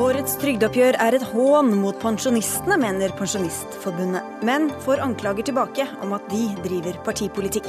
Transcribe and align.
Årets 0.00 0.34
trygdeoppgjør 0.40 0.96
er 1.02 1.14
et 1.16 1.24
hån 1.32 1.70
mot 1.80 1.96
pensjonistene, 2.00 2.76
mener 2.80 3.12
Pensjonistforbundet, 3.18 4.42
men 4.46 4.68
får 4.84 5.02
anklager 5.04 5.48
tilbake 5.48 5.86
om 6.04 6.14
at 6.16 6.28
de 6.32 6.44
driver 6.64 6.98
partipolitikk. 7.06 7.68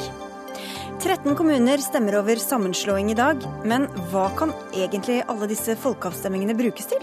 13 1.01 1.33
kommuner 1.35 1.81
stemmer 1.81 2.19
over 2.19 2.39
sammenslåing 2.41 3.09
i 3.11 3.17
dag, 3.17 3.41
men 3.65 3.87
hva 4.11 4.27
kan 4.37 4.53
egentlig 4.71 5.23
alle 5.31 5.49
disse 5.49 5.75
folkeavstemningene 5.81 6.57
brukes 6.59 6.91
til? 6.91 7.01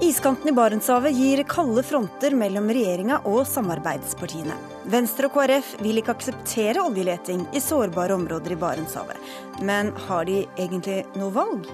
Iskanten 0.00 0.48
i 0.48 0.52
Barentshavet 0.52 1.14
gir 1.14 1.42
kalde 1.46 1.82
fronter 1.86 2.34
mellom 2.34 2.66
regjeringa 2.68 3.20
og 3.30 3.44
samarbeidspartiene. 3.46 4.56
Venstre 4.90 5.28
og 5.28 5.36
KrF 5.36 5.70
vil 5.84 6.00
ikke 6.00 6.16
akseptere 6.16 6.82
oljeleting 6.82 7.44
i 7.54 7.62
sårbare 7.62 8.16
områder 8.18 8.56
i 8.56 8.58
Barentshavet. 8.58 9.30
Men 9.62 9.92
har 10.08 10.26
de 10.26 10.42
egentlig 10.58 11.04
noe 11.14 11.30
valg? 11.36 11.70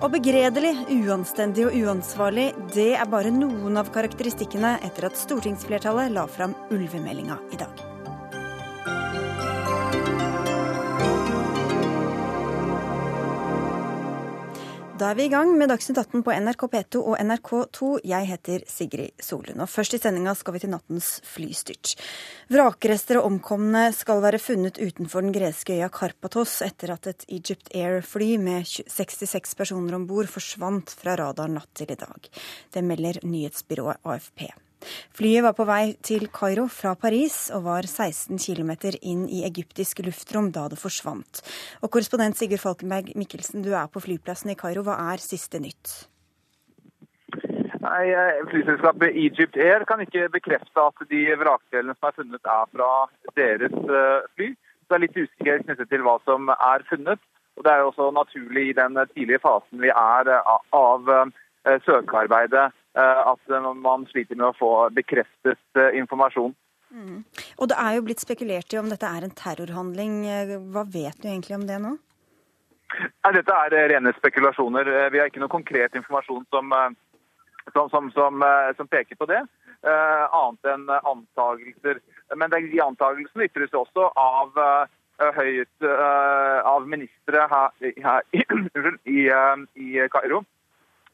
Og 0.00 0.08
begredelig, 0.14 0.72
uanstendig 0.96 1.68
og 1.68 1.76
uansvarlig, 1.76 2.48
det 2.72 2.94
er 2.96 3.12
bare 3.12 3.34
noen 3.34 3.76
av 3.76 3.92
karakteristikkene 3.92 4.78
etter 4.88 5.10
at 5.10 5.20
stortingsflertallet 5.20 6.16
la 6.16 6.24
fram 6.24 6.56
ulvemeldinga 6.72 7.36
i 7.52 7.60
dag. 7.60 7.89
Da 15.00 15.14
er 15.14 15.16
vi 15.16 15.24
i 15.24 15.30
gang 15.32 15.54
med 15.56 15.70
Dagsnytt 15.72 15.96
18 15.96 16.20
på 16.26 16.32
NRK 16.44 16.66
P2 16.74 17.00
og 17.00 17.14
NRK2. 17.16 17.86
Jeg 18.04 18.26
heter 18.28 18.66
Sigrid 18.68 19.24
Solund. 19.24 19.62
Og 19.64 19.70
først 19.72 19.96
i 19.96 20.00
sendinga 20.02 20.34
skal 20.36 20.52
vi 20.52 20.60
til 20.60 20.74
nattens 20.74 21.08
flystyrt. 21.24 21.94
Vrakrester 22.52 23.16
og 23.22 23.30
omkomne 23.30 23.86
skal 23.96 24.20
være 24.20 24.42
funnet 24.44 24.76
utenfor 24.76 25.24
den 25.24 25.32
greske 25.32 25.78
øya 25.78 25.88
Karpatos 25.88 26.58
etter 26.68 26.92
at 26.98 27.08
et 27.14 27.24
Egypt 27.32 27.72
Air-fly 27.72 28.34
med 28.44 28.68
66 28.68 29.56
personer 29.56 29.96
om 29.96 30.04
bord 30.10 30.28
forsvant 30.28 30.92
fra 30.92 31.16
radar 31.16 31.48
natt 31.48 31.72
til 31.72 31.96
i 31.96 32.02
dag. 32.04 32.34
Det 32.68 32.84
melder 32.84 33.24
nyhetsbyrået 33.24 34.04
AFP. 34.04 34.50
Flyet 35.16 35.44
var 35.46 35.56
på 35.58 35.66
vei 35.68 35.94
til 36.06 36.28
Kairo 36.34 36.66
fra 36.72 36.94
Paris 36.98 37.48
og 37.56 37.66
var 37.68 37.88
16 37.88 38.38
km 38.40 38.72
inn 39.00 39.26
i 39.28 39.44
egyptisk 39.48 40.04
luftrom 40.06 40.52
da 40.54 40.68
det 40.72 40.80
forsvant. 40.80 41.42
Og 41.82 41.90
Korrespondent 41.90 42.38
Sigurd 42.38 42.62
Falkenberg 42.62 43.12
Mikkelsen, 43.18 43.64
du 43.66 43.74
er 43.74 43.90
på 43.92 44.02
flyplassen 44.04 44.54
i 44.54 44.58
Kairo. 44.58 44.86
Hva 44.86 44.98
er 45.12 45.22
siste 45.22 45.60
nytt? 45.62 46.10
Nei, 47.80 48.10
eh, 48.12 48.40
Flyselskapet 48.50 49.16
Egypt 49.16 49.56
Air 49.56 49.84
kan 49.88 50.02
ikke 50.04 50.28
bekrefte 50.32 50.82
at 50.84 51.04
de 51.10 51.22
vrakdelene 51.40 51.96
som 51.96 52.08
er 52.10 52.16
funnet 52.18 52.50
er 52.54 52.66
fra 52.74 52.90
deres 53.38 53.76
eh, 53.98 54.26
fly. 54.36 54.48
Det 54.86 54.96
er 54.96 55.02
litt 55.04 55.16
usikkerhet 55.16 55.64
knyttet 55.66 55.90
til 55.90 56.04
hva 56.04 56.18
som 56.28 56.50
er 56.52 56.84
funnet. 56.90 57.22
Og 57.56 57.64
Det 57.64 57.72
er 57.72 57.84
også 57.84 58.10
naturlig 58.14 58.68
i 58.68 58.76
den 58.76 58.98
tidlige 59.14 59.40
fasen 59.42 59.80
vi 59.82 59.90
er 59.92 60.30
eh, 60.36 60.52
av 60.76 61.08
søkearbeidet 61.84 62.70
at 62.98 63.38
man 63.78 64.06
sliter 64.10 64.36
med 64.36 64.50
å 64.50 64.56
få 64.58 64.72
bekreftet 64.94 65.78
eh, 65.78 65.98
informasjon. 66.00 66.54
Mm. 66.90 67.22
Og 67.62 67.68
Det 67.70 67.76
er 67.78 67.94
jo 67.94 68.02
blitt 68.08 68.22
spekulert 68.22 68.74
i 68.74 68.80
om 68.80 68.90
dette 68.90 69.06
er 69.06 69.26
en 69.26 69.36
terrorhandling. 69.36 70.24
Eh, 70.26 70.56
hva 70.74 70.82
vet 70.82 71.20
du 71.22 71.28
egentlig 71.28 71.58
om 71.60 71.66
det 71.68 71.78
nå? 71.82 71.94
Nei, 72.90 73.32
dette 73.36 73.54
er 73.54 73.76
rene 73.92 74.12
spekulasjoner. 74.16 74.90
Vi 75.14 75.20
har 75.20 75.30
ikke 75.30 75.42
noe 75.42 75.52
konkret 75.52 75.94
informasjon 75.94 76.42
som, 76.50 76.74
som, 77.70 78.10
som, 78.10 78.42
som 78.74 78.88
peker 78.90 79.14
på 79.14 79.28
det, 79.30 79.44
annet 79.86 80.70
enn 80.72 80.88
antagelser. 80.90 82.00
Men 82.34 82.50
de 82.50 82.80
antakelsene 82.82 83.46
ytres 83.46 83.76
også 83.78 84.08
av, 84.18 84.58
høyt, 85.38 85.86
av 85.86 86.90
ministre 86.90 87.46
her, 87.54 87.78
her 88.02 88.26
i, 88.34 89.20
i, 89.22 89.22
i 89.78 90.08
Kairo. 90.10 90.42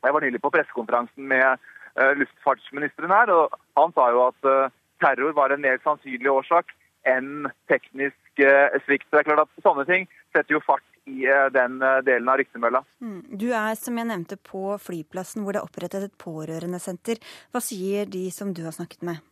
Jeg 0.04 0.14
var 0.14 0.24
nylig 0.24 0.40
på 0.42 0.52
pressekonferansen 0.54 1.28
med 1.30 1.62
uh, 1.98 2.12
luftfartsministeren 2.20 3.14
her, 3.14 3.32
og 3.32 3.56
han 3.78 3.94
sa 3.96 4.10
jo 4.14 4.26
at 4.28 4.50
uh, 4.50 4.74
terror 5.02 5.36
var 5.36 5.54
en 5.54 5.64
mer 5.64 5.80
sannsynlig 5.84 6.30
årsak 6.32 6.74
enn 7.06 7.48
teknisk 7.70 8.42
uh, 8.42 8.76
svikt. 8.86 9.08
Det 9.10 9.22
er 9.22 9.28
klart 9.28 9.46
at 9.46 9.64
Sånne 9.64 9.86
ting 9.88 10.06
setter 10.36 10.58
jo 10.58 10.62
fart 10.64 10.84
i 11.06 11.22
den 11.54 11.76
delen 12.02 12.26
av 12.26 12.40
ryktemølla. 12.40 12.80
Mm. 12.98 13.20
Du 13.38 13.44
er, 13.54 13.76
som 13.78 13.94
jeg 13.94 14.08
nevnte, 14.08 14.34
på 14.42 14.72
flyplassen 14.82 15.44
hvor 15.44 15.54
det 15.54 15.60
er 15.60 15.68
opprettet 15.68 16.08
et 16.08 16.16
pårørendesenter. 16.18 17.20
Hva 17.54 17.62
sier 17.62 18.10
de 18.10 18.24
som 18.34 18.50
du 18.50 18.64
har 18.66 18.74
snakket 18.74 19.06
med? 19.06 19.22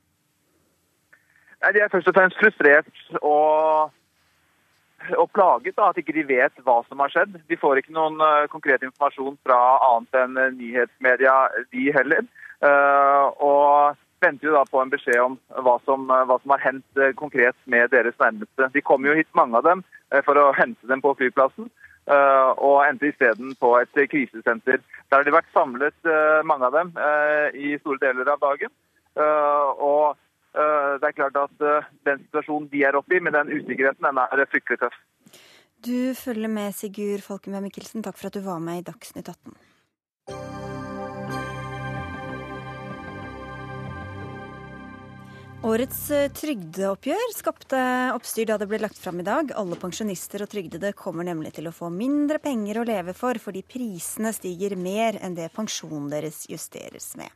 De 1.75 1.82
er 1.82 1.91
først 1.91 2.12
og 2.12 2.14
fremst 2.14 2.38
frustrert 2.38 3.02
og 3.22 3.91
og 5.19 5.31
plaget 5.32 5.76
da, 5.76 5.91
at 5.91 5.98
ikke 6.00 6.15
de 6.16 6.25
vet 6.28 6.65
hva 6.66 6.78
som 6.88 7.03
har 7.03 7.12
skjedd. 7.12 7.37
De 7.50 7.59
får 7.60 7.81
ikke 7.81 7.94
noen 7.97 8.16
uh, 8.22 8.47
konkret 8.53 8.84
informasjon 8.87 9.37
fra 9.47 9.59
annet 9.91 10.19
enn 10.22 10.41
uh, 10.41 10.48
nyhetsmedia, 10.56 11.37
de 11.75 11.91
heller. 11.94 12.26
Uh, 12.65 13.28
og 13.44 14.00
venter 14.25 14.48
jo 14.48 14.54
da 14.56 14.64
på 14.70 14.81
en 14.81 14.93
beskjed 14.93 15.20
om 15.20 15.38
hva 15.66 15.76
som, 15.84 16.06
hva 16.09 16.38
som 16.41 16.54
har 16.54 16.62
hendt 16.64 17.00
konkret 17.20 17.56
med 17.69 17.91
deres 17.93 18.16
nærmeste. 18.22 18.70
De 18.72 18.81
kom 18.81 19.04
jo 19.04 19.16
hit, 19.19 19.28
mange 19.37 19.59
av 19.60 19.66
dem, 19.66 19.82
for 20.25 20.41
å 20.41 20.54
hente 20.56 20.88
dem 20.88 21.03
på 21.04 21.12
flyplassen. 21.19 21.69
og 22.09 22.84
endte 22.87 23.10
isteden 23.10 23.53
på 23.60 23.75
et 23.81 24.00
krisesenter. 24.09 24.81
Der 25.10 25.16
har 25.16 25.25
de 25.25 25.34
vært 25.34 25.53
samlet, 25.53 26.09
mange 26.44 26.70
av 26.70 26.72
dem, 26.72 26.94
i 27.53 27.76
store 27.82 28.00
deler 28.00 28.32
av 28.32 28.41
dagen. 28.41 28.72
og 29.20 30.16
Eh, 30.16 30.23
det 30.54 31.09
er 31.10 31.16
klart 31.16 31.37
at 31.41 31.66
eh, 31.66 31.91
den 32.06 32.22
situasjonen 32.28 32.70
de 32.70 32.84
er 32.87 32.98
oppe 32.98 33.19
i, 33.19 33.22
med 33.22 33.34
den 33.34 33.50
usikkerheten, 33.50 34.06
den 34.06 34.22
er 34.22 34.50
fryktelig 34.50 34.84
tøff. 34.84 34.98
Du 35.84 36.15
følger 36.16 36.48
med, 36.48 36.72
Sigurd 36.72 37.25
Falkenberg 37.26 37.66
Mikkelsen. 37.66 38.04
Takk 38.06 38.16
for 38.16 38.31
at 38.31 38.38
du 38.38 38.44
var 38.47 38.62
med 38.62 38.81
i 38.81 38.87
Dagsnytt 38.87 39.28
18. 39.28 39.56
Årets 45.64 46.00
eh, 46.12 46.26
trygdeoppgjør 46.28 47.31
skapte 47.32 47.78
oppstyr 48.12 48.50
da 48.50 48.59
det 48.60 48.66
ble 48.69 48.82
lagt 48.82 48.98
fram 49.00 49.22
i 49.22 49.25
dag. 49.25 49.48
Alle 49.56 49.78
pensjonister 49.81 50.44
og 50.44 50.50
trygdede 50.53 50.91
kommer 50.97 51.25
nemlig 51.25 51.54
til 51.56 51.70
å 51.70 51.72
få 51.72 51.88
mindre 51.93 52.37
penger 52.44 52.82
å 52.82 52.84
leve 52.84 53.14
for 53.16 53.41
fordi 53.41 53.62
prisene 53.64 54.34
stiger 54.37 54.76
mer 54.76 55.16
enn 55.25 55.37
det 55.38 55.48
pensjonen 55.56 56.10
deres 56.12 56.43
justeres 56.53 57.14
med. 57.16 57.32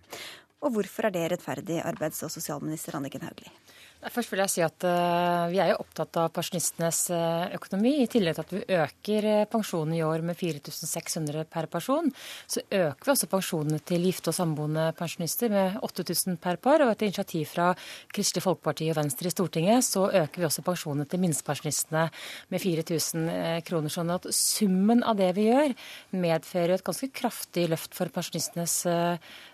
Og 0.59 0.75
hvorfor 0.75 1.07
er 1.07 1.15
det 1.15 1.27
rettferdig, 1.33 1.83
arbeids- 1.87 2.25
og 2.27 2.33
sosialminister 2.35 2.97
Anniken 2.99 3.23
Hauglie? 3.23 3.53
Først 3.99 4.31
vil 4.31 4.39
jeg 4.45 4.51
si 4.53 4.61
at 4.63 4.85
uh, 4.87 5.49
Vi 5.51 5.59
er 5.59 5.73
jo 5.73 5.81
opptatt 5.83 6.15
av 6.21 6.29
pensjonistenes 6.31 7.01
uh, 7.11 7.51
økonomi. 7.57 7.97
I 8.05 8.07
tillegg 8.11 8.37
til 8.37 8.45
at 8.45 8.53
vi 8.55 8.77
øker 8.79 9.27
uh, 9.27 9.49
pensjonen 9.51 9.97
i 9.97 10.05
år 10.07 10.23
med 10.23 10.39
4600 10.39 11.43
per 11.51 11.67
person, 11.67 12.07
så 12.47 12.63
øker 12.63 13.09
vi 13.09 13.11
også 13.11 13.29
pensjonene 13.33 13.83
til 13.83 14.07
gifte 14.07 14.31
og 14.31 14.39
samboende 14.39 14.87
pensjonister 14.99 15.51
med 15.51 15.81
8000 15.83 16.39
per 16.45 16.61
par. 16.63 16.87
Og 16.87 16.93
etter 16.95 17.11
initiativ 17.11 17.51
fra 17.51 17.73
Kristelig 18.15 18.47
Folkeparti 18.47 18.87
og 18.93 19.01
Venstre 19.01 19.33
i 19.33 19.35
Stortinget, 19.35 19.89
så 19.89 20.07
øker 20.07 20.45
vi 20.45 20.47
også 20.47 20.67
pensjonene 20.71 21.11
til 21.11 21.23
minstepensjonistene 21.27 22.07
med 22.55 22.67
4000 22.69 23.29
kroner. 23.67 23.97
Sånn 23.99 24.15
at 24.15 24.31
summen 24.31 25.03
av 25.03 25.19
det 25.19 25.33
vi 25.35 25.51
gjør, 25.51 25.75
medfører 26.15 26.79
et 26.79 26.87
ganske 26.87 27.11
kraftig 27.19 27.67
løft 27.75 27.99
for 27.99 28.15
pensjonistenes 28.15 28.85
økonomi 28.87 29.48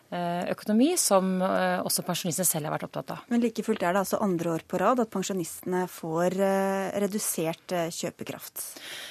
økonomi, 0.53 0.91
som 1.01 1.37
eh, 1.43 1.81
også 1.85 2.05
pensjonistene 2.07 2.47
selv 2.49 2.69
har 2.69 2.77
vært 2.77 2.87
opptatt 2.89 3.15
av. 3.17 3.25
Men 3.33 3.43
like 3.43 3.65
fullt 3.67 3.83
er 3.83 3.95
det 3.97 4.03
altså 4.05 4.21
andre 4.25 4.55
år 4.57 4.65
på 4.69 4.81
rad 4.83 5.03
at 5.03 5.13
pensjonistene 5.13 5.85
får 5.91 6.37
eh, 6.39 6.91
redusert 7.05 7.75
kjøpekraft? 7.95 8.65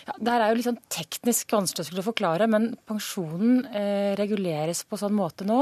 Ja, 0.08 0.18
Det 0.20 0.36
er 0.36 0.46
jo 0.48 0.60
litt 0.60 0.70
sånn 0.70 0.82
teknisk 0.94 1.56
vanskelig 1.58 2.04
å 2.04 2.08
forklare, 2.08 2.48
men 2.52 2.74
pensjonen 2.88 3.64
reguleres 4.20 4.84
på 4.88 5.00
sånn 5.00 5.16
måte 5.16 5.46
nå 5.48 5.60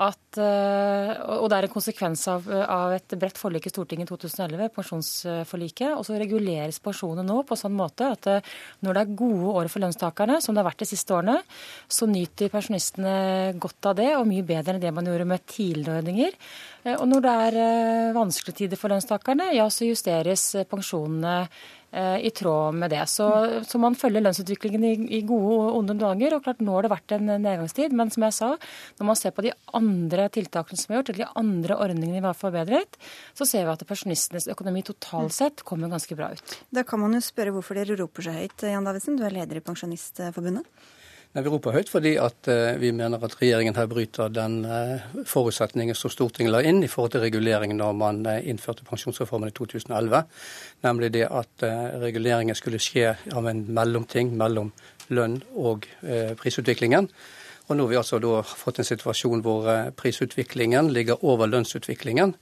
at, 0.00 0.38
eh, 0.40 1.10
og 1.36 1.50
det 1.50 1.56
er 1.58 1.66
en 1.66 1.72
konsekvens 1.72 2.22
av, 2.32 2.46
av 2.48 2.94
et 2.96 3.14
bredt 3.20 3.36
forlik 3.40 3.66
i 3.68 3.72
Stortinget 3.72 4.08
i 4.08 4.12
2011, 4.12 4.70
pensjonsforliket. 4.72 5.92
Og 5.98 6.06
så 6.08 6.16
reguleres 6.20 6.80
pensjonene 6.82 7.26
nå 7.26 7.42
på 7.48 7.58
sånn 7.58 7.76
måte 7.76 8.08
at 8.14 8.28
eh, 8.30 8.48
når 8.86 8.96
det 8.96 9.02
er 9.02 9.18
gode 9.20 9.52
år 9.60 9.70
for 9.72 9.84
lønnstakerne, 9.84 10.40
som 10.40 10.56
det 10.56 10.62
har 10.62 10.70
vært 10.70 10.84
de 10.84 10.90
siste 10.94 11.16
årene, 11.16 11.36
så 11.92 12.08
nyter 12.08 12.52
pensjonistene 12.52 13.16
godt 13.60 13.92
av 13.92 13.98
det, 14.00 14.08
og 14.16 14.26
mye 14.30 14.46
bedre 14.48 14.76
enn 14.76 14.82
det 14.82 14.94
man 14.96 15.10
gjorde 15.10 15.28
med 15.34 15.44
tidligere 15.50 16.00
ordninger. 16.00 16.40
Eh, 16.86 16.96
og 16.96 17.06
når 17.12 17.26
det 17.26 17.36
er 17.50 18.16
vanskelige 18.16 18.62
tider 18.64 18.80
for 18.80 18.94
lønnstakerne, 18.94 19.52
ja, 19.58 19.68
så 19.68 19.88
justeres 19.90 20.48
pensjonene 20.72 21.46
i 21.92 22.30
tråd 22.32 22.78
med 22.80 22.92
det. 22.94 23.02
Så, 23.10 23.26
så 23.68 23.80
man 23.80 23.96
følger 23.98 24.24
lønnsutviklingen 24.24 24.84
i, 24.88 24.92
i, 25.18 25.20
gode 25.28 25.58
og 25.58 25.80
onde 25.82 25.96
dager. 26.00 26.36
og 26.36 26.46
klart 26.46 26.62
Nå 26.64 26.76
har 26.76 26.86
det 26.86 26.92
vært 26.94 27.14
en 27.18 27.28
nedgangstid, 27.34 27.92
men 27.96 28.12
som 28.14 28.24
jeg 28.24 28.36
sa, 28.36 28.48
når 29.00 29.10
man 29.10 29.18
ser 29.20 29.34
på 29.36 29.44
de 29.44 29.52
andre 29.76 30.28
tiltakene 30.32 30.80
som 30.80 30.94
er 30.94 31.00
gjort, 31.00 31.12
eller 31.12 31.24
de 31.24 31.42
andre 31.42 31.76
ordningene 31.84 32.22
vi 32.22 32.30
har 32.30 32.38
forbedret, 32.38 32.98
så 33.36 33.48
ser 33.48 33.66
vi 33.66 33.74
at 33.74 33.84
pensjonistenes 33.88 34.48
økonomi 34.52 34.84
totalt 34.88 35.36
sett 35.36 35.66
kommer 35.68 35.92
ganske 35.92 36.16
bra 36.16 36.32
ut. 36.32 36.56
Da 36.72 36.86
kan 36.88 37.02
man 37.04 37.18
jo 37.18 37.22
spørre 37.24 37.52
hvorfor 37.52 37.76
dere 37.76 37.98
roper 38.00 38.24
så 38.24 38.36
høyt, 38.38 38.66
Jan 38.72 38.88
Davidsen. 38.88 39.20
Du 39.20 39.26
er 39.28 39.36
leder 39.36 39.60
i 39.60 39.64
Pensjonistforbundet. 39.64 40.68
Nei, 41.32 41.46
Vi 41.46 41.48
roper 41.48 41.72
høyt 41.72 41.88
fordi 41.88 42.10
at 42.20 42.48
uh, 42.52 42.74
vi 42.76 42.90
mener 42.92 43.22
at 43.24 43.34
regjeringen 43.40 43.76
her 43.78 43.86
bryter 43.88 44.28
den 44.28 44.58
uh, 44.68 45.00
forutsetningen 45.24 45.96
som 45.96 46.12
Stortinget 46.12 46.52
la 46.52 46.60
inn 46.60 46.82
i 46.84 46.90
forhold 46.92 47.14
til 47.14 47.22
reguleringen 47.24 47.78
når 47.80 47.94
man 47.96 48.18
uh, 48.28 48.34
innførte 48.36 48.84
pensjonsreformen 48.84 49.48
i 49.48 49.54
2011. 49.56 50.26
Nemlig 50.84 51.08
det 51.14 51.30
at 51.30 51.64
reguleringen 52.02 52.58
skulle 52.58 52.80
skje 52.82 53.14
av 53.32 53.48
en 53.48 53.62
mellomting 53.72 54.34
mellom 54.36 54.74
lønn 55.12 55.38
og 55.56 55.86
prisutviklingen. 56.40 57.08
Og 57.68 57.78
nå 57.78 57.86
har 57.86 57.92
vi 57.92 57.98
altså 58.00 58.18
da 58.20 58.42
fått 58.44 58.80
en 58.82 58.88
situasjon 58.88 59.44
hvor 59.44 59.68
prisutviklingen 59.96 60.90
ligger 60.92 61.22
over 61.24 61.48
lønnsutviklingen. 61.48 62.34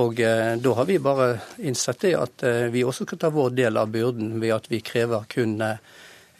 Og 0.00 0.20
da 0.20 0.74
har 0.76 0.88
vi 0.90 0.98
bare 1.02 1.30
innsett 1.58 2.04
det 2.04 2.12
at 2.18 2.44
vi 2.74 2.84
også 2.84 3.08
skal 3.08 3.22
ta 3.24 3.32
vår 3.32 3.56
del 3.56 3.80
av 3.80 3.90
byrden 3.94 4.36
ved 4.42 4.54
at 4.58 4.68
vi 4.70 4.82
krever 4.84 5.24
kun 5.32 5.56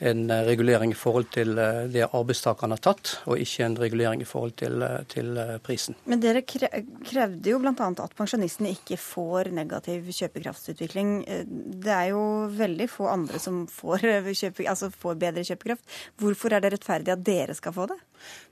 en 0.01 0.29
eh, 0.29 0.43
regulering 0.45 0.91
i 0.91 0.97
forhold 0.97 1.29
til 1.35 1.53
eh, 1.61 1.83
det 1.93 2.07
arbeidstakerne 2.07 2.77
har 2.77 2.81
tatt, 2.81 3.13
og 3.29 3.41
ikke 3.41 3.65
en 3.67 3.77
regulering 3.77 4.23
i 4.23 4.27
forhold 4.27 4.55
til, 4.57 4.81
eh, 4.81 5.03
til 5.11 5.37
prisen. 5.63 5.97
Men 6.09 6.23
dere 6.23 6.41
krevde 6.45 7.53
jo 7.53 7.59
bl.a. 7.61 7.73
at 7.75 8.15
pensjonistene 8.17 8.73
ikke 8.73 8.97
får 9.01 9.51
negativ 9.53 10.09
kjøpekraftsutvikling. 10.17 11.13
Det 11.85 11.93
er 11.93 12.11
jo 12.15 12.23
veldig 12.57 12.89
få 12.89 13.11
andre 13.11 13.41
som 13.41 13.63
får, 13.69 14.07
kjøpe, 14.31 14.65
altså 14.69 14.89
får 14.89 15.21
bedre 15.21 15.45
kjøpekraft. 15.45 15.85
Hvorfor 16.21 16.57
er 16.57 16.65
det 16.65 16.73
rettferdig 16.75 17.13
at 17.13 17.25
dere 17.25 17.57
skal 17.57 17.77
få 17.77 17.87
det? 17.93 17.99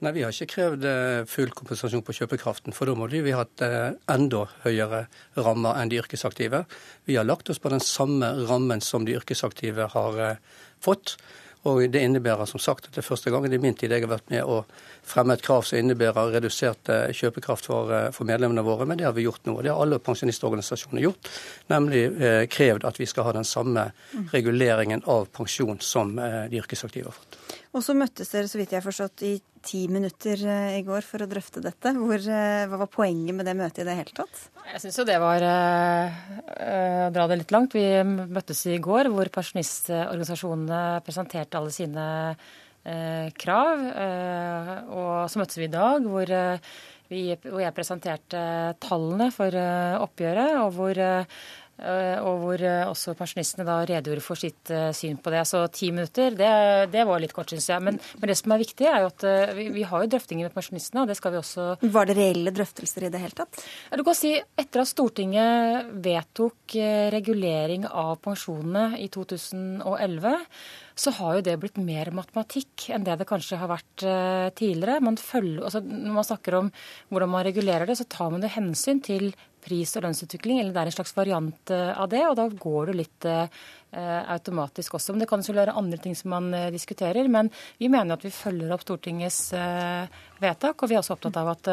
Nei, 0.06 0.14
Vi 0.18 0.24
har 0.26 0.34
ikke 0.34 0.54
krevd 0.54 0.86
full 1.30 1.52
kompensasjon 1.54 2.06
på 2.06 2.16
kjøpekraften, 2.18 2.74
for 2.74 2.90
da 2.90 2.96
måtte 2.98 3.22
vi 3.22 3.36
hatt 3.38 3.62
enda 4.10 4.46
høyere 4.64 5.04
rammer 5.38 5.78
enn 5.78 5.92
de 5.92 6.00
yrkesaktive. 6.02 6.64
Vi 7.06 7.18
har 7.18 7.28
lagt 7.28 7.50
oss 7.54 7.62
på 7.62 7.70
den 7.70 7.84
samme 7.84 8.32
rammen 8.50 8.82
som 8.82 9.06
de 9.06 9.18
yrkesaktive 9.18 9.92
har 9.94 10.42
fått. 10.84 11.18
Og 11.68 11.92
Det 11.92 12.00
innebærer 12.00 12.48
som 12.48 12.60
sagt 12.60 12.88
at 12.88 12.94
det 12.96 13.02
er 13.02 13.08
første 13.10 13.32
gangen 13.32 13.52
i 13.52 13.60
min 13.60 13.76
tid 13.76 13.92
jeg 13.92 14.06
har 14.06 14.14
vært 14.14 14.30
med 14.32 14.48
å 14.48 14.62
fremme 15.04 15.36
et 15.36 15.44
krav 15.44 15.66
som 15.68 15.76
innebærer 15.80 16.32
redusert 16.32 16.88
eh, 16.88 17.10
kjøpekraft 17.12 17.68
for, 17.68 17.92
eh, 17.92 18.06
for, 18.16 18.28
medlemmene 18.30 18.64
våre, 18.64 18.88
men 18.88 18.98
det 18.98 19.04
har 19.04 19.16
vi 19.18 19.26
gjort 19.26 19.44
nå. 19.44 19.58
og 19.58 19.66
Det 19.66 19.74
har 19.74 19.82
alle 19.84 20.00
pensjonistorganisasjoner 20.00 21.04
gjort, 21.04 21.32
nemlig 21.68 22.06
eh, 22.16 22.46
krevd 22.48 22.88
at 22.88 23.00
vi 23.00 23.10
skal 23.10 23.28
ha 23.28 23.36
den 23.36 23.48
samme 23.48 23.90
reguleringen 24.32 25.04
av 25.12 25.28
pensjon 25.36 25.82
som 25.84 26.16
eh, 26.20 26.46
de 26.48 26.62
yrkesaktive 26.64 27.12
har 27.12 27.18
fått. 27.20 27.40
Og 27.76 27.84
så 27.84 27.94
møttes 27.98 28.32
dere, 28.32 28.48
så 28.48 28.62
vidt 28.62 28.72
jeg 28.72 28.80
har 28.80 28.88
forstått, 28.88 29.26
i 29.28 29.36
ti 29.66 29.84
minutter 29.92 30.42
eh, 30.48 30.78
i 30.80 30.84
går 30.88 31.06
for 31.06 31.24
å 31.24 31.28
drøfte 31.30 31.62
dette. 31.64 31.94
Hvor, 31.98 32.20
eh, 32.20 32.66
hva 32.70 32.80
var 32.82 32.90
poenget 32.92 33.36
med 33.36 33.48
det 33.48 33.56
møtet 33.60 33.84
i 33.84 33.88
det 33.88 33.98
hele 33.98 34.16
tatt? 34.18 34.42
Jeg 34.70 34.84
syns 34.84 35.00
jo 35.02 35.08
det 35.08 35.18
var 35.22 35.46
eh, 35.46 36.22
å 37.08 37.12
dra 37.16 37.28
det 37.30 37.40
litt 37.42 37.54
langt. 37.56 37.78
Vi 37.78 37.86
møttes 38.06 38.66
i 38.70 38.80
går 38.84 39.12
hvor 39.14 39.32
pensjonistorganisasjonene 39.40 40.84
presenterte 41.06 41.60
alle 41.60 41.76
sine 41.76 42.08
krav. 43.38 43.82
Og 44.96 45.16
så 45.30 45.42
møttes 45.42 45.60
vi 45.60 45.66
i 45.68 45.72
dag 45.74 46.06
hvor, 46.10 46.32
vi, 47.12 47.20
hvor 47.44 47.60
jeg 47.62 47.76
presenterte 47.76 48.44
tallene 48.82 49.28
for 49.36 49.54
oppgjøret, 50.08 50.56
og 50.64 50.72
hvor 50.78 51.02
og 51.80 52.42
hvor 52.44 52.62
eh, 52.66 52.88
også 52.90 53.16
pensjonistene 53.18 53.66
da 53.68 53.78
redegjorde 53.88 54.24
for 54.24 54.40
sitt 54.40 54.72
eh, 54.74 54.90
syn 54.96 55.20
på 55.22 55.32
det. 55.34 55.44
Så 55.48 55.62
ti 55.74 55.92
minutter, 55.96 56.36
det, 56.36 56.50
det 56.94 57.06
var 57.08 57.22
litt 57.22 57.34
kort, 57.36 57.52
syns 57.52 57.70
jeg. 57.72 57.84
Men, 57.86 58.00
men, 58.20 58.32
det 58.32 58.38
som 58.40 58.54
er 58.56 58.62
viktig, 58.62 58.88
er 58.90 59.04
jo 59.04 59.12
at 59.12 59.26
vi, 59.58 59.70
vi, 59.76 59.86
har 59.88 60.04
jo 60.04 60.12
drøftinger 60.12 60.50
med 60.50 60.56
pensjonistene, 60.56 61.04
og 61.04 61.12
det 61.12 61.18
skal 61.20 61.36
vi 61.36 61.42
også 61.42 61.70
Var 61.96 62.10
det 62.10 62.18
reelle 62.20 62.54
drøftelser 62.56 63.08
i 63.08 63.14
det 63.14 63.24
hele 63.24 63.38
tatt? 63.38 63.64
Ja, 63.90 64.00
du 64.00 64.06
kan 64.08 64.18
si 64.18 64.36
Etter 64.36 64.84
at 64.84 64.92
Stortinget 64.92 65.90
vedtok 66.04 66.76
regulering 67.14 67.88
av 67.88 68.20
pensjonene 68.24 69.00
i 69.00 69.08
2011, 69.12 70.38
så 71.00 71.14
har 71.16 71.38
jo 71.38 71.44
det 71.48 71.56
blitt 71.62 71.78
mer 71.80 72.12
matematikk 72.16 72.90
enn 72.94 73.06
det 73.08 73.16
det 73.22 73.28
kanskje 73.30 73.60
har 73.62 73.72
vært 73.72 74.04
tidligere. 74.60 75.00
Man 75.06 75.20
følger, 75.20 75.64
altså 75.64 75.82
når 75.86 76.18
man 76.18 76.28
snakker 76.28 76.58
om 76.60 76.72
hvordan 77.10 77.32
man 77.32 77.46
regulerer 77.48 77.88
det, 77.88 77.98
så 78.00 78.08
tar 78.10 78.34
man 78.34 78.44
det 78.44 78.52
hensyn 78.58 79.00
til 79.06 79.32
pris- 79.70 79.96
og 79.98 80.06
lønnsutvikling, 80.06 80.60
eller 80.62 80.74
det 80.74 80.82
er 80.82 80.92
en 80.92 80.98
slags 80.98 81.16
variant 81.18 81.74
eh, 81.76 81.92
av 81.94 82.10
det. 82.12 82.24
Og 82.28 82.38
da 82.40 82.48
går 82.50 82.90
det 82.90 82.98
litt 82.98 83.30
eh, 83.30 83.62
automatisk 84.36 84.98
også. 84.98 85.14
Men 85.14 85.24
det 85.24 85.30
kan 85.30 85.44
selvfølgelig 85.44 85.66
være 85.68 85.78
andre 85.84 86.02
ting 86.04 86.18
som 86.18 86.34
man 86.34 86.50
eh, 86.58 86.72
diskuterer. 86.74 87.30
Men 87.32 87.52
vi 87.78 87.92
mener 87.92 88.18
at 88.18 88.26
vi 88.26 88.34
følger 88.34 88.74
opp 88.74 88.86
Stortingets 88.86 89.42
vedtak, 90.42 90.82
og 90.82 90.90
vi 90.90 90.98
er 90.98 91.04
også 91.04 91.18
opptatt 91.18 91.38
av 91.42 91.54
at 91.54 91.72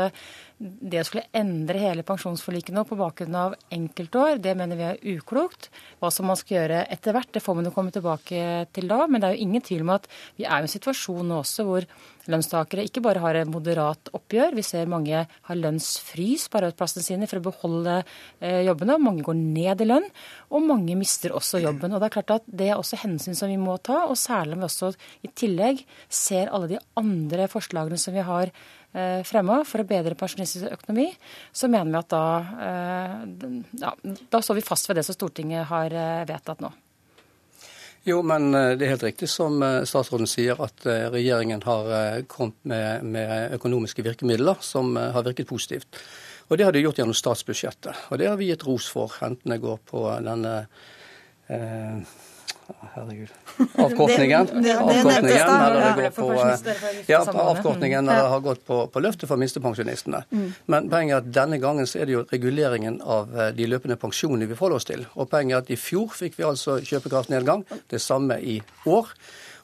det 0.56 1.02
å 1.02 1.04
skulle 1.04 1.28
endre 1.36 1.80
hele 1.82 2.04
pensjonsforliket 2.06 2.72
nå 2.72 2.86
på 2.88 2.96
bakgrunn 2.96 3.34
av 3.36 3.54
enkeltår, 3.72 4.38
det 4.40 4.54
mener 4.56 4.78
vi 4.78 4.86
er 4.88 5.16
uklokt. 5.18 5.68
Hva 6.00 6.08
som 6.12 6.30
man 6.30 6.38
skal 6.40 6.62
gjøre 6.62 6.78
etter 6.94 7.12
hvert, 7.12 7.28
det 7.34 7.42
får 7.44 7.58
man 7.58 7.68
jo 7.68 7.74
komme 7.74 7.92
tilbake 7.92 8.64
til 8.72 8.88
da. 8.88 9.02
Men 9.04 9.20
det 9.20 9.28
er 9.28 9.36
jo 9.36 9.44
ingen 9.44 9.64
tvil 9.64 9.84
om 9.84 9.92
at 9.98 10.08
vi 10.38 10.46
er 10.46 10.62
i 10.62 10.64
en 10.64 10.72
situasjon 10.72 11.28
nå 11.28 11.42
også 11.42 11.66
hvor 11.68 11.88
lønnstakere 12.26 12.86
ikke 12.88 13.02
bare 13.04 13.20
har 13.22 13.36
et 13.38 13.50
moderat 13.50 14.08
oppgjør, 14.16 14.56
vi 14.56 14.64
ser 14.66 14.88
mange 14.90 15.20
har 15.28 15.58
lønnsfrys 15.60 16.48
på 16.50 16.58
arbeidsplassene 16.58 17.04
sine 17.04 17.28
for 17.30 17.38
å 17.38 17.44
beholde 17.44 18.00
eh, 18.00 18.64
jobbene. 18.66 18.96
Mange 18.98 19.22
går 19.28 19.36
ned 19.38 19.84
i 19.84 19.86
lønn, 19.86 20.08
og 20.50 20.64
mange 20.66 20.96
mister 20.98 21.36
også 21.36 21.60
jobben. 21.62 21.92
Og 21.92 22.00
Det 22.00 22.08
er 22.08 22.16
klart 22.16 22.34
at 22.40 22.48
det 22.48 22.72
er 22.72 22.80
også 22.80 22.98
hensyn 23.04 23.36
som 23.38 23.52
vi 23.52 23.60
må 23.60 23.76
ta, 23.76 24.06
og 24.08 24.18
særlig 24.18 24.56
om 24.56 24.64
vi 24.64 24.70
også 24.70 24.90
i 25.22 25.30
tillegg 25.36 25.84
ser 26.08 26.48
alle 26.48 26.72
de 26.72 26.82
andre 26.98 27.46
forslagene 27.52 28.00
som 28.00 28.16
vi 28.16 28.24
har 28.26 28.50
Eh, 28.50 28.55
fremma 29.28 29.58
for 29.68 29.82
å 29.82 29.86
bedre 29.88 30.16
pensjonisters 30.18 30.70
økonomi, 30.72 31.10
så 31.52 31.68
mener 31.68 31.90
vi 31.90 31.98
at 31.98 32.10
da, 32.12 32.26
eh, 32.66 33.14
ja, 33.82 33.92
da 34.32 34.40
står 34.40 34.58
vi 34.60 34.64
fast 34.64 34.88
ved 34.88 35.00
det 35.00 35.06
som 35.06 35.16
Stortinget 35.16 35.66
har 35.68 35.92
eh, 35.92 36.24
vedtatt 36.28 36.62
nå. 36.64 36.72
Jo, 38.06 38.20
men 38.22 38.52
det 38.54 38.86
er 38.86 38.92
helt 38.92 39.02
riktig 39.02 39.26
som 39.26 39.58
statsråden 39.58 40.28
sier, 40.30 40.60
at 40.62 40.84
regjeringen 41.10 41.64
har 41.66 41.88
kommet 42.30 42.60
med, 42.62 43.02
med 43.02 43.56
økonomiske 43.56 44.04
virkemidler 44.06 44.62
som 44.62 44.94
har 44.94 45.26
virket 45.26 45.50
positivt. 45.50 45.98
Og 46.46 46.58
det 46.58 46.68
har 46.68 46.74
de 46.74 46.84
gjort 46.84 47.00
gjennom 47.00 47.16
statsbudsjettet. 47.18 48.06
Og 48.14 48.20
det 48.20 48.28
har 48.30 48.38
vi 48.38 48.52
gitt 48.52 48.62
ros 48.66 48.86
for, 48.92 49.10
enten 49.26 49.50
det 49.50 49.58
går 49.64 49.80
på 49.90 50.04
denne 50.22 50.54
eh, 51.50 52.14
Herregud. 52.94 53.28
Avkortningen. 53.84 54.48
Avkortningen, 54.78 55.50
eller 55.50 55.80
det 55.80 56.02
går 56.02 56.10
på, 56.16 56.26
ja, 57.06 57.20
avkortningen 57.22 58.04
når 58.08 58.20
det 58.20 58.28
har 58.32 58.42
gått 58.44 58.64
på, 58.66 58.80
på 58.92 59.02
løftet 59.04 59.30
for 59.30 59.40
minstepensjonistene. 59.40 60.24
Mm. 60.30 60.48
Men 60.72 60.90
poenget 60.90 61.14
er 61.14 61.22
at 61.22 61.32
denne 61.38 61.60
gangen 61.62 61.86
så 61.86 62.02
er 62.02 62.10
det 62.10 62.16
jo 62.16 62.24
reguleringen 62.32 62.98
av 63.02 63.32
eh, 63.36 63.52
de 63.56 63.70
løpende 63.70 63.98
pensjonene 64.00 64.48
vi 64.50 64.58
forholder 64.58 64.82
oss 64.82 64.90
til. 64.90 65.06
Og 65.14 65.30
poenget 65.30 65.56
er 65.56 65.64
at 65.64 65.74
i 65.74 65.80
fjor 65.80 66.14
fikk 66.16 66.40
vi 66.40 66.48
altså 66.48 66.78
kjøpekraftnedgang. 66.82 67.66
Det 67.90 68.02
samme 68.02 68.40
i 68.42 68.58
år. 68.86 69.12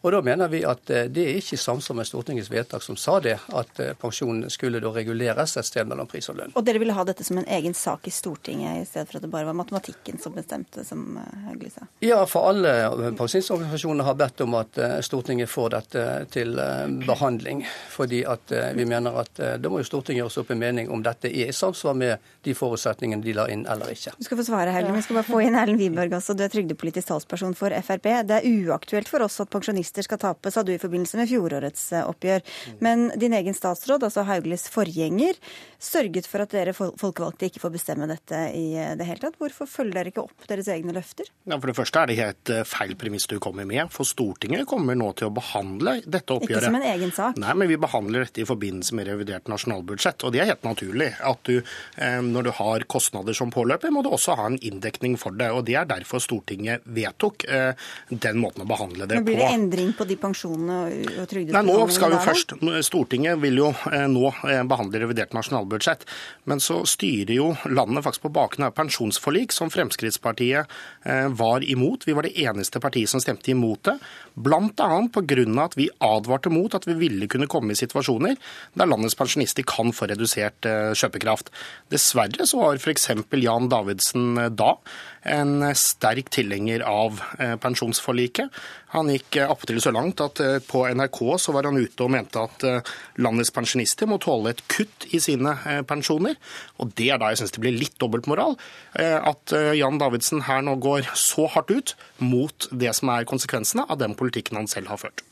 Og 0.02 0.12
Da 0.12 0.20
mener 0.22 0.48
vi 0.50 0.64
at 0.66 0.90
eh, 0.90 1.06
det 1.06 1.22
er 1.22 1.36
ikke 1.38 1.54
i 1.54 1.60
samsvar 1.62 1.96
med 2.00 2.08
Stortingets 2.08 2.50
vedtak 2.50 2.82
som 2.82 2.96
sa 2.98 3.20
det, 3.22 3.36
at 3.54 3.80
eh, 3.80 3.92
pensjonen 3.98 4.50
skulle 4.50 4.80
da 4.82 4.90
reguleres 4.90 5.54
et 5.56 5.68
sted 5.68 5.86
mellom 5.86 6.08
pris 6.10 6.26
og 6.32 6.40
lønn. 6.40 6.54
Og 6.58 6.64
dere 6.66 6.80
ville 6.82 6.96
ha 6.96 7.04
dette 7.06 7.22
som 7.22 7.38
en 7.38 7.46
egen 7.46 7.74
sak 7.78 8.08
i 8.10 8.12
Stortinget, 8.14 8.82
i 8.82 8.88
stedet 8.88 9.06
for 9.06 9.20
at 9.20 9.26
det 9.26 9.30
bare 9.30 9.46
var 9.46 9.54
matematikken 9.60 10.18
som 10.18 10.34
bestemte, 10.34 10.82
som 10.84 11.20
eh, 11.22 11.46
Hauglie 11.46 11.70
sa? 11.70 11.86
Ja, 12.02 12.18
for 12.26 12.50
alle 12.50 13.12
pensjonistorganisasjonene 13.18 14.06
har 14.08 14.18
bedt 14.18 14.42
om 14.42 14.58
at 14.58 14.80
Stortinget 15.06 15.50
får 15.52 15.70
dette 15.76 16.04
til 16.34 16.58
behandling. 17.06 17.62
Fordi 17.92 18.24
at 18.26 18.50
vi 18.74 18.86
mener 18.88 19.20
at 19.22 19.38
da 19.38 19.70
må 19.70 19.80
jo 19.82 19.86
Stortinget 19.86 20.24
gjøre 20.24 20.34
seg 20.34 20.42
opp 20.42 20.52
en 20.54 20.62
mening 20.62 20.90
om 20.92 21.04
dette 21.04 21.30
er 21.30 21.52
i 21.52 21.54
samsvar 21.54 21.94
med 21.98 22.32
de 22.42 22.56
forutsetningene 22.58 23.22
de 23.22 23.36
la 23.36 23.46
inn 23.52 23.62
eller 23.70 23.92
ikke. 23.94 24.16
Du 24.18 24.26
skal 24.26 24.40
få 24.40 24.46
svare, 24.50 24.74
Hauglie, 24.74 24.90
men 24.90 24.98
jeg 25.02 25.06
skal 25.06 25.20
bare 25.20 25.28
få 25.30 25.42
inn 25.46 25.58
Erlend 25.58 25.82
Wiborg 25.82 26.18
også. 26.18 26.34
Du 26.34 26.42
er 26.44 26.50
trygdepolitisk 26.52 27.12
talsperson 27.12 27.54
for 27.58 27.74
Frp. 27.86 28.10
Det 28.26 28.40
er 28.40 28.48
uaktuelt 28.66 29.10
for 29.10 29.24
oss 29.24 29.38
at 29.44 29.52
pensjonister 29.52 29.91
pensjonister 29.92 30.02
skal 30.02 30.18
tape, 30.18 30.50
sa 30.50 30.62
du 30.62 30.72
i 30.72 30.78
forbindelse 30.78 31.16
med 31.16 31.28
fjorårets 31.28 31.92
eh, 31.92 32.08
oppgjør. 32.08 32.42
Men 32.80 33.12
din 33.16 33.32
egen 33.32 33.54
statsråd, 33.54 34.02
altså 34.02 34.24
Hauglies 34.24 34.68
forgjenger, 34.68 35.34
sørget 35.78 36.26
for 36.26 36.42
at 36.42 36.52
dere 36.52 36.72
folkevalgte 36.72 37.46
ikke 37.46 37.60
får 37.60 37.72
bestemme 37.72 38.08
dette 38.08 38.36
i 38.54 38.74
eh, 38.76 38.94
det 38.96 39.06
hele 39.06 39.20
tatt. 39.20 39.38
Hvorfor 39.38 39.66
følger 39.66 39.94
dere 39.94 40.12
ikke 40.12 40.24
opp 40.24 40.46
deres 40.48 40.68
egne 40.68 40.92
løfter? 40.92 41.28
Ja, 41.44 41.58
for 41.58 41.68
det 41.68 41.76
første 41.76 42.02
er 42.02 42.10
det 42.10 42.18
helt 42.18 42.52
eh, 42.52 42.64
feil 42.64 42.94
premiss 42.96 43.28
du 43.28 43.38
kommer 43.38 43.66
med. 43.68 43.90
For 43.92 44.08
Stortinget 44.08 44.66
kommer 44.68 44.96
nå 44.96 45.12
til 45.18 45.28
å 45.28 45.34
behandle 45.34 46.00
dette 46.04 46.36
oppgjøret. 46.36 46.62
Ikke 46.62 46.70
som 46.70 46.80
en 46.80 46.88
egen 46.94 47.12
sak? 47.12 47.40
Nei, 47.42 47.54
men 47.54 47.70
vi 47.70 47.80
behandler 47.80 48.26
dette 48.26 48.44
i 48.44 48.48
forbindelse 48.48 48.96
med 48.96 49.10
revidert 49.10 49.50
nasjonalbudsjett. 49.52 50.24
Og 50.26 50.34
det 50.34 50.42
er 50.42 50.52
helt 50.52 50.66
naturlig. 50.66 51.10
At 51.22 51.42
du, 51.48 51.60
når 51.98 52.46
du 52.46 52.50
har 52.56 52.84
kostnader 52.90 53.36
som 53.36 53.50
påløper, 53.52 53.92
må 53.94 54.02
du 54.04 54.10
også 54.12 54.36
ha 54.38 54.46
en 54.50 54.58
inndekning 54.62 55.16
for 55.20 55.34
det. 55.36 55.50
Og 55.52 55.64
det 55.66 55.76
er 55.80 55.88
derfor 55.90 56.22
Stortinget 56.22 56.84
vedtok 56.86 57.44
den 57.46 58.40
måten 58.42 58.64
å 58.64 58.68
behandle 58.68 59.08
det 59.08 59.18
på. 59.18 59.22
Men 59.22 59.28
blir 59.28 59.40
det 59.40 59.50
endring 59.52 59.81
endring 59.82 59.96
på 59.96 60.06
de 60.06 60.16
pensjonene 60.20 60.78
og 61.22 61.28
trygdepensjonene? 61.30 61.52
Nei, 61.52 61.62
nå 61.66 61.94
skal 61.94 62.14
jo 62.14 62.20
først, 62.22 62.54
Stortinget 62.86 63.40
vil 63.42 63.58
jo 63.60 63.70
eh, 63.90 64.06
nå 64.10 64.30
eh, 64.48 64.62
behandle 64.68 65.02
revidert 65.02 65.34
nasjonalbudsjett. 65.36 66.06
Men 66.50 66.62
så 66.62 66.82
styrer 66.88 67.34
jo 67.34 67.50
landet 67.70 68.04
faktisk 68.06 68.26
på 68.26 68.32
bakgrunn 68.34 68.68
av 68.68 68.76
pensjonsforlik 68.76 69.54
som 69.54 69.70
Fremskrittspartiet 69.72 70.70
eh, 71.04 71.28
var 71.28 71.64
imot. 71.64 72.06
Vi 72.06 72.16
var 72.16 72.26
det 72.26 72.34
eneste 72.42 72.80
partiet 72.82 73.10
som 73.10 73.22
stemte 73.22 73.52
imot 73.52 73.84
det. 73.88 73.98
Bl.a. 74.34 74.62
pga. 74.72 75.46
at 75.62 75.76
vi 75.76 75.88
advarte 76.00 76.50
mot 76.50 76.74
at 76.74 76.86
vi 76.86 76.96
ville 76.98 77.28
kunne 77.30 77.48
komme 77.50 77.72
i 77.72 77.78
situasjoner 77.78 78.36
der 78.78 78.88
landets 78.88 79.16
pensjonister 79.18 79.64
kan 79.66 79.92
få 79.94 80.08
redusert 80.10 80.64
kjøpekraft. 80.96 81.50
Dessverre 81.92 82.46
så 82.48 82.60
var 82.60 82.80
f.eks. 82.80 83.10
Jan 83.42 83.68
Davidsen 83.72 84.38
da 84.56 84.76
en 85.22 85.68
sterk 85.78 86.30
tilhenger 86.34 86.82
av 86.88 87.20
pensjonsforliket. 87.62 88.50
Han 88.92 89.08
gikk 89.08 89.38
opp 89.46 89.64
til 89.68 89.80
så 89.80 89.92
langt 89.94 90.20
at 90.20 90.40
eh, 90.42 90.58
på 90.66 90.84
NRK 90.92 91.20
så 91.40 91.54
var 91.54 91.68
han 91.68 91.80
ute 91.80 92.04
og 92.04 92.12
mente 92.12 92.42
at 92.42 92.66
eh, 92.68 92.92
landets 93.24 93.52
pensjonister 93.54 94.10
må 94.10 94.18
tåle 94.22 94.52
et 94.52 94.62
kutt 94.72 95.08
i 95.16 95.20
sine 95.22 95.54
pensjoner. 95.88 96.36
Og 96.82 96.92
det 96.98 97.08
er 97.14 97.22
da 97.22 97.32
jeg 97.32 97.42
syns 97.42 97.56
det 97.56 97.64
blir 97.64 97.78
litt 97.78 97.96
dobbeltmoral. 98.02 98.58
At 99.02 99.52
Jan 99.76 100.00
Davidsen 100.00 100.44
her 100.48 100.64
nå 100.66 100.76
går 100.82 101.08
så 101.18 101.48
hardt 101.54 101.72
ut 101.72 101.96
mot 102.20 102.68
det 102.70 102.92
som 102.98 103.12
er 103.14 103.28
konsekvensene 103.28 103.86
av 103.88 104.00
den 104.02 104.16
politikken 104.18 104.60
han 104.60 104.70
selv 104.70 104.92
har 104.92 105.00
ført. 105.06 105.24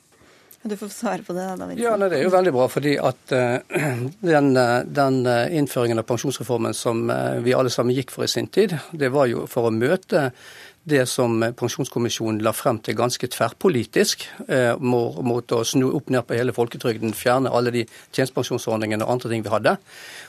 Du 0.62 0.76
får 0.76 0.90
svare 0.92 1.24
på 1.24 1.32
det, 1.32 1.46
Davidsen. 1.56 1.80
Ja, 1.80 1.96
Det 1.96 2.18
er 2.18 2.26
jo 2.26 2.32
veldig 2.34 2.52
bra, 2.52 2.66
fordi 2.68 2.96
at 3.00 3.32
den, 4.32 4.50
den 5.00 5.20
innføringen 5.56 6.02
av 6.02 6.04
pensjonsreformen 6.08 6.76
som 6.76 7.06
vi 7.40 7.54
alle 7.56 7.72
sammen 7.72 7.96
gikk 7.96 8.12
for 8.12 8.26
i 8.26 8.28
sin 8.28 8.50
tid, 8.52 8.76
det 8.92 9.08
var 9.14 9.30
jo 9.30 9.46
for 9.48 9.70
å 9.70 9.72
møte 9.72 10.28
det 10.82 11.06
som 11.06 11.52
Pensjonskommisjonen 11.56 12.40
la 12.44 12.52
frem 12.56 12.78
til 12.80 12.96
ganske 12.96 13.28
tverrpolitisk, 13.28 14.24
eh, 14.48 14.78
mot 14.80 15.52
å 15.52 15.60
snu 15.64 15.90
opp 15.92 16.08
ned 16.08 16.26
på 16.26 16.34
hele 16.38 16.54
folketrygden, 16.56 17.12
fjerne 17.12 17.52
alle 17.52 17.70
de 17.70 17.84
tjenestepensjonsordningene 18.12 19.04
og 19.04 19.12
andre 19.12 19.30
ting 19.30 19.44
vi 19.44 19.52
hadde. 19.52 19.76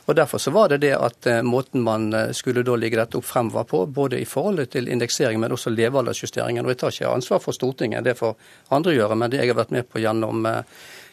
Og 0.08 0.16
Derfor 0.16 0.38
så 0.38 0.52
var 0.52 0.70
det 0.70 0.82
det 0.82 0.94
at 0.98 1.28
eh, 1.28 1.42
måten 1.42 1.82
man 1.82 2.14
eh, 2.14 2.32
skulle 2.34 2.66
da 2.68 2.76
ligge 2.76 3.00
dette 3.00 3.18
opp 3.18 3.26
frem 3.26 3.50
var 3.50 3.64
på, 3.64 3.86
både 3.86 4.20
i 4.20 4.26
forhold 4.26 4.66
til 4.70 4.88
indeksering, 4.88 5.40
men 5.40 5.52
også 5.52 5.72
levealdersjusteringen. 5.72 6.66
Og 6.66 6.76
Jeg 6.76 6.78
tar 6.78 6.92
ikke 6.92 7.14
ansvar 7.16 7.40
for 7.40 7.54
Stortinget, 7.54 8.04
det 8.04 8.18
får 8.20 8.36
andre 8.72 8.94
gjøre, 8.94 9.16
men 9.16 9.32
det 9.32 9.40
jeg 9.40 9.54
har 9.54 9.64
vært 9.64 9.72
med 9.72 9.88
på 9.90 10.04
gjennom 10.04 10.48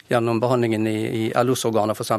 gjennom 0.09 0.39
behandlingen 0.41 0.87
i, 0.89 1.29
i 1.29 1.43
LOs 1.43 1.67
organer 1.69 1.93
f.eks., 1.93 2.09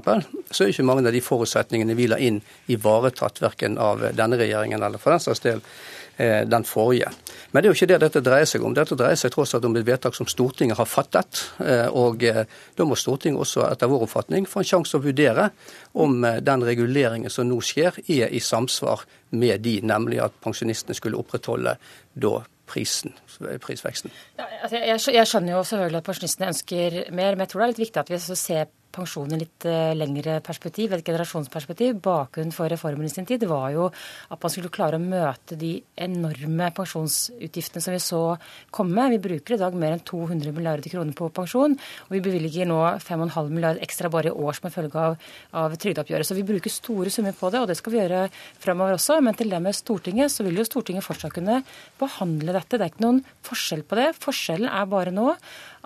så 0.55 0.63
er 0.63 0.69
ikke 0.71 0.85
mange 0.87 1.03
av 1.03 1.11
de 1.13 1.21
forutsetningene 1.21 1.97
vi 1.99 2.07
la 2.07 2.21
inn, 2.23 2.37
ivaretatt 2.71 3.41
verken 3.43 3.79
av 3.83 4.05
denne 4.15 4.39
regjeringen 4.39 4.79
eller 4.79 5.03
for 5.03 5.11
den 5.11 5.25
saks 5.25 5.43
del 5.43 5.59
Eh, 5.59 6.00
den 6.21 6.65
forrige. 6.69 7.09
Men 7.51 7.63
det 7.63 7.69
er 7.69 7.73
jo 7.73 7.79
ikke 7.79 7.89
det 7.91 7.99
dette 8.05 8.23
dreier 8.23 8.47
seg 8.47 8.65
om. 8.67 8.75
Dette 8.77 8.97
dreier 8.99 9.19
seg 9.19 9.33
tross 9.35 9.57
alt 9.57 9.67
om 9.67 9.75
et 9.79 9.87
vedtak 9.87 10.15
som 10.15 10.29
Stortinget 10.31 10.79
har 10.79 10.87
fattet. 10.87 11.43
Eh, 11.65 11.89
og 11.89 12.23
eh, 12.27 12.45
da 12.79 12.87
må 12.87 12.99
Stortinget 12.99 13.43
også 13.43 13.65
etter 13.67 13.91
vår 13.91 14.07
oppfatning 14.07 14.47
få 14.51 14.63
en 14.63 14.71
sjanse 14.71 14.99
å 14.99 15.03
vurdere 15.03 15.49
om 15.99 16.23
den 16.23 16.67
reguleringen 16.67 17.33
som 17.33 17.49
nå 17.49 17.59
skjer, 17.65 17.99
er 18.07 18.31
i 18.31 18.43
samsvar 18.45 19.03
med 19.35 19.65
de, 19.65 19.81
nemlig 19.87 20.21
at 20.23 20.37
pensjonistene 20.45 20.95
skulle 20.95 21.19
opprettholde 21.19 21.75
da 22.15 22.35
prisen, 22.71 23.17
prisveksten. 23.65 24.13
Ja, 24.39 24.47
altså 24.63 24.79
jeg, 24.79 25.01
jeg, 25.17 25.27
skjønner 25.27 25.57
jo 25.57 25.65
selvfølgelig 25.67 26.03
at 26.03 26.07
pensjonistene 26.07 26.51
ønsker 26.53 26.99
mer, 27.11 27.35
men 27.35 27.43
jeg 27.43 27.53
tror 27.53 27.63
det 27.63 27.67
er 27.67 27.73
litt 27.73 27.83
viktig 27.83 28.03
at 28.05 28.13
vi 28.13 28.21
ser 28.39 28.71
pensjon 28.95 29.31
i 29.35 29.39
litt 29.41 29.67
uh, 29.69 29.93
lengre 29.97 30.39
perspektiv, 30.45 30.95
et 30.95 31.05
generasjonsperspektiv. 31.07 31.99
Bakgrunnen 32.05 32.55
for 32.55 32.71
reformen 32.71 33.07
i 33.09 33.13
sin 33.13 33.29
tid 33.29 33.45
var 33.51 33.71
jo 33.75 33.89
at 33.91 34.41
man 34.41 34.53
skulle 34.53 34.73
klare 34.73 34.99
å 34.99 35.03
møte 35.03 35.59
de 35.61 35.73
enorme 36.01 36.71
pensjonsutgiftene 36.77 37.85
som 37.85 37.95
vi 37.95 38.03
så 38.03 38.23
komme. 38.75 39.09
Vi 39.15 39.21
bruker 39.23 39.57
i 39.57 39.61
dag 39.61 39.77
mer 39.79 39.97
enn 39.97 40.05
200 40.07 40.55
milliarder 40.57 40.93
kroner 40.93 41.17
på 41.17 41.31
pensjon, 41.35 41.77
og 42.09 42.15
vi 42.15 42.23
bevilger 42.25 42.69
nå 42.71 42.81
5,5 43.03 43.51
milliarder 43.51 43.85
ekstra 43.85 44.11
bare 44.13 44.31
i 44.31 44.35
år 44.35 44.59
som 44.59 44.69
en 44.69 44.75
følge 44.75 45.07
av, 45.07 45.19
av 45.63 45.77
trygdeoppgjøret. 45.81 46.29
Så 46.29 46.39
vi 46.39 46.47
bruker 46.47 46.73
store 46.75 47.13
summer 47.15 47.37
på 47.37 47.53
det, 47.53 47.63
og 47.63 47.71
det 47.71 47.79
skal 47.81 47.95
vi 47.95 48.03
gjøre 48.03 48.27
fremover 48.63 48.99
også. 48.99 49.21
Men 49.25 49.39
til 49.39 49.53
det 49.53 49.63
med 49.63 49.77
Stortinget, 49.77 50.33
så 50.35 50.47
vil 50.47 50.61
jo 50.61 50.67
Stortinget 50.69 51.07
fortsatt 51.07 51.35
kunne 51.37 51.61
behandle 52.01 52.57
dette. 52.57 52.77
Det 52.77 52.87
er 52.87 52.95
ikke 52.95 53.07
noen 53.07 53.25
forskjell 53.47 53.85
på 53.87 53.99
det. 54.01 54.11
Forskjellen 54.21 54.71
er 54.71 54.91
bare 54.91 55.15
nå 55.15 55.35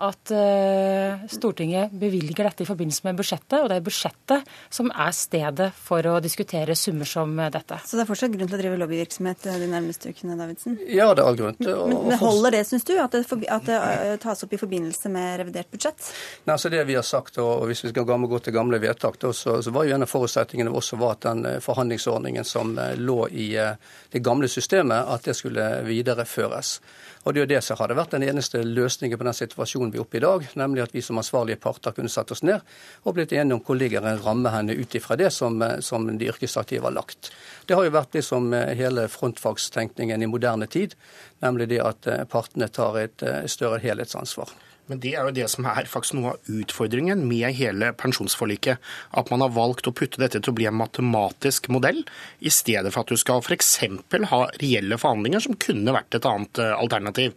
at 0.03 0.31
uh, 0.35 1.25
Stortinget 1.31 1.93
bevilger 1.95 2.43
dette 2.49 2.65
i 2.65 2.67
forbindelse 2.67 3.05
med 3.05 3.19
budsjettet, 3.19 3.57
og 3.61 3.69
det 3.71 3.77
er 3.79 3.85
budsjettet 3.85 4.49
som 4.73 4.89
er 4.91 5.13
stedet 5.15 5.69
for 5.77 6.03
å 6.11 6.17
diskutere 6.23 6.75
summer 6.75 7.07
som 7.07 7.31
dette. 7.39 7.77
Så 7.87 7.95
det 7.95 8.03
er 8.03 8.09
fortsatt 8.09 8.33
grunn 8.33 8.49
til 8.51 8.57
å 8.57 8.59
drive 8.59 8.79
lobbyvirksomhet 8.81 9.47
eh, 9.47 9.59
de 9.61 9.69
nærmeste 9.71 10.11
ukene, 10.11 10.35
Davidsen? 10.39 10.75
Ja, 10.91 11.07
det 11.15 11.23
er 11.23 11.29
all 11.29 11.39
grunn 11.39 11.59
til 11.61 11.79
Men, 11.87 12.09
men 12.09 12.19
holder 12.19 12.57
det, 12.57 12.65
syns 12.67 12.87
du, 12.87 12.93
at 12.99 13.15
det, 13.15 13.23
at 13.47 13.69
det, 13.69 13.79
eh, 13.79 14.17
tas 14.21 14.43
opp 14.43 14.57
i 14.57 14.59
forbindelse 14.59 15.11
med 15.13 15.39
revidert 15.45 15.71
budsjett? 15.71 16.11
Nei, 16.43 16.57
altså 16.57 16.73
det 16.73 16.83
vi 16.89 16.99
har 16.99 17.07
sagt, 17.07 17.39
og 17.43 17.65
hvis 17.69 17.85
vi 17.87 17.93
skal 17.93 18.05
gå 18.05 18.41
til 18.43 18.55
gamle 18.55 18.81
vedtak, 18.83 19.19
da, 19.21 19.31
så, 19.31 19.61
så, 19.63 19.75
var 19.75 19.87
jo 19.87 19.95
en 19.95 20.03
av 20.03 20.11
forutsetningene 20.11 20.75
også 20.75 20.99
var 20.99 21.15
at 21.15 21.29
den 21.29 21.47
forhandlingsordningen 21.63 22.47
som 22.47 22.75
lå 22.99 23.19
i 23.31 23.49
det 23.55 24.21
gamle 24.23 24.49
systemet, 24.51 25.07
at 25.07 25.27
det 25.27 25.35
skulle 25.39 25.65
videreføres. 25.87 26.79
Og 27.25 27.33
Det 27.33 27.39
er 27.39 27.45
jo 27.45 27.53
det 27.55 27.61
som 27.65 27.77
hadde 27.79 27.97
vært 27.97 28.13
den 28.13 28.23
eneste 28.27 28.61
løsningen 28.61 29.17
på 29.17 29.25
den 29.25 29.33
situasjonen 29.33 29.91
vi 29.91 29.97
er 29.97 30.03
oppe 30.03 30.19
i 30.19 30.23
dag, 30.23 30.45
nemlig 30.61 30.83
at 30.83 30.93
vi 30.93 31.01
som 31.01 31.17
ansvarlige 31.17 31.57
parter 31.57 31.95
kunne 31.97 32.11
satt 32.11 32.31
oss 32.31 32.43
ned 32.45 32.61
og 33.03 33.15
blitt 33.17 33.33
enige 33.33 33.57
om 33.57 33.63
hvor 33.65 33.79
ligger 33.79 34.05
en 34.05 34.21
ramme 34.21 34.51
henne 34.53 34.75
ut 34.77 34.93
ifra 34.95 35.17
det 35.17 35.31
som, 35.33 35.57
som 35.81 36.05
de 36.05 36.29
yrkesaktive 36.29 36.85
har 36.85 36.93
lagt. 36.93 37.31
Det 37.65 37.73
har 37.73 37.87
jo 37.87 37.95
vært 37.95 38.13
liksom 38.13 38.53
hele 38.53 39.07
frontfagstenkningen 39.09 40.21
i 40.21 40.29
moderne 40.29 40.69
tid, 40.69 40.93
nemlig 41.41 41.71
det 41.73 41.81
at 41.81 42.07
eh, 42.07 42.23
partene 42.29 42.69
tar 42.69 43.01
et 43.01 43.25
eh, 43.25 43.43
større 43.49 43.81
helhetsansvar. 43.81 44.53
Men 44.91 44.99
det 45.01 45.15
er 45.15 45.25
jo 45.25 45.33
det 45.33 45.47
som 45.49 45.65
er 45.65 45.87
faktisk 45.89 46.17
noe 46.19 46.35
av 46.35 46.49
utfordringen 46.61 47.23
med 47.25 47.55
hele 47.57 47.89
pensjonsforliket. 47.97 48.81
At 49.17 49.31
man 49.33 49.41
har 49.41 49.53
valgt 49.55 49.87
å 49.89 49.93
putte 49.95 50.21
dette 50.21 50.37
til 50.37 50.53
å 50.53 50.57
bli 50.57 50.67
en 50.69 50.77
matematisk 50.77 51.71
modell, 51.73 52.03
i 52.45 52.51
stedet 52.53 52.91
for 52.93 53.01
at 53.01 53.13
du 53.13 53.17
skal 53.17 53.41
f.eks. 53.41 53.71
ha 54.29 54.41
reelle 54.61 54.99
forhandlinger, 55.01 55.41
som 55.41 55.57
kunne 55.61 55.95
vært 55.95 56.17
et 56.17 56.27
annet 56.29 56.61
eh, 56.61 56.73
alternativ. 56.77 57.33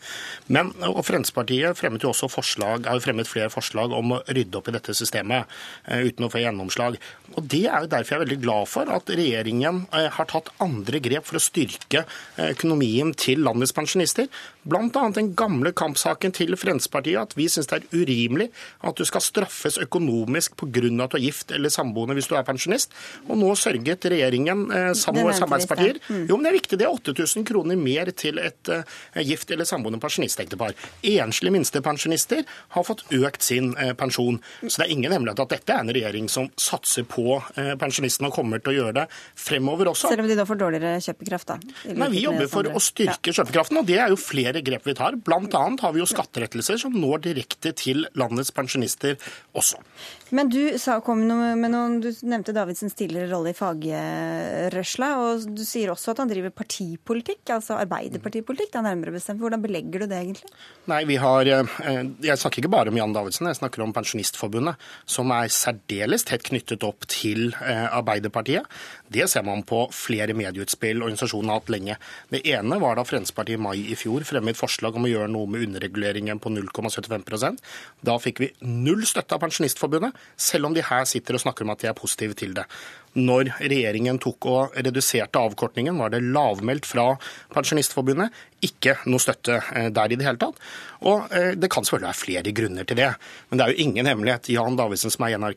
Men 0.53 0.75
og 0.85 1.01
Fremskrittspartiet 1.07 1.79
fremmet 1.79 2.05
jo 2.05 2.13
også 2.13 2.29
forslag, 2.33 2.89
har 2.89 3.01
fremmet 3.05 3.31
flere 3.31 3.53
forslag 3.53 3.95
om 3.97 4.19
å 4.19 4.21
rydde 4.29 4.61
opp 4.61 4.69
i 4.69 4.77
dette 4.77 4.97
systemet, 4.97 5.49
eh, 5.89 6.05
uten 6.05 6.29
å 6.29 6.33
få 6.33 6.43
gjennomslag. 6.45 7.01
Og 7.37 7.49
Det 7.49 7.65
er 7.65 7.85
jo 7.85 7.93
derfor 7.95 8.15
jeg 8.15 8.21
er 8.21 8.25
veldig 8.27 8.41
glad 8.45 8.69
for 8.69 8.93
at 8.93 9.09
regjeringen 9.09 9.83
eh, 9.97 10.11
har 10.19 10.29
tatt 10.29 10.53
andre 10.65 11.01
grep 11.01 11.29
for 11.29 11.41
å 11.41 11.43
styrke 11.43 12.05
økonomien 12.39 13.15
til 13.17 13.41
landets 13.47 13.73
pensjonister. 13.77 14.29
Bl.a. 14.69 15.09
den 15.17 15.33
gamle 15.39 15.73
kampsaken 15.73 16.35
til 16.37 16.53
Fremskrittspartiet 16.59 17.21
at 17.23 17.38
vi 17.39 17.49
syns 17.53 17.71
det 17.71 17.81
er 17.81 18.03
urimelig 18.03 18.49
at 18.85 18.99
du 18.99 19.05
skal 19.09 19.25
straffes 19.25 19.79
økonomisk 19.83 20.57
pga. 20.59 20.85
at 21.05 21.15
du 21.15 21.19
er 21.19 21.25
gift 21.25 21.53
eller 21.55 21.73
samboende 21.73 22.17
hvis 22.19 22.29
du 22.31 22.37
er 22.37 22.47
pensjonist. 22.47 22.95
Og 23.29 23.39
nå 23.41 23.55
sørget 23.59 24.05
regjeringen 24.13 24.67
eh, 24.71 24.93
sammen 24.99 25.27
med 25.27 25.39
samarbeidspartier 25.39 26.01
mm. 26.09 26.27
Jo, 26.29 26.37
men 26.37 26.47
det 26.47 26.51
er 26.53 26.59
viktig. 26.59 26.79
Det 26.79 26.87
er 26.87 26.95
8000 26.95 27.47
kroner 27.49 27.79
mer 27.79 28.11
til 28.17 28.39
et 28.43 28.73
eh, 28.73 29.23
gift 29.27 29.51
eller 29.55 29.69
samboende 29.69 30.01
pensjonistektepar. 30.03 30.75
Enslige 31.03 31.55
minstepensjonister 31.55 32.45
har 32.77 32.87
fått 32.87 33.05
økt 33.15 33.47
sin 33.47 33.73
eh, 33.79 33.95
pensjon. 33.99 34.41
Så 34.67 34.81
det 34.81 34.89
er 34.89 34.95
ingen 34.95 35.15
hemmelighet 35.15 35.45
at 35.45 35.55
dette 35.57 35.75
er 35.75 35.85
en 35.85 35.95
regjering 35.95 36.29
som 36.33 36.51
satser 36.61 37.07
på 37.09 37.39
eh, 37.57 37.75
pensjonistene 37.81 38.31
og 38.31 38.37
kommer 38.37 38.63
til 38.63 38.75
å 38.75 38.77
gjøre 38.79 38.97
det 39.01 39.07
fremover 39.39 39.93
også. 39.93 40.13
Selv 40.13 40.25
om 40.25 40.31
de 40.31 40.39
da 40.39 40.47
får 40.49 40.61
dårligere 40.61 41.03
kjøpekraft, 41.05 41.53
da? 41.53 41.59
Nei, 41.99 42.11
Vi 42.15 42.25
jobber 42.25 42.51
for 42.51 42.69
å 42.71 42.83
styrke 42.83 43.33
ja. 43.33 43.41
kjøpekraften, 43.41 43.81
og 43.81 43.89
det 43.89 43.99
er 44.03 44.13
jo 44.13 44.21
flere 44.21 44.63
grep 44.65 44.87
vi 44.89 44.97
tar. 44.99 45.19
Blant 45.25 45.55
annet 45.59 45.85
har 45.85 45.95
vi 45.95 46.03
jo 46.03 46.09
skatterettelser 46.09 46.81
som 46.81 46.97
når 46.97 47.28
direkte 47.29 47.73
til 47.77 48.07
landets 48.19 48.53
pensjonister 48.57 49.19
også. 49.55 49.81
Men 50.31 50.51
du 50.53 50.61
sa, 50.77 50.99
kom 51.01 51.23
med 51.25 51.71
noen, 51.73 51.95
du 52.05 52.11
nevnte 52.29 52.53
Davidsens 52.53 52.97
tidligere 52.99 53.31
rolle 53.31 53.55
i 53.55 53.57
fagrørsla, 53.57 55.09
og 55.23 55.47
du 55.57 55.63
sier 55.65 55.89
også 55.93 56.13
at 56.13 56.21
han 56.21 56.29
driver 56.29 56.53
partipolitikk, 56.53 57.47
altså 57.55 57.79
arbeiderpartipolitikk, 57.81 58.75
da 58.75 58.83
nærmere 58.85 59.15
bestemt. 59.15 59.41
Hvordan 59.41 59.63
belegger 59.65 60.05
du 60.05 60.11
det 60.11 60.19
egentlig? 60.19 60.51
Nei, 60.91 61.01
vi 61.09 61.17
har, 61.17 61.49
eh, 61.49 62.05
Jeg 62.21 62.39
snakker 62.39 62.61
ikke 62.61 62.75
bare 62.77 62.93
om 62.93 62.97
Jan 62.97 63.15
Davidsen, 63.15 63.47
jeg 63.47 63.57
snakker 63.57 63.83
om 63.83 63.93
Pensjonistforbundet, 63.93 64.77
som 65.07 65.31
er 65.31 65.49
særdeles 65.49 66.25
tett 66.25 66.45
knyttet 66.45 66.85
opp 66.85 67.07
til 67.07 67.55
eh, 67.63 67.89
Arbeiderpartiet. 67.89 68.67
Det 69.09 69.29
ser 69.31 69.43
man 69.43 69.63
på 69.63 69.87
flere 69.93 70.37
medieutspill 70.37 71.01
organisasjonen 71.01 71.49
har 71.49 71.63
hatt 71.63 71.73
lenge. 71.73 71.97
Det 72.29 72.45
ene 72.45 72.81
var 72.81 72.97
da 72.97 73.07
Fremskrittspartiet 73.09 73.57
i 73.57 73.63
mai 73.63 73.77
i 73.93 73.97
fjor 73.97 74.27
fremmet 74.29 74.57
forslag 74.57 74.95
om 74.97 75.09
å 75.09 75.11
gjøre 75.11 75.33
noe 75.33 75.49
med 75.49 75.65
underreguleringen 75.65 76.39
på 76.39 76.53
0,75% 76.53 77.59
Da 78.05 78.19
fikk 78.19 78.41
vi 78.41 78.53
null 78.61 79.07
støtte 79.09 79.35
av 79.35 79.41
Pensjonistforbundet 79.41 80.18
selv 80.37 80.69
om 80.69 80.75
de 80.77 80.85
her 80.85 81.05
sitter 81.09 81.39
og 81.39 81.43
snakker 81.43 81.67
om 81.67 81.75
at 81.75 81.83
de 81.83 81.91
er 81.91 81.99
positive 81.99 82.37
til 82.39 82.57
det 82.57 82.67
når 83.19 83.51
regjeringen 83.59 84.19
tok 84.21 84.47
og 84.51 84.77
reduserte 84.77 85.41
avkortningen, 85.41 85.97
var 85.99 86.13
det 86.13 86.25
lavmeldt 86.27 86.87
fra 86.89 87.11
Pensjonistforbundet. 87.55 88.35
Ikke 88.65 88.97
noe 89.09 89.23
støtte 89.23 89.61
eh, 89.75 89.89
der 89.95 90.13
i 90.13 90.19
det 90.19 90.27
hele 90.27 90.41
tatt. 90.41 90.59
Og 91.07 91.33
eh, 91.35 91.53
Det 91.59 91.71
kan 91.71 91.85
selvfølgelig 91.87 92.09
være 92.09 92.21
flere 92.23 92.55
grunner 92.57 92.89
til 92.89 92.99
det, 92.99 93.11
men 93.49 93.61
det 93.61 93.65
er 93.67 93.75
jo 93.75 93.87
ingen 93.87 94.11
hemmelighet. 94.11 94.51
Jan 94.55 94.79
Davidsen 94.79 95.15
som 95.15 95.27
er 95.27 95.37
en 95.37 95.47
av 95.49 95.55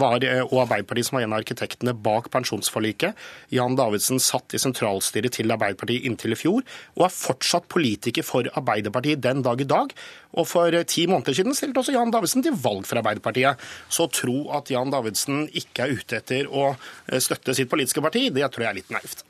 var, 0.00 0.24
eh, 0.24 0.42
og 0.42 0.64
Arbeiderpartiet 0.64 1.08
som 1.08 1.18
var 1.18 1.26
en 1.26 1.36
av 1.36 1.42
arkitektene 1.42 1.94
bak 1.94 2.30
pensjonsforliket. 2.34 3.14
Jan 3.54 3.78
Davidsen 3.78 4.20
satt 4.22 4.54
i 4.54 4.62
sentralstyret 4.62 5.38
til 5.38 5.54
Arbeiderpartiet 5.54 6.04
inntil 6.08 6.34
i 6.34 6.40
fjor, 6.40 6.64
og 6.98 7.06
er 7.06 7.14
fortsatt 7.14 7.68
politiker 7.72 8.26
for 8.26 8.50
Arbeiderpartiet 8.54 9.22
den 9.24 9.44
dag 9.46 9.60
i 9.60 9.68
dag. 9.68 9.94
Og 10.34 10.48
For 10.50 10.74
ti 10.90 11.06
måneder 11.06 11.34
siden 11.36 11.54
stilte 11.54 11.78
også 11.78 11.94
Jan 11.94 12.10
Davidsen 12.10 12.42
til 12.42 12.56
valg 12.58 12.88
for 12.88 12.98
Arbeiderpartiet. 12.98 13.60
Så 13.88 14.08
å 14.08 14.12
tro 14.12 14.50
at 14.56 14.70
Jan 14.70 14.90
Davidsen 14.90 15.46
ikke 15.54 15.86
er 15.86 15.94
ute 15.94 16.18
etter 16.18 16.50
å 16.50 16.74
Eh, 17.14 17.20
støtte 17.20 17.54
sitt 17.54 17.70
politiske 17.70 18.02
parti, 18.04 18.28
det 18.32 18.46
tror 18.50 18.66
jeg 18.66 18.70
er 18.70 18.80
litt 18.80 18.94
naivt. 18.94 19.24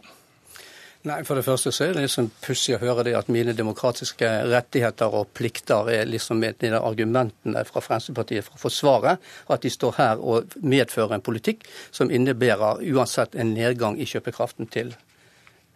Nei, 1.05 1.19
For 1.29 1.37
det 1.37 1.45
første 1.45 1.69
så 1.69 1.85
er 1.85 1.91
det 1.93 2.07
liksom 2.07 2.31
pussig 2.41 2.79
å 2.79 2.81
høre 2.81 3.03
det 3.05 3.13
at 3.19 3.27
mine 3.29 3.53
demokratiske 3.53 4.29
rettigheter 4.49 5.13
og 5.13 5.35
plikter 5.37 5.91
er 5.93 6.07
liksom 6.09 6.41
et 6.49 6.63
de 6.65 6.71
argumentene 6.79 7.61
fra 7.69 7.83
Fremskrittspartiet 7.85 8.47
for 8.47 8.57
å 8.57 8.63
forsvare 8.63 9.19
at 9.53 9.67
de 9.67 9.73
står 9.73 9.99
her 9.99 10.23
og 10.25 10.55
medfører 10.65 11.19
en 11.19 11.25
politikk 11.27 11.67
som 11.93 12.09
innebærer 12.09 12.81
uansett 12.95 13.37
en 13.37 13.53
nedgang 13.53 13.99
i 14.01 14.07
kjøpekraften 14.09 14.71
til 14.73 14.95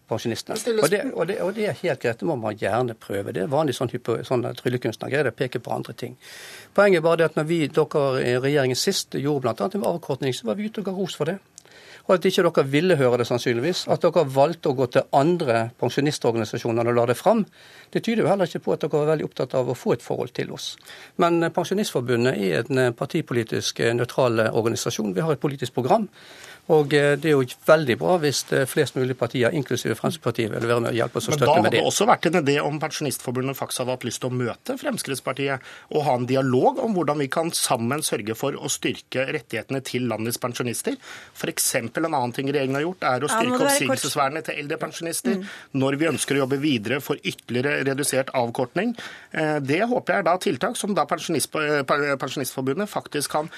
pensjonistene. 0.08 0.56
Og 0.56 0.88
det, 0.88 1.02
og, 1.12 1.26
det, 1.28 1.36
og 1.44 1.52
det, 1.58 1.68
er 1.68 1.76
helt 1.82 2.00
greit, 2.00 2.22
det 2.22 2.30
må 2.30 2.38
man 2.40 2.56
gjerne 2.56 2.96
prøve. 2.96 3.36
Det 3.36 3.44
er 3.44 3.52
vanlig 3.52 3.76
sånn, 3.76 3.92
hypo, 3.92 4.16
sånn 4.24 4.48
tryllekunstnergreie, 4.62 5.28
å 5.28 5.36
peke 5.36 5.60
på 5.60 5.76
andre 5.76 5.92
ting. 5.92 6.16
Poenget 6.72 7.02
er 7.02 7.04
bare 7.04 7.20
det 7.20 7.28
at 7.28 7.36
når 7.36 7.50
vi, 7.52 7.60
dere 7.68 8.06
i 8.24 8.34
regjeringen 8.40 8.80
sist 8.80 9.20
gjorde 9.20 9.52
bl.a. 9.52 9.68
en 9.68 9.88
avkortning, 9.92 10.32
så 10.32 10.48
var 10.48 10.56
vi 10.56 10.72
ute 10.72 10.80
og 10.80 10.88
ga 10.88 10.96
ros 10.96 11.20
for 11.20 11.28
det 11.28 11.36
og 12.08 12.14
at 12.14 12.24
ikke 12.24 12.44
dere 12.46 12.64
ville 12.72 12.96
høre 12.96 13.18
det, 13.20 13.26
sannsynligvis. 13.28 13.84
At 13.92 14.04
dere 14.04 14.24
valgte 14.32 14.70
å 14.70 14.76
gå 14.78 14.86
til 14.92 15.04
andre 15.12 15.66
pensjonistorganisasjoner 15.80 16.88
og 16.88 16.96
la 16.96 17.04
det 17.10 17.18
fram. 17.18 17.44
Det 17.92 18.00
tyder 18.04 18.24
jo 18.24 18.30
heller 18.30 18.48
ikke 18.48 18.64
på 18.64 18.74
at 18.74 18.84
dere 18.84 18.96
var 18.96 19.10
veldig 19.12 19.28
opptatt 19.28 19.56
av 19.58 19.68
å 19.68 19.76
få 19.76 19.92
et 19.96 20.04
forhold 20.04 20.32
til 20.36 20.54
oss. 20.56 20.70
Men 21.20 21.50
Pensjonistforbundet 21.52 22.40
er 22.40 22.64
en 22.64 22.96
partipolitisk 22.96 23.82
nøytral 23.98 24.46
organisasjon. 24.48 25.12
Vi 25.16 25.24
har 25.24 25.36
et 25.36 25.42
politisk 25.42 25.76
program. 25.76 26.08
Og 26.74 26.92
eh, 26.92 27.14
det 27.16 27.30
er 27.30 27.36
jo 27.36 27.44
veldig 27.68 27.96
bra 28.00 28.16
hvis 28.20 28.42
eh, 28.52 28.66
flest 28.68 28.96
mulig 28.98 29.16
partier, 29.18 29.54
inklusive 29.56 29.96
Fremskrittspartiet, 29.96 30.52
vil 30.52 30.68
være 30.68 30.82
med 30.84 30.90
og 30.92 30.98
hjelpe 30.98 31.20
oss 31.20 31.30
å 31.30 31.32
støtte 31.32 31.46
med 31.46 31.48
det. 31.48 31.54
Men 31.54 31.64
da 31.64 31.68
hadde 31.68 31.76
det 31.78 31.90
også 31.90 32.08
vært 32.10 32.28
en 32.28 32.40
idé 32.42 32.56
om 32.60 32.80
Pensjonistforbundet 32.82 33.56
faktisk 33.56 33.82
hadde 33.82 33.96
hatt 33.96 34.04
lyst 34.08 34.22
til 34.22 34.28
å 34.28 34.36
møte 34.36 34.76
Fremskrittspartiet 34.80 35.70
og 35.94 36.04
ha 36.04 36.16
en 36.18 36.28
dialog 36.28 36.82
om 36.84 36.96
hvordan 36.96 37.22
vi 37.24 37.30
kan 37.32 37.52
sammen 37.56 38.04
sørge 38.04 38.36
for 38.36 38.56
å 38.58 38.68
styrke 38.72 39.24
rettighetene 39.32 39.80
til 39.86 40.08
landets 40.10 40.40
pensjonister. 40.42 40.98
F.eks. 41.32 41.70
en 41.78 41.90
annen 42.10 42.36
ting 42.36 42.50
regjeringen 42.52 42.76
har 42.80 42.84
gjort, 42.84 43.08
er 43.14 43.24
å 43.24 43.32
styrke 43.32 43.56
ja, 43.56 43.70
oppsigelsesvernet 43.70 44.48
til 44.50 44.60
eldre 44.64 44.80
pensjonister. 44.84 45.40
Mm. 45.40 45.48
Når 45.80 45.98
vi 46.02 46.10
ønsker 46.12 46.36
å 46.36 46.42
jobbe 46.44 46.60
videre 46.60 47.00
for 47.04 47.16
ytterligere 47.24 47.80
redusert 47.88 48.34
avkortning. 48.36 48.92
Eh, 49.32 49.56
det 49.64 49.80
håper 49.88 50.18
jeg 50.18 50.24
er 50.24 50.28
da 50.28 50.36
tiltak 50.42 50.76
som 50.76 50.92
da 50.96 51.06
Pensjonistforbundet 51.08 52.90
faktisk 52.90 53.32
kan 53.32 53.48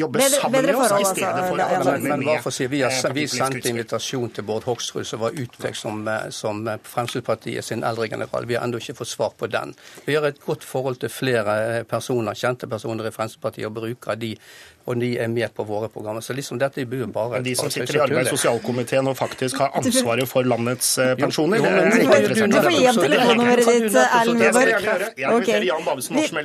jobbe 0.00 0.26
sammen 0.34 0.66
med 0.66 0.74
oss, 0.74 0.94
i 0.98 1.06
stedet 1.14 1.46
for 1.46 1.60
å 1.60 2.39
ha 2.40 2.44
bare 2.44 2.48
for 2.48 2.50
å 2.50 2.56
si, 2.56 2.66
Vi 2.66 2.80
har 2.82 3.14
vi 3.14 3.26
sendte 3.28 3.68
invitasjon 3.68 4.30
til 4.34 4.44
Bård 4.44 4.64
Hoksrud, 4.64 5.06
som 5.06 5.20
var 5.20 5.36
utpekt 5.36 5.76
som, 5.76 6.06
eh, 6.08 6.30
som 6.30 6.64
Fremskrittspartiet 6.82 7.64
sin 7.64 7.84
eldregeneral. 7.84 8.46
Vi 8.46 8.54
har 8.54 8.64
ennå 8.64 8.78
ikke 8.80 8.96
fått 8.96 9.08
svar 9.08 9.32
på 9.36 9.46
den. 9.50 9.74
Vi 10.06 10.14
har 10.14 10.24
et 10.24 10.40
godt 10.40 10.64
forhold 10.64 11.00
til 11.00 11.08
flere 11.08 11.78
eh, 11.78 11.82
personer, 11.82 12.34
kjente 12.34 12.68
personer 12.68 13.06
i 13.06 13.10
Fremskrittspartiet, 13.10 13.66
og 13.66 13.74
bruker 13.74 14.16
de 14.16 14.36
og 14.88 14.96
de 15.00 15.10
er 15.20 15.28
med 15.28 15.52
på 15.54 15.64
våre 15.68 15.88
programmer. 15.92 16.20
Så 16.24 16.34
liksom 16.36 16.58
dette 16.60 16.84
blir 16.88 17.04
jo 17.04 17.08
bare 17.12 17.40
De 17.44 17.54
som 17.58 17.70
sitter 17.70 17.98
i 17.98 18.00
arbeids- 18.02 18.32
og 18.32 18.38
sosialkomiteen 18.38 19.06
og 19.10 19.16
faktisk 19.18 19.60
har 19.62 19.70
ansvaret 19.80 20.28
for 20.28 20.46
landets 20.48 20.92
eh, 20.98 21.12
pensjoner, 21.20 21.60
det 21.60 21.70
er 21.70 22.04
ikke 22.04 22.20
interessant. 22.24 22.54
Du 22.54 22.60
får 22.60 22.74
gi 22.74 22.80
igjen 22.80 23.00
telefonnummeret 23.04 23.64
ditt, 23.68 23.98
Erlend 24.00 24.40
Wiborg. 24.44 24.70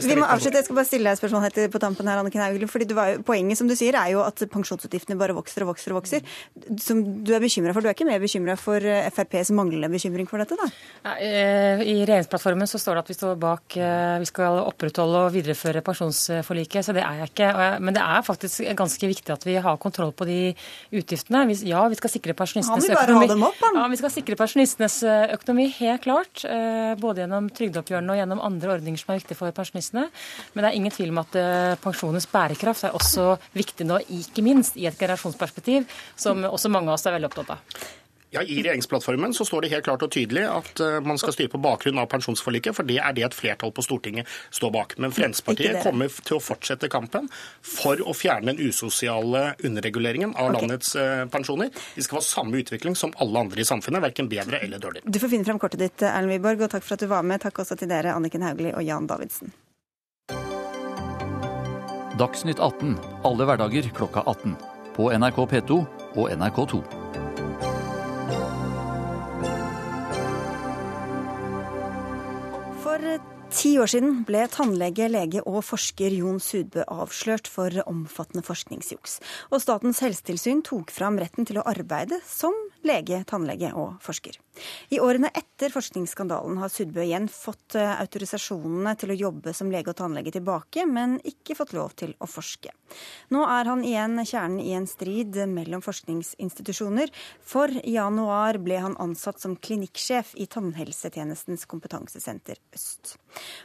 Vi 0.05 0.17
må 0.19 0.27
avslutte. 0.27 0.59
Jeg 0.59 0.67
skal 0.67 0.79
bare 0.79 0.89
stille 0.89 1.07
deg 1.07 1.15
et 1.15 1.21
spørsmål 1.21 1.45
helt 1.47 1.59
på 1.73 1.81
tampen 1.83 2.09
her, 2.11 2.21
Anniken 2.21 2.43
Hauglie. 2.43 2.69
fordi 2.69 2.85
Poenget 3.25 3.57
som 3.59 3.69
du 3.69 3.75
sier, 3.77 3.95
er 3.97 4.11
jo 4.13 4.21
at 4.25 4.43
pensjonsutgiftene 4.51 5.17
bare 5.19 5.35
vokser 5.35 5.65
og 5.65 5.71
vokser 5.73 5.93
og 5.93 6.01
vokser. 6.01 6.25
Som 6.81 7.03
du 7.25 7.33
er 7.35 7.43
bekymra 7.43 7.73
for. 7.75 7.81
Du 7.85 7.89
er 7.89 7.95
ikke 7.97 8.07
mer 8.07 8.21
bekymra 8.23 8.57
for 8.59 8.83
eh, 8.83 9.07
FrPs 9.13 9.51
manglende 9.55 9.89
bekymring 9.91 10.27
for 10.29 10.41
dette, 10.41 10.57
da? 10.59 10.69
Eh, 11.15 11.83
I 11.85 11.97
regjeringsplattformen 12.03 12.69
så 12.69 12.81
står 12.81 12.99
det 12.99 13.05
at 13.05 13.11
vi 13.13 13.17
står 13.17 13.39
bak 13.41 13.75
Vi 13.75 14.27
skal 14.29 14.61
opprettholde 14.65 15.25
og 15.27 15.33
videreføre 15.35 15.81
pensjonsforliket, 15.85 16.85
så 16.85 16.95
det 16.95 17.03
er 17.05 17.23
jeg 17.23 17.31
ikke. 17.33 17.49
Men 17.83 17.95
det 17.97 18.03
er 18.03 18.24
faktisk 18.25 18.65
ganske 18.77 19.09
viktig 19.09 19.33
at 19.33 19.45
vi 19.47 19.57
har 19.61 19.79
kontroll 19.81 20.13
på 20.15 20.27
de 20.27 20.39
utgiftene. 20.95 21.45
Ja, 21.67 21.85
vi 21.91 21.99
skal 21.99 22.13
sikre 22.13 22.35
pensjonistenes 22.37 22.89
økonomi. 22.91 23.29
Opp, 23.45 23.63
ja, 23.63 23.85
vi 23.91 23.99
skal 23.99 24.13
sikre 24.13 24.37
pensjonistenes 24.39 25.01
økonomi, 25.37 25.67
helt 25.79 26.05
klart. 26.05 26.45
Eh, 26.47 26.93
både 26.99 27.23
gjennom 27.23 27.49
trygdeoppgjørene 27.55 28.13
og 28.13 28.21
gjennom 28.21 28.43
andre 28.45 28.75
ordninger 28.77 29.01
som 29.01 29.13
er 29.13 29.21
viktige 29.21 29.39
for 29.39 29.55
pensjonistene. 29.55 30.07
Men 30.53 30.65
det 30.65 30.71
er 30.71 30.79
ingen 30.79 30.95
tvil 30.95 31.13
om 31.13 31.21
at 31.23 31.37
eh, 31.39 31.75
pensjonens 31.83 32.29
bærekraft 32.31 32.87
er 32.87 32.97
også 32.97 33.35
viktig 33.55 33.87
nå, 33.87 34.01
ikke 34.21 34.45
minst 34.45 34.79
i 34.79 34.89
et 34.89 34.97
generasjonsperspektiv, 34.99 35.85
som 36.19 36.43
også 36.49 36.71
mange 36.73 36.91
av 36.91 36.99
oss 36.99 37.07
er 37.07 37.17
veldig 37.17 37.31
opptatt 37.31 37.55
av. 37.57 37.85
Ja, 38.35 38.41
I 38.43 38.57
regjeringsplattformen 38.59 39.33
så 39.33 39.45
står 39.47 39.63
det 39.63 39.69
helt 39.71 39.85
klart 39.87 40.01
og 40.03 40.11
tydelig 40.11 40.41
at 40.51 40.79
uh, 40.83 40.97
man 41.05 41.15
skal 41.21 41.31
styre 41.31 41.53
på 41.53 41.59
bakgrunn 41.63 42.01
av 42.01 42.09
pensjonsforliket, 42.11 42.75
for 42.75 42.83
det 42.87 42.97
er 42.99 43.13
det 43.15 43.23
et 43.29 43.37
flertall 43.37 43.71
på 43.71 43.85
Stortinget 43.85 44.27
står 44.51 44.73
bak. 44.75 44.97
Men 44.99 45.13
Fremskrittspartiet 45.15 45.79
kommer 45.85 46.11
til 46.11 46.35
å 46.35 46.41
fortsette 46.43 46.89
kampen 46.91 47.29
for 47.63 48.01
å 48.03 48.11
fjerne 48.11 48.51
den 48.51 48.59
usosiale 48.67 49.53
underreguleringen 49.63 50.33
av 50.35 50.49
okay. 50.49 50.57
landets 50.57 50.91
uh, 50.99 51.23
pensjoner. 51.31 51.71
De 51.95 52.03
skal 52.03 52.19
ha 52.19 52.25
samme 52.27 52.59
utvikling 52.59 52.99
som 52.99 53.15
alle 53.23 53.45
andre 53.45 53.63
i 53.63 53.67
samfunnet, 53.69 54.03
verken 54.03 54.27
bedre 54.31 54.59
eller 54.67 54.83
dårligere. 54.83 55.07
Du 55.07 55.21
får 55.23 55.31
finne 55.31 55.47
frem 55.47 55.61
kortet 55.63 55.85
ditt, 55.85 56.03
Erlend 56.03 56.35
Wiborg, 56.35 56.67
og 56.67 56.75
takk 56.75 56.83
for 56.83 56.97
at 56.99 57.07
du 57.07 57.11
var 57.15 57.23
med. 57.23 57.39
Takk 57.45 57.63
også 57.63 57.79
til 57.79 57.91
dere, 57.93 58.17
Anniken 58.19 58.43
Hauglie 58.43 58.75
og 58.75 58.83
Jan 58.83 59.07
Davidsen. 59.07 59.55
Dagsnytt 62.19 62.59
18 62.59 62.99
alle 63.27 63.47
hverdager 63.47 63.87
klokka 63.95 64.27
18. 64.27 64.59
På 64.99 65.09
NRK 65.15 65.41
P2 65.55 65.81
og 66.19 66.31
NRK2. 66.35 67.04
Ti 73.55 73.75
år 73.79 73.89
siden 73.89 74.23
ble 74.27 74.43
tannlege, 74.51 75.07
lege 75.11 75.41
og 75.47 75.61
forsker 75.63 76.13
Jon 76.17 76.41
Sudbø 76.43 76.83
avslørt 76.91 77.47
for 77.51 77.71
omfattende 77.87 78.43
forskningsjuks. 78.45 79.19
Og 79.51 79.63
Statens 79.63 80.01
helsetilsyn 80.03 80.63
tok 80.65 80.91
fram 80.93 81.19
retten 81.21 81.47
til 81.47 81.61
å 81.61 81.67
arbeide 81.69 82.19
som 82.27 82.55
lege, 82.85 83.23
tannlege 83.29 83.71
og 83.73 83.95
forsker. 84.03 84.41
I 84.89 84.99
årene 85.03 85.31
etter 85.35 85.73
forskningsskandalen 85.73 86.59
har 86.61 86.71
Sudbø 86.71 87.03
igjen 87.03 87.27
fått 87.31 87.75
eh, 87.79 87.95
autorisasjonene 88.01 88.95
til 88.99 89.11
å 89.11 89.17
jobbe 89.19 89.53
som 89.55 89.71
lege 89.73 89.91
og 89.91 89.99
tannlege 89.99 90.33
tilbake, 90.35 90.85
men 90.87 91.17
ikke 91.27 91.57
fått 91.57 91.73
lov 91.75 91.95
til 91.99 92.13
å 92.19 92.29
forske. 92.29 92.71
Nå 93.33 93.41
er 93.49 93.69
han 93.69 93.83
igjen 93.85 94.21
kjernen 94.21 94.61
i 94.61 94.75
en 94.77 94.87
strid 94.89 95.37
mellom 95.51 95.83
forskningsinstitusjoner, 95.85 97.11
for 97.43 97.71
i 97.81 97.95
januar 97.97 98.59
ble 98.63 98.79
han 98.83 98.97
ansatt 99.01 99.41
som 99.43 99.57
klinikksjef 99.57 100.35
i 100.39 100.47
Tannhelsetjenestens 100.51 101.65
kompetansesenter 101.69 102.61
Øst. 102.75 103.15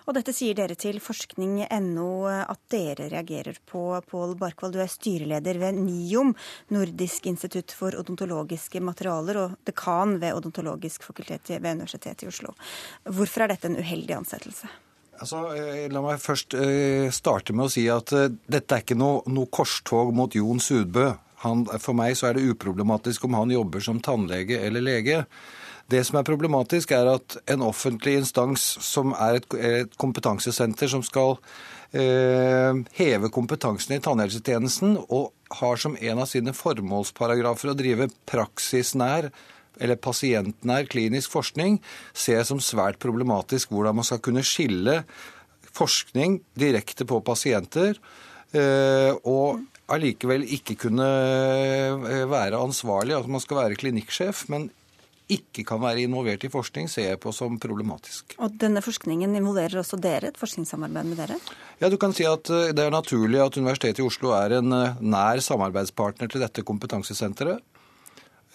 Og 0.08 0.14
dette 0.16 0.32
sier 0.34 0.56
dere 0.58 0.74
til 0.78 0.98
forskning.no 1.02 2.10
at 2.26 2.60
dere 2.72 3.08
reagerer 3.12 3.58
på. 3.66 3.82
Pål 4.10 4.34
Barkvold, 4.40 4.74
du 4.74 4.82
er 4.82 4.90
styreleder 4.90 5.60
ved 5.62 5.78
NIOM, 5.78 6.32
Nordisk 6.74 7.28
institutt 7.30 7.74
for 7.76 7.94
odontologiske 7.98 8.82
materialer, 8.82 9.38
og 9.44 9.58
dekan 9.68 10.18
ved 10.22 10.34
odontologisk 10.38 10.79
fakultet 10.88 11.50
ved 11.58 11.76
Universitetet 11.76 12.24
i 12.24 12.30
Oslo. 12.30 12.54
Hvorfor 13.04 13.44
er 13.44 13.52
dette 13.54 13.68
en 13.68 13.78
uheldig 13.80 14.16
ansettelse? 14.16 14.70
Altså, 15.20 15.42
eh, 15.52 15.88
la 15.92 16.00
meg 16.00 16.20
først 16.22 16.56
eh, 16.56 17.10
starte 17.12 17.52
med 17.52 17.68
å 17.68 17.72
si 17.72 17.84
at 17.92 18.12
eh, 18.16 18.30
dette 18.48 18.76
er 18.76 18.84
ikke 18.84 18.96
noe, 18.96 19.20
noe 19.28 19.50
korstog 19.52 20.14
mot 20.16 20.32
Jon 20.32 20.62
Sudbø. 20.64 21.10
Han, 21.44 21.66
for 21.80 21.96
meg 21.96 22.16
så 22.16 22.30
er 22.30 22.36
det 22.36 22.48
uproblematisk 22.52 23.24
om 23.28 23.36
han 23.36 23.52
jobber 23.52 23.84
som 23.84 24.00
tannlege 24.04 24.60
eller 24.64 24.84
lege. 24.84 25.24
Det 25.90 26.02
som 26.06 26.20
er 26.20 26.26
problematisk, 26.28 26.92
er 26.94 27.08
at 27.16 27.36
en 27.50 27.64
offentlig 27.66 28.20
instans 28.20 28.62
som 28.84 29.14
er 29.16 29.40
et, 29.40 29.54
et 29.56 29.96
kompetansesenter 30.00 30.90
som 30.92 31.02
skal 31.04 31.38
eh, 31.96 32.76
heve 32.98 33.30
kompetansen 33.34 33.96
i 33.96 34.02
tannhelsetjenesten, 34.04 34.98
og 35.10 35.32
har 35.60 35.80
som 35.82 35.96
en 35.98 36.22
av 36.22 36.28
sine 36.30 36.54
formålsparagrafer 36.54 37.72
å 37.72 37.78
drive 37.78 38.10
praksisnær 38.30 39.32
eller 39.78 40.00
pasientnær 40.00 40.88
klinisk 40.90 41.32
forskning, 41.32 41.78
ser 42.12 42.40
jeg 42.40 42.48
som 42.50 42.62
svært 42.64 43.00
problematisk 43.02 43.72
hvordan 43.74 44.00
man 44.00 44.08
skal 44.08 44.22
kunne 44.24 44.44
skille 44.46 45.02
forskning 45.76 46.40
direkte 46.58 47.06
på 47.08 47.20
pasienter 47.24 47.94
eh, 48.56 49.12
og 49.22 49.62
allikevel 49.90 50.44
ikke 50.56 50.76
kunne 50.86 51.06
eh, 51.06 52.26
være 52.30 52.60
ansvarlig. 52.60 53.16
Altså 53.16 53.32
man 53.32 53.42
skal 53.42 53.62
være 53.64 53.80
klinikksjef, 53.80 54.46
men 54.52 54.68
ikke 55.30 55.62
kan 55.66 55.78
være 55.82 56.02
involvert 56.08 56.42
i 56.42 56.50
forskning, 56.50 56.88
ser 56.90 57.12
jeg 57.12 57.20
på 57.22 57.30
som 57.34 57.58
problematisk. 57.62 58.34
Og 58.42 58.56
denne 58.58 58.82
forskningen 58.82 59.36
involverer 59.38 59.78
også 59.82 59.98
dere, 60.02 60.32
et 60.32 60.40
forskningssamarbeid 60.40 61.10
med 61.12 61.20
dere? 61.22 61.38
Ja, 61.78 61.90
du 61.90 61.94
kan 62.02 62.14
si 62.16 62.26
at 62.26 62.50
eh, 62.50 62.72
det 62.74 62.86
er 62.86 62.94
naturlig 62.94 63.42
at 63.42 63.58
Universitetet 63.60 64.02
i 64.02 64.06
Oslo 64.06 64.34
er 64.36 64.58
en 64.58 64.74
nær 64.74 65.42
samarbeidspartner 65.44 66.30
til 66.30 66.42
dette 66.42 66.66
kompetansesenteret. 66.66 67.62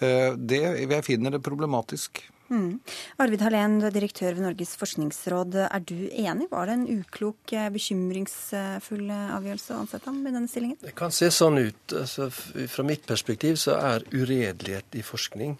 Eh, 0.04 0.32
det, 0.36 0.62
jeg 0.84 1.04
finner 1.06 1.36
det 1.36 1.44
problematisk. 1.44 2.22
Mm. 2.46 2.78
Arvid 3.18 3.42
Hallén, 3.42 3.80
du 3.80 3.88
er 3.88 3.94
direktør 3.94 4.36
ved 4.36 4.44
Norges 4.44 4.76
forskningsråd. 4.78 5.56
Er 5.66 5.82
du 5.82 5.96
enig? 6.12 6.46
Var 6.52 6.68
det 6.68 6.76
en 6.76 6.86
uklok, 7.00 7.54
bekymringsfull 7.74 9.10
avgjørelse 9.10 9.74
å 9.74 9.80
ansette 9.82 10.06
ham 10.06 10.20
i 10.22 10.34
denne 10.34 10.50
stillingen? 10.50 10.78
Det 10.84 10.94
kan 10.98 11.14
se 11.14 11.32
sånn 11.34 11.58
ut. 11.58 11.96
Altså, 11.96 12.28
fra 12.30 12.86
mitt 12.86 13.02
perspektiv 13.08 13.58
så 13.58 13.80
er 13.80 14.06
uredelighet 14.14 15.00
i 15.00 15.02
forskning 15.06 15.56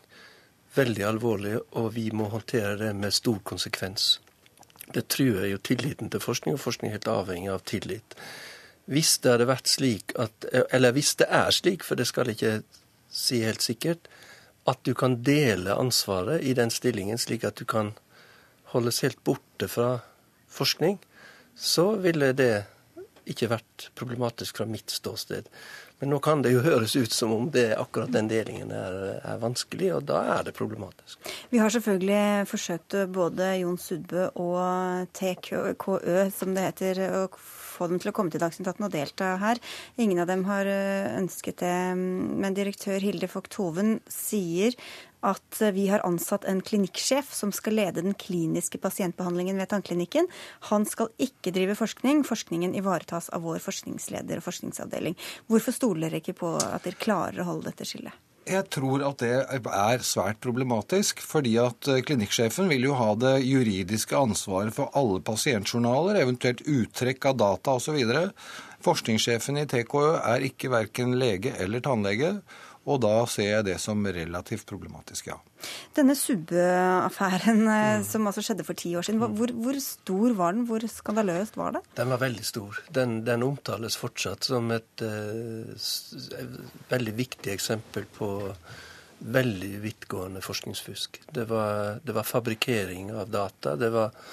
veldig 0.76 1.06
alvorlig, 1.08 1.56
og 1.78 1.92
vi 1.96 2.10
må 2.14 2.28
håndtere 2.32 2.76
det 2.80 2.92
med 2.96 3.14
stor 3.14 3.40
konsekvens. 3.48 4.16
Det 4.94 5.06
truer 5.10 5.48
jo 5.50 5.62
tilliten 5.62 6.10
til 6.12 6.22
forskning, 6.22 6.56
og 6.56 6.62
forskning 6.62 6.92
er 6.92 6.98
helt 6.98 7.10
avhengig 7.10 7.50
av 7.52 7.64
tillit. 7.66 8.16
Hvis 8.86 9.16
det 9.22 9.32
hadde 9.32 9.48
vært 9.50 9.70
slik 9.70 10.14
at, 10.20 10.46
eller 10.70 10.94
hvis 10.94 11.16
det 11.18 11.26
er 11.32 11.50
slik, 11.54 11.84
for 11.86 11.98
det 11.98 12.06
skal 12.06 12.30
ikke 12.30 12.60
si 13.10 13.42
helt 13.44 13.64
sikkert, 13.64 14.08
at 14.66 14.82
du 14.82 14.94
kan 14.98 15.20
dele 15.22 15.74
ansvaret 15.78 16.42
i 16.42 16.54
den 16.58 16.72
stillingen, 16.74 17.18
slik 17.18 17.44
at 17.46 17.56
du 17.56 17.64
kan 17.64 17.94
holdes 18.74 19.02
helt 19.06 19.22
borte 19.24 19.68
fra 19.70 20.00
forskning, 20.50 20.98
så 21.54 21.94
ville 22.02 22.32
det 22.36 22.66
ikke 23.26 23.48
vært 23.50 23.88
problematisk 23.98 24.60
fra 24.60 24.66
mitt 24.70 24.92
ståsted. 24.92 25.48
Men 25.98 26.12
nå 26.12 26.18
kan 26.22 26.42
det 26.44 26.52
jo 26.52 26.60
høres 26.64 26.94
ut 26.96 27.12
som 27.14 27.32
om 27.32 27.46
det, 27.50 27.70
akkurat 27.78 28.12
den 28.12 28.28
delingen 28.28 28.70
er, 28.74 28.96
er, 29.16 29.38
vanskelig, 29.40 29.94
og 29.96 30.04
da 30.10 30.20
er 30.36 30.44
det 30.46 30.54
problematisk. 30.58 31.18
Vi 31.50 31.60
har 31.62 31.72
selvfølgelig 31.72 32.46
forsøkt 32.50 32.98
både 33.14 33.54
Jon 33.62 33.78
Sudbø 33.80 34.28
og 34.34 35.08
TKØ, 35.16 36.18
som 36.36 36.52
det 36.54 36.66
heter, 36.68 37.02
å 37.16 37.24
få 37.76 37.90
dem 37.90 38.00
til 38.02 38.12
å 38.12 38.16
komme 38.16 38.32
til 38.32 38.42
Dagsnytt 38.42 38.72
18 38.72 38.88
og 38.88 38.94
delta 38.94 39.34
her. 39.42 39.60
Ingen 40.00 40.22
av 40.24 40.30
dem 40.30 40.46
har 40.48 40.68
ønsket 40.68 41.60
det. 41.62 41.76
Men 41.96 42.56
direktør 42.56 43.02
Hilde 43.04 43.28
Vogt 43.32 43.58
Hoven 43.60 43.98
sier 44.10 44.76
at 45.26 45.60
vi 45.74 45.86
har 45.90 46.04
ansatt 46.06 46.44
en 46.48 46.60
klinikksjef 46.62 47.32
som 47.34 47.52
skal 47.54 47.78
lede 47.80 48.04
den 48.04 48.14
kliniske 48.18 48.78
pasientbehandlingen 48.82 49.58
ved 49.58 49.70
tannklinikken. 49.72 50.28
Han 50.70 50.86
skal 50.88 51.10
ikke 51.22 51.54
drive 51.56 51.76
forskning. 51.78 52.22
Forskningen 52.26 52.76
ivaretas 52.78 53.30
av 53.34 53.46
vår 53.46 53.62
forskningsleder 53.64 54.40
og 54.40 54.46
forskningsavdeling. 54.46 55.18
Hvorfor 55.50 55.74
stoler 55.74 56.08
dere 56.08 56.22
ikke 56.22 56.38
på 56.44 56.54
at 56.60 56.86
dere 56.86 57.00
klarer 57.00 57.42
å 57.42 57.50
holde 57.50 57.72
dette 57.72 57.88
skillet? 57.88 58.25
Jeg 58.46 58.68
tror 58.70 59.02
at 59.02 59.18
det 59.24 59.30
er 59.42 60.02
svært 60.06 60.38
problematisk, 60.44 61.18
fordi 61.18 61.56
at 61.58 61.88
eh, 61.90 62.02
klinikksjefen 62.06 62.68
vil 62.70 62.84
jo 62.86 62.94
ha 62.94 63.08
det 63.18 63.40
juridiske 63.42 64.14
ansvaret 64.14 64.76
for 64.76 64.92
alle 64.94 65.18
pasientjournaler, 65.26 66.20
eventuelt 66.20 66.62
uttrekk 66.62 67.26
av 67.32 67.40
data 67.42 67.74
osv. 67.80 67.98
Forskningssjefen 68.86 69.58
i 69.58 69.66
TKØ 69.66 70.04
er 70.20 70.46
ikke 70.46 70.70
verken 70.70 71.16
lege 71.18 71.56
eller 71.58 71.82
tannlege. 71.82 72.36
Og 72.86 73.00
da 73.02 73.14
ser 73.26 73.48
jeg 73.48 73.66
det 73.66 73.76
som 73.82 74.04
relativt 74.06 74.66
problematisk, 74.68 75.32
ja. 75.32 75.36
Denne 75.96 76.14
Subbe-affæren 76.14 77.64
eh, 77.66 77.86
mm. 77.98 78.04
som 78.06 78.28
altså 78.30 78.44
skjedde 78.46 78.66
for 78.66 78.78
ti 78.78 78.92
år 78.98 79.06
siden, 79.06 79.22
hvor, 79.34 79.50
hvor, 79.50 79.78
stor 79.82 80.34
var 80.38 80.54
den? 80.54 80.66
Hvor 80.68 80.84
skandaløst 80.90 81.56
var 81.58 81.74
det? 81.74 81.82
Den 81.98 82.12
var 82.14 82.20
veldig 82.22 82.44
stor. 82.46 82.78
Den, 82.94 83.18
den 83.26 83.42
omtales 83.42 83.98
fortsatt 83.98 84.46
som 84.46 84.70
et 84.74 85.02
uh, 85.02 85.88
veldig 86.92 87.14
viktig 87.18 87.50
eksempel 87.56 88.06
på 88.18 88.28
veldig 89.34 89.72
vidtgående 89.82 90.42
forskningsfusk. 90.44 91.18
Det 91.34 91.46
var, 91.50 91.98
det 92.06 92.14
var 92.14 92.28
fabrikkering 92.28 93.10
av 93.16 93.32
data. 93.32 93.72
Det 93.80 93.88
var, 93.90 94.28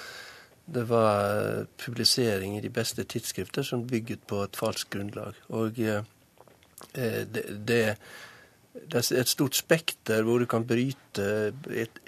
det 0.76 0.84
var, 0.92 1.64
publisering 1.80 2.54
i 2.58 2.62
de 2.62 2.70
beste 2.70 3.02
tidsskrifter 3.02 3.66
som 3.66 3.82
bygget 3.88 4.28
på 4.30 4.44
et 4.44 4.60
falskt 4.60 4.92
grunnlag. 4.94 5.42
Og 5.50 5.82
uh, 5.82 6.06
det, 6.94 7.48
det 7.66 7.82
det 8.74 9.04
er 9.04 9.20
et 9.22 9.30
stort 9.30 9.54
spekter 9.54 10.24
hvor 10.26 10.42
du 10.42 10.48
kan 10.50 10.66
bryte 10.66 11.52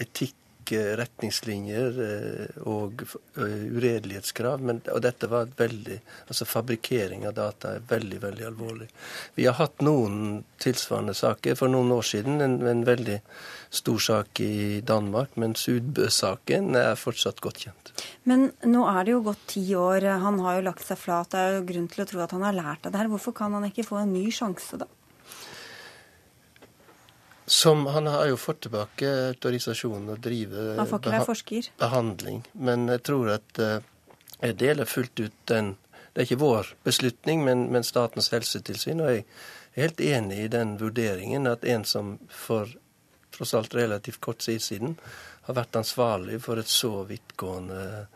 etikk, 0.02 0.34
retningslinjer 0.66 1.98
eh, 2.02 2.56
og 2.66 3.04
eh, 3.38 3.66
uredelighetskrav. 3.70 4.64
Men, 4.66 4.80
og 4.90 4.98
dette 5.04 5.28
var 5.30 5.46
et 5.46 5.60
veldig 5.60 5.98
Altså 6.26 6.42
fabrikkering 6.42 7.22
av 7.28 7.36
data 7.36 7.76
er 7.76 7.84
veldig, 7.86 8.18
veldig 8.24 8.46
alvorlig. 8.48 8.88
Vi 9.36 9.46
har 9.46 9.54
hatt 9.60 9.84
noen 9.86 10.40
tilsvarende 10.58 11.14
saker. 11.14 11.54
For 11.54 11.70
noen 11.70 11.94
år 11.94 12.02
siden 12.10 12.42
en, 12.42 12.58
en 12.66 12.82
veldig 12.88 13.20
stor 13.78 14.02
sak 14.02 14.42
i 14.42 14.82
Danmark, 14.82 15.38
men 15.38 15.54
Sudbø-saken 15.54 16.74
er 16.82 16.98
fortsatt 16.98 17.38
godt 17.46 17.62
kjent. 17.68 17.94
Men 18.26 18.48
nå 18.66 18.82
er 18.90 19.06
det 19.06 19.14
jo 19.14 19.22
gått 19.30 19.46
ti 19.54 19.64
år. 19.78 20.10
Han 20.26 20.42
har 20.42 20.58
jo 20.58 20.66
lagt 20.66 20.82
seg 20.82 20.98
flat. 20.98 21.30
Det 21.30 21.44
er 21.44 21.58
jo 21.60 21.66
grunn 21.70 21.86
til 21.94 22.02
å 22.02 22.10
tro 22.10 22.26
at 22.26 22.34
han 22.34 22.46
har 22.50 22.58
lært 22.58 22.90
av 22.90 22.90
det 22.90 23.04
her. 23.04 23.14
Hvorfor 23.14 23.38
kan 23.38 23.54
han 23.54 23.70
ikke 23.70 23.86
få 23.86 24.02
en 24.02 24.16
ny 24.18 24.26
sjanse, 24.34 24.82
da? 24.82 24.90
Som, 27.46 27.86
han 27.86 28.06
har 28.06 28.26
jo 28.26 28.36
fått 28.36 28.64
tilbake 28.66 29.06
autorisasjonen 29.28 30.16
å 30.16 30.18
drive 30.18 30.72
han 30.80 30.88
får 30.90 30.98
ikke 30.98 31.12
være 31.12 31.26
forsker. 31.28 31.68
behandling. 31.78 32.40
Men 32.58 32.88
jeg 32.90 33.04
tror 33.06 33.28
at 33.36 33.60
uh, 33.62 33.76
jeg 34.40 34.56
deler 34.58 34.88
fullt 34.90 35.20
ut 35.20 35.36
den 35.46 35.76
Det 36.16 36.22
er 36.22 36.26
ikke 36.26 36.40
vår 36.40 36.68
beslutning, 36.82 37.44
men, 37.44 37.66
men 37.70 37.84
Statens 37.84 38.30
helsetilsyn. 38.32 39.02
Og 39.04 39.10
jeg 39.12 39.22
er 39.22 39.82
helt 39.82 40.00
enig 40.00 40.38
i 40.42 40.48
den 40.48 40.78
vurderingen 40.80 41.46
at 41.46 41.64
en 41.68 41.84
som 41.84 42.14
for 42.32 42.72
tross 43.36 43.52
alt 43.54 43.76
relativt 43.76 44.22
kort 44.24 44.40
tid 44.40 44.64
siden 44.64 44.94
har 45.44 45.58
vært 45.58 45.76
ansvarlig 45.76 46.40
for 46.40 46.56
et 46.58 46.72
så 46.72 47.04
vidtgående 47.04 48.06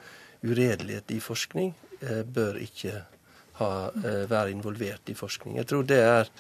uredelighet 0.41 1.13
i 1.13 1.21
forskning, 1.21 1.75
uh, 2.09 2.23
bør 2.25 2.57
ikke 2.65 3.05
ha, 3.61 3.71
være 4.25 4.55
involvert 4.55 5.13
i 5.13 5.15
forskning. 5.15 5.59
Jeg 5.61 5.69
tror 5.69 5.85
det 5.85 6.01
er 6.01 6.31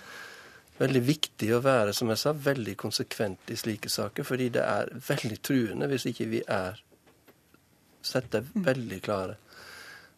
veldig 0.80 1.02
viktig 1.06 1.50
å 1.54 1.62
være 1.64 1.92
som 1.96 2.10
jeg 2.12 2.20
sa, 2.22 2.32
veldig 2.32 2.76
konsekvent 2.80 3.52
i 3.52 3.58
slike 3.60 3.92
saker. 3.92 4.26
Fordi 4.26 4.48
det 4.54 4.64
er 4.64 4.92
veldig 5.08 5.40
truende 5.44 5.90
hvis 5.90 6.08
ikke 6.12 6.28
vi 6.30 6.42
er 6.46 6.80
setter 8.00 8.46
mm. 8.46 8.64
veldig 8.64 9.00
klare 9.04 9.36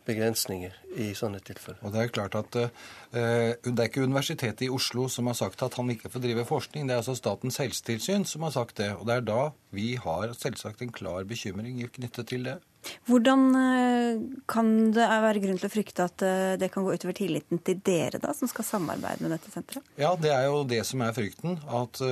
begrensninger 0.07 0.75
i 1.01 1.13
sånne 1.17 1.41
tilfeller. 1.45 1.79
Og 1.87 1.95
Det 1.95 2.03
er 2.03 2.13
klart 2.13 2.35
at 2.39 2.59
uh, 2.59 2.73
det 3.13 3.73
er 3.73 3.89
ikke 3.89 4.05
Universitetet 4.05 4.67
i 4.67 4.73
Oslo 4.73 5.07
som 5.13 5.31
har 5.31 5.39
sagt 5.39 5.63
at 5.65 5.77
han 5.79 5.91
ikke 5.93 6.11
får 6.13 6.25
drive 6.25 6.45
forskning, 6.49 6.89
det 6.89 6.97
er 6.97 7.03
altså 7.03 7.17
Statens 7.19 7.61
helsetilsyn 7.63 8.27
som 8.29 8.47
har 8.47 8.55
sagt 8.55 8.79
det. 8.81 8.93
Og 8.99 9.07
det 9.09 9.19
er 9.19 9.27
da 9.29 9.41
vi 9.73 9.95
har 10.01 10.35
selvsagt 10.37 10.83
en 10.85 10.93
klar 10.95 11.27
bekymring 11.29 11.81
knyttet 11.93 12.31
til 12.33 12.49
det. 12.49 12.59
Hvordan 13.07 13.45
eh, 13.55 14.23
kan 14.51 14.69
det 14.95 15.07
være 15.07 15.43
grunn 15.45 15.61
til 15.61 15.69
å 15.69 15.73
frykte 15.73 16.07
at 16.09 16.25
eh, 16.27 16.55
det 16.59 16.73
kan 16.75 16.83
gå 16.83 16.97
utover 16.97 17.15
tilliten 17.15 17.61
til 17.63 17.79
dere, 17.85 18.19
da, 18.23 18.33
som 18.35 18.51
skal 18.51 18.67
samarbeide 18.67 19.23
med 19.23 19.37
dette 19.37 19.53
senteret? 19.55 19.87
Ja, 20.01 20.17
det 20.19 20.33
er 20.35 20.49
jo 20.49 20.65
det 20.67 20.83
som 20.89 21.05
er 21.07 21.15
frykten. 21.15 21.61
At 21.71 22.03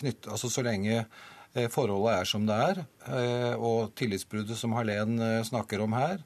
knytt, 0.00 0.26
altså 0.26 0.50
så 0.50 0.64
lenge 0.66 1.04
forholdet 1.72 2.18
er 2.18 2.28
som 2.28 2.44
det 2.46 2.56
er, 2.70 2.82
og 3.56 3.94
tillitsbruddet 3.98 4.58
som 4.58 4.74
Hallén 4.76 5.16
snakker 5.48 5.80
om 5.82 5.94
her, 5.96 6.20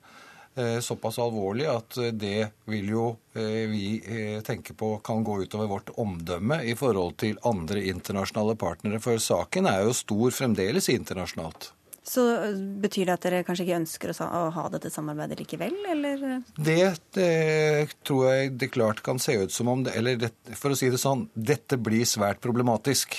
såpass 0.85 1.17
alvorlig 1.23 1.65
at 1.71 1.97
det 2.13 2.51
vil 2.69 2.91
jo 2.93 3.05
vi 3.33 4.41
tenke 4.45 4.75
på 4.77 4.91
kan 5.05 5.25
gå 5.25 5.39
utover 5.47 5.71
vårt 5.71 5.93
omdømme 5.97 6.59
i 6.69 6.75
forhold 6.77 7.17
til 7.23 7.41
andre 7.49 7.81
internasjonale 7.89 8.59
partnere. 8.61 9.01
For 9.01 9.17
saken 9.17 9.71
er 9.71 9.87
jo 9.87 9.97
stor 9.97 10.35
fremdeles 10.37 10.91
internasjonalt. 10.93 11.71
Så 12.03 12.45
eh, 12.45 12.57
Betyr 12.83 13.07
det 13.07 13.15
at 13.15 13.27
dere 13.27 13.43
kanskje 13.47 13.67
ikke 13.67 13.79
ønsker 13.79 14.13
å 14.13 14.41
ha 14.55 14.65
dette 14.73 14.91
samarbeidet 14.91 15.39
likevel, 15.43 15.77
eller? 15.93 16.25
Det, 16.57 16.81
det, 17.15 17.29
tror 18.07 18.27
jeg 18.33 18.57
det 18.59 18.73
klart 18.75 19.05
kan 19.07 19.23
se 19.23 19.37
ut 19.45 19.55
som 19.55 19.71
om 19.71 19.85
det 19.87 19.95
Eller 19.99 20.19
det, 20.19 20.33
for 20.59 20.75
å 20.75 20.79
si 20.79 20.91
det 20.91 21.01
sånn, 21.01 21.29
dette 21.35 21.79
blir 21.79 22.05
svært 22.09 22.43
problematisk. 22.43 23.17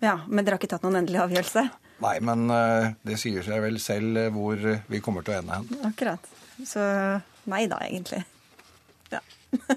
Ja, 0.00 0.20
Men 0.28 0.46
dere 0.46 0.56
har 0.56 0.62
ikke 0.62 0.70
tatt 0.76 0.86
noen 0.86 1.02
endelig 1.02 1.20
avgjørelse? 1.26 1.66
Nei, 2.00 2.16
men 2.24 2.46
uh, 2.48 2.90
det 3.06 3.18
sier 3.20 3.44
seg 3.46 3.62
vel 3.64 3.80
selv 3.82 4.30
hvor 4.34 4.60
vi 4.60 5.02
kommer 5.04 5.26
til 5.26 5.36
å 5.36 5.40
ende 5.40 5.60
hen. 5.60 5.88
Akkurat. 5.90 6.30
Så 6.66 6.82
nei 7.50 7.64
da, 7.70 7.80
egentlig. 7.84 8.22
Ja. 9.10 9.20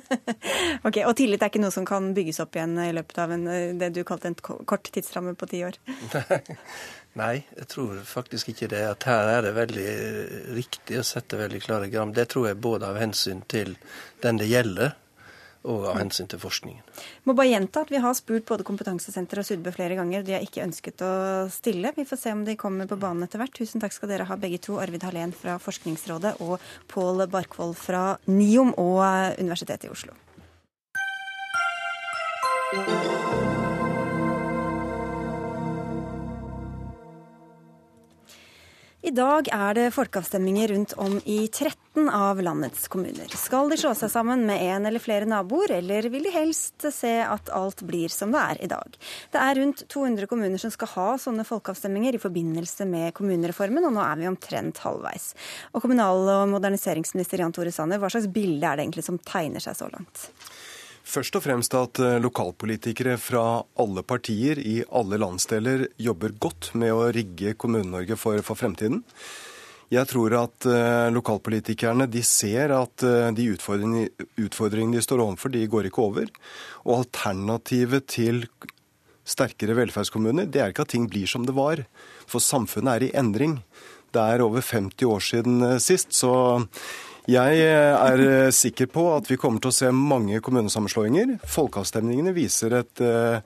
ok, 0.88 0.99
Og 1.07 1.15
tillit 1.17 1.41
er 1.41 1.51
ikke 1.51 1.62
noe 1.63 1.73
som 1.73 1.86
kan 1.88 2.12
bygges 2.15 2.41
opp 2.43 2.57
igjen 2.57 2.75
i 2.83 2.91
løpet 2.95 3.21
av 3.23 3.33
en, 3.36 3.47
det 3.79 3.89
du 3.95 4.03
kalte 4.07 4.29
en 4.29 4.38
kort 4.39 4.91
tidsramme 4.93 5.36
på 5.39 5.49
ti 5.51 5.63
år? 5.67 5.79
Nei, 7.19 7.43
jeg 7.53 7.67
tror 7.69 7.99
faktisk 8.09 8.49
ikke 8.53 8.71
det. 8.71 8.81
At 8.89 9.05
her 9.09 9.29
er 9.36 9.45
det 9.45 9.53
veldig 9.57 9.89
riktig 10.57 10.97
å 10.97 11.05
sette 11.05 11.38
veldig 11.38 11.62
klare 11.62 11.89
gram. 11.93 12.13
Det 12.13 12.25
tror 12.31 12.49
jeg 12.49 12.62
både 12.62 12.89
av 12.89 12.97
hensyn 13.01 13.43
til 13.49 13.75
den 14.23 14.41
det 14.41 14.49
gjelder, 14.49 14.95
og 15.63 15.88
av 15.91 15.99
hensyn 16.02 16.28
til 16.30 16.41
forskningen. 16.41 16.84
Må 17.28 17.36
bare 17.38 17.52
gjenta 17.54 17.84
at 17.84 17.91
Vi 17.93 18.02
har 18.04 18.15
spurt 18.17 18.45
både 18.49 18.65
Kompetansesenteret 18.67 19.43
og 19.43 19.47
Sudbø 19.47 19.71
flere 19.76 19.95
ganger. 19.99 20.26
De 20.26 20.36
har 20.36 20.43
ikke 20.43 20.63
ønsket 20.65 21.04
å 21.06 21.13
stille. 21.54 21.93
Vi 21.95 22.08
får 22.10 22.19
se 22.19 22.34
om 22.36 22.43
de 22.45 22.58
kommer 22.60 22.89
på 22.89 22.99
banen 22.99 23.23
etter 23.23 23.41
hvert. 23.41 23.56
Tusen 23.56 23.84
takk 23.84 23.95
skal 23.95 24.12
dere 24.12 24.28
ha 24.30 24.39
begge 24.39 24.60
to. 24.63 24.80
Arvid 24.84 25.06
Hallén 25.08 25.34
fra 25.36 25.60
Forskningsrådet 25.62 26.36
og 26.43 26.60
Pål 26.91 27.28
Barkvold 27.32 27.78
fra 27.80 28.17
NIOM 28.28 28.76
og 28.78 29.39
Universitetet 29.39 29.89
i 29.89 29.93
Oslo. 29.93 30.17
I 39.03 39.11
dag 39.11 39.49
er 39.51 39.75
det 39.75 39.89
folkeavstemninger 39.91 40.69
rundt 40.71 40.93
om 40.95 41.17
i 41.27 41.41
13 41.49 42.05
av 42.07 42.37
landets 42.39 42.85
kommuner. 42.87 43.27
Skal 43.35 43.67
de 43.67 43.75
slå 43.81 43.91
seg 43.99 44.07
sammen 44.13 44.45
med 44.47 44.63
en 44.63 44.87
eller 44.87 45.03
flere 45.03 45.27
naboer, 45.27 45.73
eller 45.81 46.07
vil 46.13 46.23
de 46.23 46.31
helst 46.31 46.85
se 46.95 47.11
at 47.19 47.51
alt 47.51 47.83
blir 47.83 48.07
som 48.13 48.31
det 48.31 48.39
er 48.39 48.61
i 48.63 48.69
dag? 48.71 48.95
Det 49.33 49.41
er 49.43 49.59
rundt 49.59 49.83
200 49.91 50.31
kommuner 50.31 50.63
som 50.63 50.71
skal 50.71 50.93
ha 50.93 51.09
sånne 51.19 51.43
folkeavstemninger 51.43 52.15
i 52.15 52.23
forbindelse 52.23 52.87
med 52.87 53.11
kommunereformen, 53.19 53.83
og 53.83 53.91
nå 53.97 54.05
er 54.07 54.23
vi 54.23 54.31
omtrent 54.31 54.79
halvveis. 54.85 55.33
Og 55.75 55.83
kommunal- 55.83 56.31
og 56.37 56.47
moderniseringsminister 56.55 57.43
Jan 57.43 57.51
Tore 57.51 57.75
Sanner, 57.75 57.99
hva 57.99 58.07
slags 58.13 58.31
bilde 58.31 58.63
er 58.63 58.79
det 58.79 58.87
egentlig 58.87 59.03
som 59.11 59.19
tegner 59.19 59.67
seg 59.67 59.81
så 59.83 59.91
langt? 59.91 60.29
Først 61.03 61.35
og 61.35 61.43
fremst 61.43 61.73
at 61.75 61.99
eh, 61.99 62.19
lokalpolitikere 62.23 63.17
fra 63.19 63.61
alle 63.79 64.03
partier 64.07 64.59
i 64.63 64.77
alle 64.87 65.19
landsdeler 65.19 65.89
jobber 65.99 66.31
godt 66.39 66.71
med 66.79 66.95
å 66.95 67.09
rigge 67.11 67.57
Kommune-Norge 67.59 68.15
for, 68.19 68.39
for, 68.45 68.55
fremtiden. 68.55 69.01
Jeg 69.91 70.07
tror 70.09 70.33
at 70.39 70.65
uh, 70.65 71.11
lokalpolitikerne 71.13 72.07
de 72.09 72.23
ser 72.25 72.71
at 72.73 73.03
uh, 73.05 73.27
de 73.35 73.49
utfordringene, 73.51 74.95
de 74.95 75.03
står 75.05 75.21
overfor, 75.21 75.51
de 75.53 75.67
går 75.69 75.89
ikke 75.91 76.01
over. 76.01 76.31
Og 76.87 77.03
alternativet 77.03 78.07
til 78.09 78.45
sterkere 79.27 79.75
velferdskommuner, 79.77 80.47
det 80.49 80.63
er 80.63 80.73
ikke 80.73 80.87
at 80.87 80.95
ting 80.95 81.05
blir 81.11 81.29
som 81.29 81.45
det 81.45 81.53
var. 81.53 81.83
For 82.25 82.41
samfunnet 82.41 82.95
er 82.95 83.05
i 83.05 83.13
endring. 83.21 83.59
Det 84.15 84.23
er 84.23 84.41
over 84.41 84.65
50 84.65 85.05
år 85.05 85.27
siden 85.27 85.61
sist. 85.83 86.15
så 86.15 86.33
Jeg 87.29 87.59
er 87.63 88.19
eh, 88.19 88.49
sikker 88.51 88.89
på 88.91 89.05
at 89.15 89.29
vi 89.31 89.38
kommer 89.39 89.62
til 89.63 89.71
å 89.71 89.75
se 89.75 89.91
mange 89.95 90.41
kommunesammenslåinger. 90.43 91.38
Folkeavstemningene 91.47 92.33
viser 92.36 92.75
et, 92.81 92.99
eh, 92.99 93.39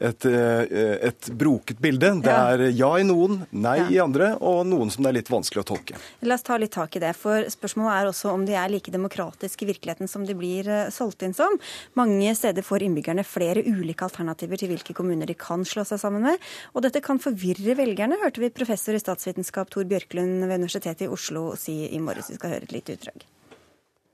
et, 0.00 0.24
eh, 0.26 1.06
et 1.08 1.30
broket 1.30 1.78
bilde. 1.78 2.10
Det 2.24 2.32
er 2.32 2.64
ja 2.74 2.90
i 2.98 3.04
noen, 3.06 3.44
nei 3.52 3.76
i 3.94 4.00
andre, 4.02 4.32
og 4.40 4.64
noen 4.66 4.90
som 4.90 5.04
det 5.04 5.12
er 5.12 5.18
litt 5.20 5.30
vanskelig 5.30 5.62
å 5.62 5.68
tolke. 5.74 5.98
La 6.26 6.34
oss 6.34 6.46
ta 6.46 6.58
litt 6.58 6.74
tak 6.74 6.96
i 6.96 7.02
det, 7.04 7.12
for 7.18 7.46
spørsmålet 7.52 7.94
er 7.94 8.10
også 8.10 8.32
om 8.32 8.46
de 8.48 8.56
er 8.58 8.72
like 8.72 8.92
demokratiske 8.94 9.66
i 9.66 9.70
virkeligheten 9.70 10.10
som 10.10 10.26
de 10.26 10.34
blir 10.38 10.70
solgt 10.94 11.22
inn 11.22 11.34
som. 11.36 11.58
Mange 11.94 12.34
steder 12.34 12.66
får 12.66 12.86
innbyggerne 12.88 13.26
flere 13.26 13.62
ulike 13.62 14.06
alternativer 14.08 14.60
til 14.60 14.72
hvilke 14.72 14.96
kommuner 14.96 15.30
de 15.30 15.38
kan 15.38 15.64
slå 15.68 15.86
seg 15.86 16.02
sammen 16.02 16.26
med, 16.26 16.42
og 16.74 16.86
dette 16.86 17.02
kan 17.04 17.22
forvirre 17.22 17.76
velgerne, 17.78 18.18
hørte 18.22 18.42
vi 18.42 18.50
professor 18.54 18.96
i 18.96 19.02
statsvitenskap 19.02 19.70
Tor 19.70 19.86
Bjørklund 19.88 20.42
ved 20.48 20.58
Universitetet 20.58 21.06
i 21.06 21.12
Oslo 21.12 21.52
si 21.58 21.84
i 21.94 22.02
morges. 22.02 22.32
Vi 22.32 22.40
skal 22.40 22.56
høre 22.56 22.68
et 22.68 22.74
lite 22.74 22.98
utdrag. 22.98 23.26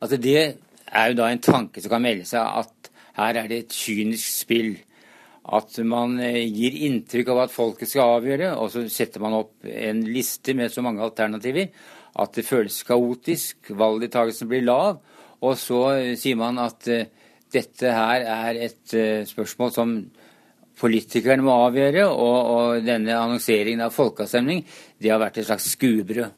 Altså 0.01 0.17
Det 0.21 0.41
er 0.91 1.11
jo 1.11 1.19
da 1.19 1.29
en 1.31 1.43
tanke 1.45 1.83
som 1.83 1.93
kan 1.93 2.03
melde 2.03 2.27
seg 2.29 2.41
at 2.41 2.91
her 3.19 3.37
er 3.43 3.51
det 3.51 3.59
et 3.65 3.75
kynisk 3.75 4.27
spill. 4.45 4.73
At 5.51 5.79
man 5.83 6.19
eh, 6.23 6.45
gir 6.47 6.77
inntrykk 6.87 7.33
av 7.33 7.45
at 7.45 7.55
folket 7.55 7.91
skal 7.91 8.19
avgjøre, 8.19 8.53
og 8.55 8.71
så 8.73 8.85
setter 8.93 9.23
man 9.23 9.39
opp 9.41 9.67
en 9.67 10.05
liste 10.07 10.55
med 10.55 10.71
så 10.71 10.85
mange 10.87 11.03
alternativer 11.03 11.73
at 12.21 12.35
det 12.35 12.47
føles 12.47 12.81
kaotisk, 12.87 13.71
valgdeltakelsen 13.79 14.51
blir 14.51 14.65
lav, 14.67 15.01
og 15.41 15.57
så 15.59 15.83
eh, 15.97 16.15
sier 16.19 16.39
man 16.39 16.59
at 16.63 16.87
uh, 16.91 17.07
dette 17.51 17.95
her 17.95 18.23
er 18.31 18.59
et 18.67 18.93
spørsmål 19.27 19.73
som 19.75 19.95
politikerne 20.81 21.43
må 21.45 21.55
avgjøre, 21.67 22.05
og, 22.07 22.37
og 22.55 22.87
denne 22.87 23.17
annonseringen 23.19 23.83
av 23.85 23.95
folkeavstemning, 23.95 24.63
det 25.03 25.11
har 25.11 25.19
vært 25.23 25.41
et 25.43 25.49
slags 25.49 25.67
skuebrød. 25.75 26.31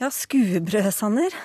Ja, 0.00 0.10
skuebrød, 0.10 0.90
Sanner. 0.96 1.36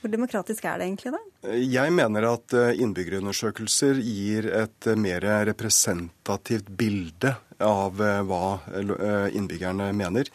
Hvor 0.00 0.12
demokratisk 0.12 0.64
er 0.68 0.78
det 0.78 0.90
egentlig, 0.90 1.14
da? 1.14 1.22
Jeg 1.46 1.92
mener 1.94 2.26
at 2.26 2.54
eh, 2.56 2.78
innbyggerundersøkelser 2.82 4.00
gir 4.02 4.48
et 4.50 4.88
eh, 4.88 4.98
mer 4.98 5.22
representativt 5.46 6.70
bilde 6.78 7.36
av 7.62 8.00
eh, 8.02 8.22
hva 8.26 8.58
innbyggerne 9.30 9.92
mener. 9.96 10.30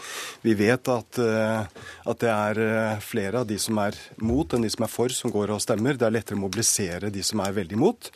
Vi 0.45 0.55
vet 0.57 0.87
at, 0.91 1.19
at, 1.19 2.21
det 2.23 2.31
er 2.31 3.01
flere 3.03 3.41
av 3.41 3.49
de 3.49 3.57
som 3.61 3.77
er 3.83 3.97
mot 4.23 4.55
enn 4.55 4.63
de 4.63 4.71
som 4.71 4.87
er 4.87 4.93
for, 4.93 5.11
som 5.13 5.33
går 5.33 5.51
og 5.51 5.61
stemmer. 5.63 5.99
Det 5.99 6.07
er 6.07 6.15
lettere 6.15 6.39
å 6.39 6.45
mobilisere 6.45 7.11
de 7.11 7.25
som 7.25 7.43
er 7.43 7.59
veldig 7.59 7.81
mot. 7.81 8.09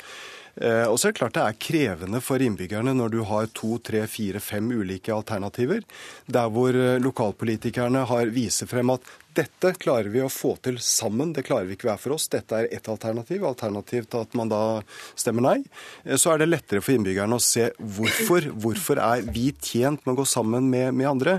Og 0.55 0.95
så 0.95 1.09
er 1.09 1.11
det 1.11 1.19
klart 1.19 1.35
det 1.35 1.43
er 1.43 1.57
krevende 1.59 2.21
for 2.23 2.39
innbyggerne 2.39 2.93
når 2.95 3.11
du 3.11 3.17
har 3.27 3.49
to, 3.51 3.73
tre, 3.83 4.05
fire, 4.07 4.39
fem 4.39 4.69
ulike 4.71 5.11
alternativer. 5.11 5.83
Der 6.31 6.47
hvor 6.47 6.77
lokalpolitikerne 7.03 8.05
har 8.07 8.31
viser 8.31 8.71
frem 8.71 8.93
at 8.95 9.09
dette 9.35 9.71
klarer 9.79 10.09
vi 10.13 10.21
å 10.23 10.29
få 10.31 10.55
til 10.63 10.77
sammen, 10.83 11.33
det 11.35 11.45
klarer 11.47 11.67
vi 11.67 11.75
ikke 11.75 11.89
hver 11.89 11.99
for 12.01 12.15
oss. 12.15 12.27
Dette 12.31 12.57
er 12.57 12.69
ett 12.73 12.87
alternativ. 12.91 13.43
Alternativ 13.47 14.07
til 14.09 14.23
at 14.23 14.35
man 14.37 14.51
da 14.51 14.61
stemmer 15.17 15.45
nei. 15.45 15.55
Eh, 16.03 16.15
så 16.21 16.33
er 16.33 16.41
det 16.41 16.49
lettere 16.49 16.83
for 16.83 16.95
innbyggerne 16.95 17.37
å 17.37 17.43
se 17.43 17.69
hvorfor. 17.79 18.49
Hvorfor 18.65 19.01
er 19.03 19.25
vi 19.35 19.49
tjent 19.53 20.05
med 20.05 20.15
å 20.15 20.19
gå 20.21 20.27
sammen 20.29 20.69
med, 20.71 20.93
med 20.95 21.09
andre? 21.09 21.37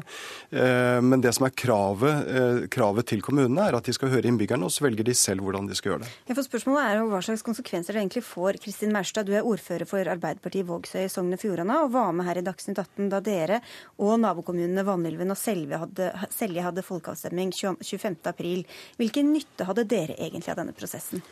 Eh, 0.51 1.01
men 1.05 1.25
det 1.25 1.33
som 1.37 1.49
er 1.49 1.55
kravet, 1.57 2.29
eh, 2.29 2.61
kravet, 2.73 3.07
til 3.07 3.23
kommunene, 3.23 3.69
er 3.69 3.77
at 3.79 3.87
de 3.87 3.95
skal 3.95 4.11
høre 4.11 4.29
innbyggerne, 4.29 4.67
og 4.67 4.75
så 4.75 4.87
velger 4.87 5.07
de 5.07 5.15
selv 5.17 5.47
hvordan 5.47 5.69
de 5.71 5.77
skal 5.79 5.93
gjøre 5.95 6.05
det. 6.05 6.13
Jeg 6.31 6.39
får 6.39 6.49
spørsmålet 6.49 6.91
er 6.91 7.05
Hva 7.07 7.23
slags 7.23 7.45
konsekvenser 7.47 7.95
det 7.95 8.03
egentlig 8.03 8.25
får. 8.27 8.61
Kristin 8.65 8.93
Maurstad, 8.95 9.29
du 9.29 9.35
er 9.37 9.47
ordfører 9.47 9.87
for 9.89 10.11
Arbeiderpartiet 10.11 10.65
i 10.65 10.69
Vågsøy 10.69 11.05
i 11.05 11.13
Sogn 11.13 11.35
og 11.37 11.43
Fjordane, 11.43 11.81
og 11.85 11.93
var 11.95 12.13
med 12.17 12.27
her 12.29 12.41
i 12.41 12.45
Dagsnytt 12.47 12.81
18 12.83 13.11
da 13.13 13.23
dere 13.25 13.61
og 14.03 14.17
nabokommunene 14.21 14.85
Vanylven 14.87 15.33
og 15.33 15.39
Selje 15.39 15.81
hadde, 15.81 16.11
Selje 16.35 16.65
hadde 16.67 16.85
folkeavstemning 16.87 17.55
25.4. 17.87 18.67
Hvilken 19.01 19.33
nytte 19.33 19.69
hadde 19.69 19.87
dere 19.89 20.19
egentlig 20.19 20.53
av 20.53 20.61
denne 20.61 20.77
prosessen? 20.77 21.23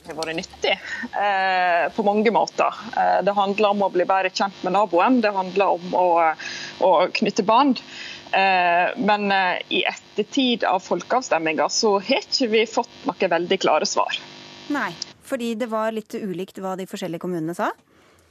Det 0.00 0.14
har 0.14 0.16
vært 0.16 0.38
nyttig 0.38 0.72
eh, 0.72 1.84
på 1.94 2.04
mange 2.06 2.32
måter. 2.34 2.78
Eh, 2.96 3.18
det 3.26 3.34
handler 3.36 3.74
om 3.74 3.84
å 3.84 3.90
bli 3.92 4.06
bedre 4.08 4.32
kjent 4.32 4.64
med 4.64 4.74
naboen. 4.74 5.20
Det 5.20 5.32
handler 5.36 5.76
om 5.76 5.94
å, 5.94 6.06
å 6.86 6.90
knytte 7.20 7.44
bånd. 7.46 7.82
Eh, 8.32 8.96
men 8.96 9.32
eh, 9.32 9.60
i 9.68 9.82
ettertid 9.84 10.64
av 10.64 10.80
folkeavstemminga 10.80 11.68
så 11.68 11.98
har 11.98 12.24
ikke 12.24 12.48
vi 12.52 12.64
fått 12.66 13.06
noen 13.08 13.32
veldig 13.36 13.60
klare 13.60 13.86
svar. 13.86 14.18
Nei, 14.70 14.92
fordi 15.26 15.54
det 15.58 15.66
var 15.70 15.92
litt 15.92 16.14
ulikt 16.14 16.60
hva 16.62 16.76
de 16.78 16.86
forskjellige 16.90 17.22
kommunene 17.26 17.56
sa? 17.58 17.72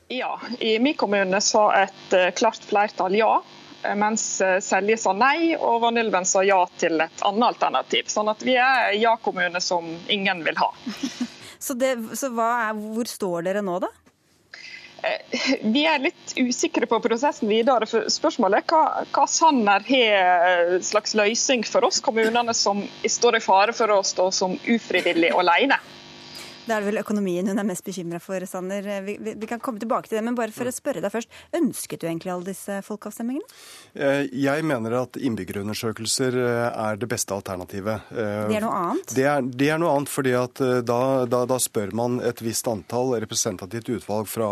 Ja, 0.10 0.40
i 0.60 0.80
min 0.80 0.96
kommune 0.98 1.42
sa 1.44 1.68
et 1.84 2.14
eh, 2.16 2.32
klart 2.34 2.64
flertall 2.66 3.18
ja. 3.20 3.34
Eh, 3.84 3.96
mens 3.96 4.42
eh, 4.42 4.60
Selje 4.60 4.98
sa 4.98 5.14
nei, 5.16 5.56
og 5.56 5.82
Vanylven 5.84 6.28
sa 6.28 6.44
ja 6.44 6.60
til 6.80 7.00
et 7.02 7.24
annet 7.26 7.48
alternativ. 7.54 8.10
Sånn 8.12 8.32
at 8.32 8.44
vi 8.44 8.58
er 8.60 8.94
ja-kommune 9.00 9.62
som 9.64 9.88
ingen 10.12 10.44
vil 10.48 10.60
ha. 10.60 10.70
så, 11.66 11.76
det, 11.80 11.96
så 12.20 12.32
er, 12.34 12.76
hvor 12.76 13.10
står 13.10 13.48
dere 13.48 13.64
nå, 13.66 13.80
da? 13.84 13.92
Eh, 15.08 15.38
vi 15.64 15.86
er 15.88 16.04
litt 16.04 16.36
usikre 16.36 16.90
på 16.92 17.00
prosessen 17.04 17.52
videre. 17.52 17.88
for 17.88 18.10
Spørsmålet 18.12 18.66
er 18.66 18.74
hva, 18.74 19.06
hva 19.16 19.28
Sanner 19.32 19.86
har 19.88 20.76
slags 20.84 21.16
løsning 21.16 21.64
for 21.68 21.88
oss 21.88 22.02
kommunene 22.04 22.56
som 22.58 22.84
står 23.06 23.40
i 23.40 23.46
fare 23.46 23.76
for 23.76 23.96
å 23.96 24.04
stå 24.04 24.28
som 24.36 24.60
ufrivillig 24.68 25.32
alene. 25.40 25.80
Det 26.70 26.76
er 26.78 26.86
vel 26.86 27.02
økonomien 27.02 27.48
hun 27.50 27.58
er 27.58 27.66
mest 27.66 27.82
bekymra 27.82 28.20
for, 28.22 28.44
Sanner. 28.46 28.86
Vi, 29.02 29.16
vi, 29.18 29.34
vi, 29.42 29.48
kan 29.50 29.62
komme 29.64 29.82
tilbake 29.82 30.06
til 30.06 30.20
det, 30.20 30.24
men 30.28 30.36
bare 30.38 30.54
for 30.54 30.70
å 30.70 30.74
spørre 30.74 31.02
deg 31.02 31.10
først. 31.10 31.32
Ønsket 31.58 32.04
du 32.04 32.06
egentlig 32.06 32.30
alle 32.30 32.46
disse 32.52 32.76
folkeavstemningene? 32.86 33.48
Eh, 33.98 34.28
jeg 34.38 34.66
mener 34.70 35.00
at 35.00 35.18
innbyggerundersøkelser 35.18 36.38
eh, 36.38 36.68
er 36.70 37.00
det 37.02 37.10
beste 37.10 37.34
alternativet. 37.34 38.12
Eh, 38.14 38.44
det 38.52 38.60
er 38.60 38.66
noe 38.68 38.82
annet? 38.84 39.14
Det 39.18 39.26
er, 39.32 39.48
det 39.64 39.72
er 39.74 39.82
noe 39.82 39.96
annet, 39.98 40.12
fordi 40.14 40.36
at 40.38 40.62
da, 40.86 41.00
da, 41.26 41.40
da, 41.50 41.58
spør 41.60 41.96
man 41.98 42.20
et 42.26 42.44
visst 42.46 42.70
antall 42.70 43.16
representativt 43.24 43.90
utvalg 43.96 44.30
fra, 44.30 44.52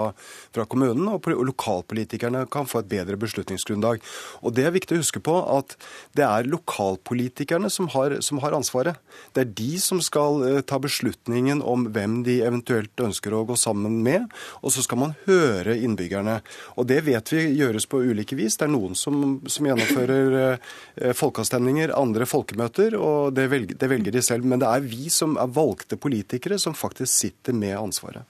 fra 0.55 0.65
kommunen, 0.65 1.05
og 1.13 1.29
lokalpolitikerne 1.29 2.47
kan 2.49 2.65
få 2.65 2.81
et 2.81 2.89
bedre 2.95 3.19
beslutningsgrunnlag. 3.21 4.01
Og 4.41 4.57
Det 4.57 4.65
er 4.65 4.73
viktig 4.73 4.97
å 4.97 5.03
huske 5.03 5.21
på 5.21 5.37
at 5.53 5.77
det 6.17 6.25
er 6.25 6.49
lokalpolitikerne 6.49 7.69
som 7.73 7.91
har, 7.93 8.17
som 8.25 8.41
har 8.41 8.57
ansvaret. 8.57 8.97
Det 9.37 9.45
er 9.45 9.55
de 9.61 9.71
som 9.83 10.01
skal 10.01 10.63
ta 10.65 10.81
beslutningen 10.81 11.61
om 11.61 11.85
hvem 11.93 12.06
hvem 12.07 12.23
de 12.25 12.39
eventuelt 12.45 13.03
ønsker 13.03 13.33
å 13.35 13.43
gå 13.47 13.55
sammen 13.59 13.99
med. 14.03 14.27
Og 14.61 14.73
så 14.73 14.83
skal 14.85 15.01
man 15.01 15.15
høre 15.27 15.77
innbyggerne. 15.77 16.39
Og 16.77 16.87
det 16.89 17.01
vet 17.07 17.33
vi 17.33 17.43
gjøres 17.59 17.87
på 17.89 18.01
ulike 18.01 18.37
vis. 18.39 18.57
Det 18.57 18.67
er 18.67 18.73
noen 18.73 18.95
som, 18.95 19.39
som 19.47 19.67
gjennomfører 19.67 20.37
eh, 20.41 21.13
folkeavstemninger, 21.17 21.95
andre 21.97 22.27
folkemøter, 22.29 22.97
og 22.97 23.35
det 23.37 23.49
velger, 23.51 23.79
det 23.79 23.91
velger 23.91 24.15
de 24.15 24.23
selv. 24.25 24.47
Men 24.47 24.63
det 24.63 24.71
er 24.71 24.87
vi 24.87 25.11
som 25.13 25.37
er 25.39 25.51
valgte 25.51 25.99
politikere 25.99 26.59
som 26.61 26.77
faktisk 26.77 27.11
sitter 27.13 27.57
med 27.57 27.77
ansvaret. 27.77 28.25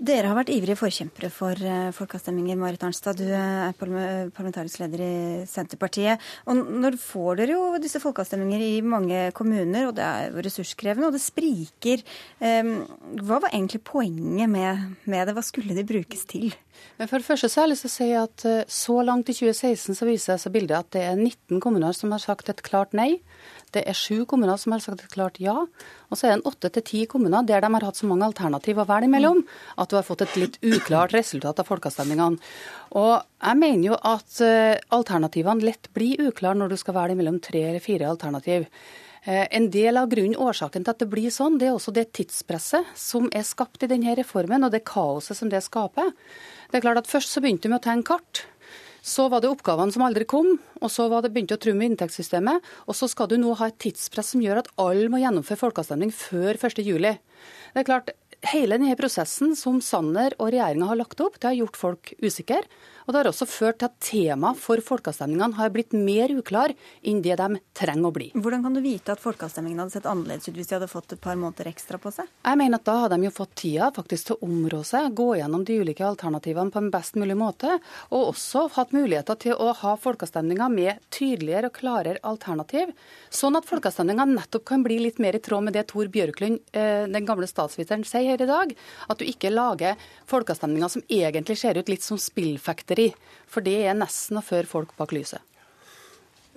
Dere 0.00 0.30
har 0.30 0.36
vært 0.38 0.48
ivrige 0.54 0.78
forkjempere 0.80 1.28
for 1.28 1.60
uh, 1.60 1.90
folkeavstemninger. 1.92 2.56
Marit 2.56 2.80
Arnstad, 2.86 3.18
du 3.20 3.26
er 3.36 3.74
parlamentarisk 3.76 4.80
leder 4.80 5.02
i 5.04 5.16
Senterpartiet. 5.44 6.22
Og 6.48 6.56
når 6.56 6.96
får 7.02 7.42
dere 7.42 7.52
jo 7.52 7.80
disse 7.82 8.00
folkeavstemninger 8.00 8.64
i 8.64 8.70
mange 8.80 9.26
kommuner, 9.36 9.90
og 9.90 9.98
det 9.98 10.06
er 10.06 10.30
jo 10.30 10.44
ressurskrevende, 10.46 11.10
og 11.10 11.18
det 11.18 11.20
spriker. 11.20 12.04
Hva 12.40 13.42
var 13.44 13.52
egentlig 13.52 13.82
poenget 13.84 14.48
med, 14.48 14.96
med, 15.04 15.28
det? 15.28 15.36
Hva 15.36 15.44
skulle 15.44 15.76
de 15.76 15.84
brukes 15.84 16.24
til? 16.32 16.48
Men 16.96 17.10
for 17.10 17.20
det 17.20 17.28
første 17.28 17.52
så 17.52 17.60
har 17.60 17.68
jeg 17.68 17.74
lyst 17.74 17.84
til 17.84 17.92
å 17.92 17.96
si 17.98 18.10
at 18.22 18.46
så 18.72 18.96
langt 19.04 19.28
i 19.28 19.36
2016 19.36 20.00
så 20.00 20.08
viser 20.08 20.40
det 20.40 20.54
bildet 20.56 20.78
at 20.78 20.92
det 20.96 21.04
er 21.10 21.20
19 21.20 21.60
kommuner 21.60 21.92
som 21.96 22.16
har 22.16 22.24
sagt 22.24 22.48
et 22.48 22.64
klart 22.64 22.96
nei. 22.96 23.18
Det 23.74 23.82
er 23.86 23.96
sju 23.96 24.24
kommuner 24.28 24.58
som 24.58 24.74
har 24.74 24.82
sagt 24.82 25.04
et 25.04 25.12
klart 25.12 25.38
ja. 25.42 25.56
Og 26.10 26.18
så 26.18 26.26
er 26.26 26.38
det 26.38 26.50
åtte 26.50 26.70
til 26.74 26.86
ti 26.86 27.02
kommuner 27.10 27.46
der 27.46 27.62
de 27.62 27.70
har 27.72 27.86
hatt 27.86 28.00
så 28.00 28.08
mange 28.10 28.26
alternativ 28.26 28.80
å 28.80 28.86
velge 28.88 29.10
imellom 29.10 29.44
at 29.76 29.90
du 29.90 29.98
har 29.98 30.06
fått 30.06 30.24
et 30.26 30.38
litt 30.40 30.58
uklart 30.62 31.14
resultat 31.14 31.62
av 31.62 31.68
folkeavstemningene. 31.70 32.40
Og 32.98 33.12
jeg 33.20 33.60
mener 33.60 33.92
jo 33.92 34.00
at 34.00 34.40
eh, 34.42 34.80
alternativene 34.96 35.68
lett 35.68 35.92
blir 35.94 36.26
uklare 36.30 36.58
når 36.58 36.74
du 36.74 36.80
skal 36.80 36.98
velge 36.98 37.20
mellom 37.20 37.38
tre 37.44 37.68
eller 37.68 37.84
fire 37.84 38.10
alternativ. 38.10 38.66
Eh, 39.22 39.46
en 39.50 39.68
del 39.70 40.00
av 40.00 40.08
grunnen, 40.08 40.38
årsaken 40.40 40.84
til 40.84 40.94
at 40.94 41.02
det 41.02 41.10
blir 41.12 41.32
sånn, 41.34 41.58
det 41.60 41.68
er 41.68 41.76
også 41.76 41.92
det 41.92 42.08
tidspresset 42.16 42.88
som 42.96 43.28
er 43.36 43.44
skapt 43.44 43.84
i 43.84 43.90
denne 43.90 44.14
reformen, 44.16 44.64
og 44.64 44.72
det 44.72 44.86
kaoset 44.88 45.36
som 45.36 45.50
det 45.52 45.60
skaper. 45.66 46.14
Det 46.70 46.80
er 46.80 46.86
klart 46.86 47.02
at 47.02 47.10
Først 47.10 47.34
så 47.34 47.42
begynte 47.44 47.68
vi 47.68 47.76
å 47.76 47.82
tegne 47.84 48.06
kart. 48.06 48.46
Så 49.02 49.28
var 49.32 49.42
det 49.42 49.50
oppgavene 49.50 49.94
som 49.94 50.04
aldri 50.06 50.26
kom, 50.28 50.54
og 50.80 50.92
så 50.92 51.08
var 51.12 51.24
det 51.24 51.32
begynte 51.34 51.56
å 51.56 51.62
trumme 51.62 51.86
inntektssystemet. 51.88 52.64
Og 52.86 52.96
så 52.96 53.08
skal 53.10 53.30
du 53.30 53.38
nå 53.40 53.54
ha 53.60 53.70
et 53.70 53.78
tidspress 53.80 54.34
som 54.34 54.44
gjør 54.44 54.62
at 54.62 54.72
alle 54.80 55.08
må 55.12 55.22
gjennomføre 55.22 55.64
folkeavstemning 55.64 56.12
før 56.14 56.60
1.7. 56.60 56.98
Det 57.00 57.80
er 57.80 57.88
klart, 57.88 58.12
Hele 58.48 58.78
denne 58.78 58.96
prosessen 58.96 59.50
som 59.52 59.82
Sanner 59.84 60.32
og 60.40 60.54
regjeringa 60.54 60.86
har 60.88 60.96
lagt 60.96 61.20
opp, 61.20 61.34
det 61.36 61.44
har 61.50 61.58
gjort 61.58 61.76
folk 61.76 62.12
usikre. 62.24 62.62
Og 63.10 63.14
det 63.14 63.24
har 63.24 63.28
også 63.32 63.46
ført 63.50 63.80
til 63.80 63.88
at 63.88 63.94
temaet 64.06 64.58
for 64.62 64.78
folkeavstemningene 64.86 65.56
har 65.58 65.72
blitt 65.74 65.90
mer 65.98 66.30
uklar 66.30 66.70
enn 67.02 67.18
det 67.24 67.34
de 67.40 67.58
trenger 67.74 68.06
å 68.06 68.12
bli. 68.14 68.28
Hvordan 68.38 68.62
kan 68.62 68.76
du 68.76 68.78
vite 68.84 69.16
at 69.16 69.22
folkeavstemningen 69.22 69.80
hadde 69.82 69.96
sett 69.96 70.06
annerledes 70.06 70.46
ut 70.46 70.54
hvis 70.54 70.70
de 70.70 70.76
hadde 70.76 70.88
fått 70.92 71.16
et 71.16 71.22
par 71.24 71.34
måneder 71.40 71.66
ekstra 71.72 71.98
på 71.98 72.12
seg? 72.14 72.28
Jeg 72.46 72.60
mener 72.60 72.78
at 72.78 72.86
da 72.86 72.94
hadde 73.00 73.18
de 73.18 73.26
jo 73.26 73.32
fått 73.34 73.56
tida 73.58 73.88
faktisk 73.96 74.28
til 74.28 74.36
å 74.36 74.46
områ 74.46 74.84
seg, 74.86 75.08
gå 75.18 75.26
gjennom 75.40 75.64
de 75.66 75.80
ulike 75.82 76.04
alternativene 76.06 76.70
på 76.70 76.78
en 76.84 76.92
best 76.94 77.18
mulig 77.18 77.34
måte, 77.40 77.80
og 78.14 78.28
også 78.28 78.62
hatt 78.76 78.94
muligheter 78.94 79.40
til 79.42 79.58
å 79.58 79.72
ha 79.80 79.96
folkeavstemninger 80.04 80.70
med 80.76 81.02
tydeligere 81.10 81.72
og 81.72 81.74
klarere 81.80 82.22
alternativ, 82.30 82.94
sånn 83.26 83.58
at 83.58 83.66
folkeavstemninga 83.66 84.28
nettopp 84.36 84.68
kan 84.70 84.86
bli 84.86 85.00
litt 85.02 85.18
mer 85.18 85.34
i 85.34 85.42
tråd 85.42 85.66
med 85.66 85.74
det 85.74 85.88
Tor 85.90 86.06
Bjørklund, 86.14 86.62
eh, 86.78 87.10
den 87.10 87.26
gamle 87.26 87.50
statsviteren, 87.50 88.06
sier 88.06 88.30
her 88.30 88.46
i 88.46 88.50
dag. 88.54 88.78
At 89.10 89.18
du 89.18 89.26
ikke 89.26 89.50
lager 89.50 89.98
folkeavstemninger 90.30 90.94
som 90.94 91.02
egentlig 91.10 91.58
ser 91.58 91.74
ut 91.74 91.90
litt 91.90 92.06
som 92.06 92.20
spillfekteri. 92.20 92.99
For 93.50 93.66
det 93.66 93.78
er 93.82 93.98
nesten 93.98 94.38
å 94.38 94.44
føre 94.46 94.68
folk 94.70 94.94
bak 94.98 95.14
lyset. 95.16 95.42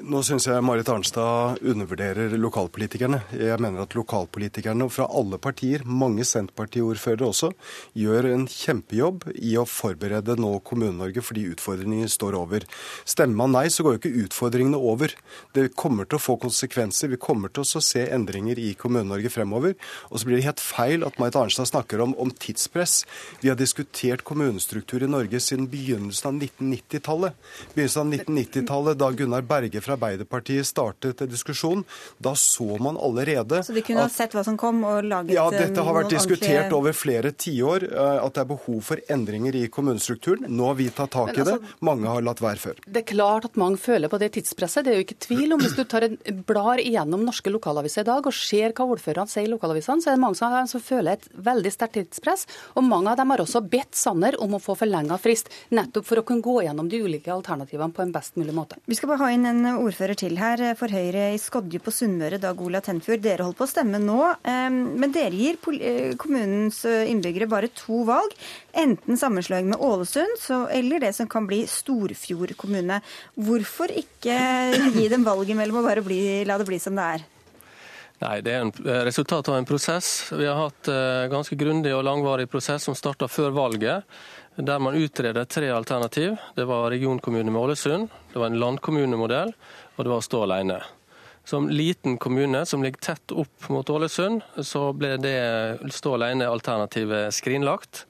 Nå 0.02 0.24
syns 0.26 0.48
jeg 0.50 0.62
Marit 0.66 0.88
Arnstad 0.90 1.60
undervurderer 1.70 2.32
lokalpolitikerne. 2.42 3.20
Jeg 3.38 3.62
mener 3.62 3.84
at 3.84 3.94
lokalpolitikerne 3.94 4.88
fra 4.90 5.06
alle 5.06 5.38
partier, 5.38 5.84
mange 5.86 6.26
Senterparti-ordførere 6.26 7.28
også, 7.28 7.52
gjør 8.02 8.26
en 8.32 8.48
kjempejobb 8.50 9.28
i 9.38 9.52
å 9.62 9.68
forberede 9.70 10.34
nå 10.42 10.50
Kommune-Norge 10.66 11.22
for 11.22 11.38
de 11.38 11.44
utfordringene 11.52 12.10
står 12.10 12.38
over. 12.40 12.66
Stemmer 13.06 13.44
man 13.44 13.54
nei, 13.54 13.68
så 13.70 13.86
går 13.86 13.94
jo 13.94 14.02
ikke 14.02 14.24
utfordringene 14.24 14.80
over. 14.82 15.14
Det 15.54 15.68
kommer 15.78 16.10
til 16.10 16.18
å 16.18 16.24
få 16.26 16.40
konsekvenser. 16.42 17.14
Vi 17.14 17.22
kommer 17.22 17.54
til 17.54 17.62
å 17.62 17.86
se 17.86 18.08
endringer 18.18 18.58
i 18.58 18.74
Kommune-Norge 18.74 19.30
fremover. 19.30 19.78
Og 20.10 20.18
så 20.18 20.26
blir 20.26 20.42
det 20.42 20.50
helt 20.50 20.66
feil 20.66 21.06
at 21.06 21.22
Marit 21.22 21.38
Arnstad 21.38 21.70
snakker 21.70 22.02
om, 22.02 22.18
om 22.18 22.34
tidspress. 22.34 23.04
Vi 23.46 23.54
har 23.54 23.62
diskutert 23.62 24.26
kommunestruktur 24.26 25.06
i 25.06 25.14
Norge 25.14 25.38
siden 25.38 25.70
begynnelsen 25.70 26.34
av 26.34 26.42
1990-tallet. 26.42 27.40
Begynnelsen 27.78 28.08
av 28.08 28.20
1990-tallet, 28.24 29.02
da 29.06 29.14
Gunnar 29.22 29.46
Berge 29.46 29.83
fra 29.84 29.98
Arbeiderpartiet 29.98 30.68
startet 30.68 31.24
diskusjon, 31.30 31.84
da 32.24 32.34
så 32.40 32.80
man 32.82 32.98
allerede 32.98 33.64
Så 33.64 33.76
de 33.76 33.84
kunne 33.86 34.04
at 34.06 34.12
ha 34.12 34.16
sett 34.16 34.34
hva 34.36 34.44
som 34.46 34.58
kom 34.60 34.84
og 34.88 35.04
laget 35.08 35.36
ja, 35.36 35.46
dette 35.54 35.84
har 35.84 35.98
vært 36.00 36.14
diskutert 36.14 36.70
ordentlige- 36.70 36.80
over 36.80 36.94
flere 36.94 37.32
tiår, 37.32 37.88
eh, 37.92 38.26
at 38.26 38.34
det 38.34 38.42
er 38.42 38.50
behov 38.54 38.82
for 38.84 38.98
endringer 39.10 39.56
i 39.56 39.68
kommunestrukturen. 39.68 40.48
Nå 40.50 40.68
har 40.72 40.76
vi 40.80 40.90
tatt 40.90 41.12
tak 41.12 41.34
i 41.38 41.44
det. 41.44 41.54
altså- 41.60 41.82
Mange 41.82 42.08
har 42.08 42.22
latt 42.22 42.40
være 42.42 42.58
før. 42.58 42.76
Det 42.86 43.04
er 43.04 43.16
klart 43.16 43.46
at 43.46 43.56
mange 43.56 43.78
føler 43.78 44.10
på 44.10 44.20
det 44.20 44.34
tidspresset. 44.34 44.84
Det 44.84 44.94
er 44.94 44.98
jo 45.02 45.06
ikke 45.06 45.20
tvil 45.20 45.54
om 45.54 45.60
Hvis 45.64 45.76
du 45.76 45.84
tar 45.86 46.04
en 46.04 46.18
blar 46.44 46.78
igjennom 46.78 47.24
norske 47.24 47.50
lokalaviser 47.50 48.02
i 48.02 48.04
dag 48.04 48.26
og 48.26 48.34
ser 48.34 48.74
hva 48.74 48.84
ordførerne 48.84 49.30
sier 49.30 49.48
i 49.48 49.52
lokalavisene, 49.54 50.02
så 50.04 50.08
er 50.12 50.16
det 50.18 50.20
mange 50.20 50.42
av 50.42 50.52
dem 50.52 50.68
som 50.68 50.82
føler 50.82 51.14
et 51.14 51.30
veldig 51.40 51.72
sterkt 51.72 51.94
tidspress. 51.94 52.46
Og 52.76 52.84
mange 52.84 53.08
av 53.08 53.18
dem 53.18 53.30
har 53.30 53.38
også 53.38 53.62
bedt 53.68 53.96
Sanner 53.96 54.36
om 54.42 54.52
å 54.52 54.62
få 54.62 54.76
forlenga 54.76 55.18
frist, 55.20 55.48
nettopp 55.72 56.06
for 56.06 56.18
å 56.18 56.26
kunne 56.26 56.42
gå 56.42 56.64
gjennom 56.66 56.90
de 56.90 57.00
ulike 57.00 57.32
alternativene 57.32 57.94
på 57.94 58.02
en 58.02 58.12
best 58.12 58.36
mulig 58.36 58.54
måte. 58.54 58.76
Vi 58.88 58.96
skal 58.96 59.10
bare 59.10 59.20
ha 59.20 59.30
inn 59.32 59.46
en 59.46 59.73
ordfører 59.82 60.18
til 60.20 60.38
her 60.40 60.62
eh, 60.62 60.76
for 60.78 60.92
Høyre 60.94 61.30
i 61.34 61.40
Skodje 61.42 61.80
på 61.84 61.92
Sunnmøre, 61.94 62.40
Dag 62.42 62.60
Ola 62.62 62.82
Tenfjord. 62.84 63.22
Dere 63.24 63.46
holder 63.46 63.58
på 63.60 63.66
å 63.66 63.72
stemme 63.72 64.00
nå, 64.02 64.20
eh, 64.46 64.70
men 64.70 65.14
dere 65.16 65.34
gir 65.34 65.58
eh, 65.78 66.14
kommunens 66.20 66.84
innbyggere 66.86 67.50
bare 67.52 67.72
to 67.74 68.04
valg. 68.08 68.36
Enten 68.78 69.20
sammenslåing 69.20 69.72
med 69.72 69.82
Ålesund, 69.82 70.42
eller 70.74 71.04
det 71.04 71.14
som 71.18 71.30
kan 71.30 71.48
bli 71.50 71.64
Storfjord 71.70 72.56
kommune. 72.60 73.02
Hvorfor 73.40 73.94
ikke 73.94 74.38
gi 74.96 75.08
dem 75.12 75.26
valget 75.28 75.58
mellom 75.60 75.82
å 75.82 75.86
bare 75.88 76.06
bli, 76.06 76.22
la 76.50 76.60
det 76.62 76.70
bli 76.70 76.82
som 76.82 76.98
det 77.00 77.10
er? 77.18 77.30
Nei, 78.24 78.38
Det 78.46 78.54
er 78.54 78.62
en 78.64 79.04
resultat 79.04 79.50
av 79.52 79.58
en 79.58 79.68
prosess. 79.68 80.32
Vi 80.32 80.46
har 80.48 80.56
hatt 80.56 80.88
en 80.88 81.34
ganske 81.34 81.58
grundig 81.60 81.92
og 81.92 82.06
langvarig 82.08 82.46
prosess 82.48 82.86
som 82.88 82.96
starta 82.96 83.28
før 83.28 83.52
valget, 83.52 84.06
der 84.56 84.80
man 84.80 84.96
utredet 84.96 85.50
tre 85.50 85.70
alternativ. 85.74 86.36
Det 86.56 86.66
var 86.66 86.90
regionkommune 86.92 87.52
med 87.52 87.62
Ålesund, 87.62 88.10
det 88.34 88.40
var 88.40 88.52
en 88.52 88.60
landkommunemodell, 88.60 89.54
og 89.96 90.04
det 90.06 90.12
var 90.12 90.22
å 90.22 90.26
stå 90.26 90.44
alene. 90.46 90.82
Som 91.46 91.68
liten 91.70 92.18
kommune 92.18 92.66
som 92.66 92.84
ligger 92.84 93.02
tett 93.02 93.32
opp 93.32 93.70
mot 93.70 93.90
Ålesund, 93.90 94.42
så 94.64 94.94
ble 94.96 95.18
det 95.18 95.92
stå 95.92 96.14
alene-alternativet 96.16 97.34
skrinlagt. 97.36 98.06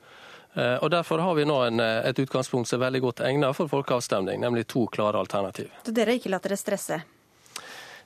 Eh, 0.53 0.77
Og 0.83 0.91
Derfor 0.91 1.17
har 1.19 1.33
vi 1.35 1.45
nå 1.45 1.61
en, 1.65 1.79
eh, 1.79 2.05
et 2.09 2.19
utgangspunkt 2.19 2.67
som 2.67 2.81
er 2.81 2.85
veldig 2.91 3.01
godt 3.01 3.23
egnet 3.25 3.55
for 3.55 3.67
folkeavstemning, 3.67 4.39
nemlig 4.39 4.67
to 4.67 4.85
klare 4.87 5.17
alternativ. 5.17 5.71
Så 5.83 5.91
dere 5.91 6.11
har 6.13 6.19
ikke 6.19 6.29
latt 6.29 6.43
dere 6.43 6.57
stresse? 6.57 7.01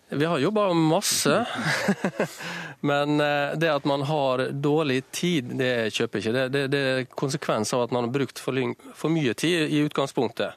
Vi 0.09 0.25
har 0.25 0.39
jobba 0.39 0.73
masse, 0.73 1.45
men 2.79 3.19
eh, 3.19 3.57
det 3.59 3.73
at 3.73 3.85
man 3.85 4.05
har 4.07 4.45
dårlig 4.51 5.01
tid, 5.11 5.51
det 5.59 5.91
kjøper 5.93 6.21
ikke. 6.21 6.31
Det, 6.31 6.45
det, 6.53 6.61
det 6.71 6.83
er 6.91 7.03
konsekvens 7.11 7.73
av 7.75 7.83
at 7.83 7.91
man 7.91 8.07
har 8.07 8.13
brukt 8.13 8.39
for, 8.39 8.55
for 8.95 9.11
mye 9.11 9.33
tid 9.35 9.67
i 9.67 9.81
utgangspunktet. 9.83 10.55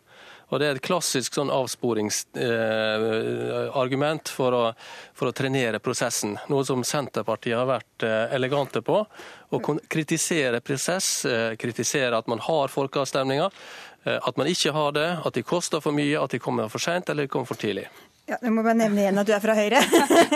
Og 0.50 0.58
Det 0.58 0.66
er 0.66 0.74
et 0.74 0.82
klassisk 0.82 1.34
sånn 1.38 1.50
avsporingsargument 1.54 4.26
eh, 4.26 4.32
for, 4.34 4.54
å, 4.54 4.72
for 5.14 5.28
å 5.30 5.32
trenere 5.36 5.78
prosessen. 5.82 6.38
Noe 6.50 6.64
som 6.66 6.84
Senterpartiet 6.86 7.58
har 7.58 7.66
vært 7.70 8.02
eh, 8.06 8.34
elegante 8.34 8.82
på. 8.82 9.06
Å 9.06 9.60
kritisere 9.90 10.60
prosess, 10.62 11.24
eh, 11.26 11.56
kritisere 11.58 12.18
at 12.18 12.26
man 12.30 12.38
har 12.46 12.68
folkeavstemninger. 12.70 13.50
At 14.00 14.36
man 14.40 14.48
ikke 14.48 14.72
har 14.72 14.96
det, 14.96 15.20
at 15.28 15.34
de 15.36 15.42
koster 15.44 15.76
for 15.84 15.92
mye, 15.92 16.16
at 16.16 16.32
de 16.32 16.40
kommer 16.40 16.72
for 16.72 16.80
sent 16.80 17.12
eller 17.12 17.26
de 17.26 17.28
kommer 17.28 17.44
for 17.50 17.60
tidlig. 17.60 17.84
Ja, 18.30 18.36
Jeg 18.44 18.52
må 18.54 18.62
bare 18.62 18.78
nevne 18.78 19.02
igjen 19.02 19.18
at 19.18 19.26
du 19.26 19.32
er 19.34 19.42
fra 19.42 19.54
Høyre. 19.58 19.80